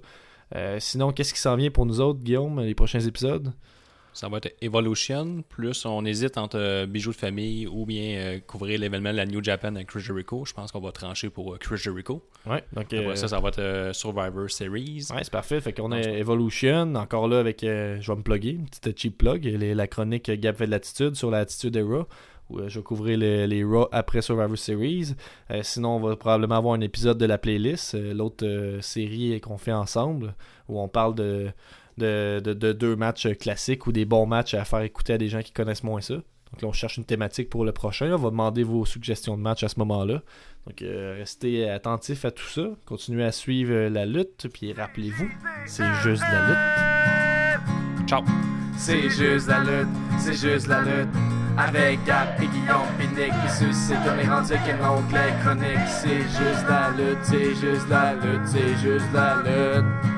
Sinon, 0.79 1.11
qu'est-ce 1.11 1.33
qui 1.33 1.41
s'en 1.41 1.57
vient 1.57 1.71
pour 1.71 1.85
nous 1.85 1.99
autres, 1.99 2.19
Guillaume, 2.19 2.61
les 2.61 2.73
prochains 2.73 3.01
épisodes? 3.01 3.51
Ça 4.17 4.29
va 4.29 4.37
être 4.37 4.55
Evolution, 4.61 5.43
plus 5.47 5.85
on 5.85 6.03
hésite 6.03 6.39
entre 6.39 6.57
euh, 6.57 6.87
bijoux 6.87 7.11
de 7.11 7.15
famille 7.15 7.67
ou 7.67 7.85
bien 7.85 8.17
euh, 8.17 8.39
couvrir 8.39 8.79
l'événement 8.79 9.11
de 9.11 9.17
la 9.17 9.27
New 9.27 9.43
Japan 9.43 9.75
avec 9.75 9.85
Chris 9.89 9.99
Jericho. 9.99 10.43
Je 10.43 10.53
pense 10.53 10.71
qu'on 10.71 10.79
va 10.79 10.91
trancher 10.91 11.29
pour 11.29 11.53
euh, 11.53 11.57
Chris 11.59 11.77
Jericho. 11.77 12.23
Ouais, 12.47 12.63
donc 12.73 12.91
Après 12.91 13.15
ça, 13.15 13.27
ça 13.27 13.39
va 13.39 13.49
être 13.49 13.91
Survivor 13.93 14.49
Series. 14.49 15.05
Ouais, 15.11 15.19
c'est 15.21 15.29
parfait. 15.29 15.61
Fait 15.61 15.71
qu'on 15.71 15.91
a 15.91 15.99
Evolution, 16.01 16.95
encore 16.95 17.27
là 17.27 17.37
avec, 17.41 17.63
euh, 17.63 17.99
je 18.01 18.11
vais 18.11 18.17
me 18.17 18.23
plugger, 18.23 18.49
une 18.53 18.65
petite 18.65 18.99
cheap 18.99 19.19
plug, 19.19 19.43
les- 19.43 19.75
la 19.75 19.85
chronique 19.85 20.31
Gap 20.31 20.57
fait 20.57 20.65
de 20.65 20.71
l'attitude 20.71 21.13
sur 21.15 21.29
l'attitude 21.29 21.73
des 21.73 21.83
Raw, 21.83 22.07
où 22.49 22.67
je 22.67 22.79
vais 22.79 22.83
couvrir 22.83 23.19
les, 23.19 23.45
les 23.45 23.63
Raw 23.63 23.87
après 23.91 24.23
Survivor 24.23 24.57
Series. 24.57 25.13
Euh, 25.51 25.59
sinon, 25.61 25.97
on 25.97 25.99
va 25.99 26.15
probablement 26.15 26.55
avoir 26.55 26.73
un 26.73 26.81
épisode 26.81 27.19
de 27.19 27.25
la 27.27 27.37
playlist, 27.37 27.93
euh, 27.93 28.15
l'autre 28.15 28.43
euh, 28.47 28.81
série 28.81 29.39
qu'on 29.41 29.59
fait 29.59 29.73
ensemble, 29.73 30.33
où 30.69 30.81
on 30.81 30.87
parle 30.87 31.13
de, 31.13 31.49
de, 31.97 32.39
de- 32.43 32.53
de 32.53 32.73
deux 32.73 32.95
matchs 32.95 33.27
classiques 33.39 33.87
ou 33.87 33.91
des 33.91 34.05
bons 34.05 34.25
matchs 34.25 34.53
à 34.53 34.63
faire 34.65 34.81
écouter 34.81 35.13
à 35.13 35.17
des 35.17 35.29
gens 35.29 35.41
qui 35.41 35.51
connaissent 35.51 35.83
moins 35.83 36.01
ça. 36.01 36.15
Donc 36.15 36.61
là, 36.61 36.67
on 36.69 36.71
cherche 36.71 36.97
une 36.97 37.03
thématique 37.05 37.49
pour 37.49 37.65
le 37.65 37.73
prochain. 37.73 38.11
On 38.13 38.17
va 38.17 38.29
demander 38.29 38.63
vos 38.63 38.85
suggestions 38.85 39.35
de 39.35 39.41
matchs 39.41 39.63
à 39.63 39.67
ce 39.67 39.77
moment-là. 39.79 40.21
Donc, 40.65 40.81
euh, 40.81 41.15
restez 41.17 41.69
attentifs 41.69 42.23
à 42.25 42.31
tout 42.31 42.47
ça. 42.47 42.61
Continuez 42.85 43.25
à 43.25 43.31
suivre 43.33 43.73
euh, 43.73 43.89
la 43.89 44.05
lutte. 44.05 44.47
Puis 44.53 44.71
rappelez-vous, 44.71 45.27
c'est 45.65 45.93
juste 46.03 46.21
de 46.23 46.31
la 46.31 46.47
lutte. 46.47 48.07
Ciao! 48.07 48.23
C'est 48.77 49.09
juste 49.09 49.47
la 49.47 49.59
lutte, 49.59 49.89
c'est 50.19 50.33
juste 50.33 50.67
la 50.67 50.81
lutte. 50.81 51.09
Avec 51.57 52.03
Gap 52.05 52.39
et 52.39 52.45
Guillaume 52.45 52.85
Pinique 52.99 53.33
qui 53.43 53.51
suscite 53.65 53.97
comme 54.05 54.17
les 54.17 54.27
rendus 54.27 54.53
qu'un 54.65 54.89
oncle 54.89 55.17
chronique. 55.43 55.87
C'est 55.87 56.21
juste 56.21 56.65
la 56.69 56.91
lutte, 56.91 57.17
c'est 57.23 57.55
juste 57.55 57.89
la 57.89 58.13
lutte, 58.13 58.45
c'est 58.45 58.75
juste 58.77 59.11
la 59.13 59.37
lutte. 59.37 60.16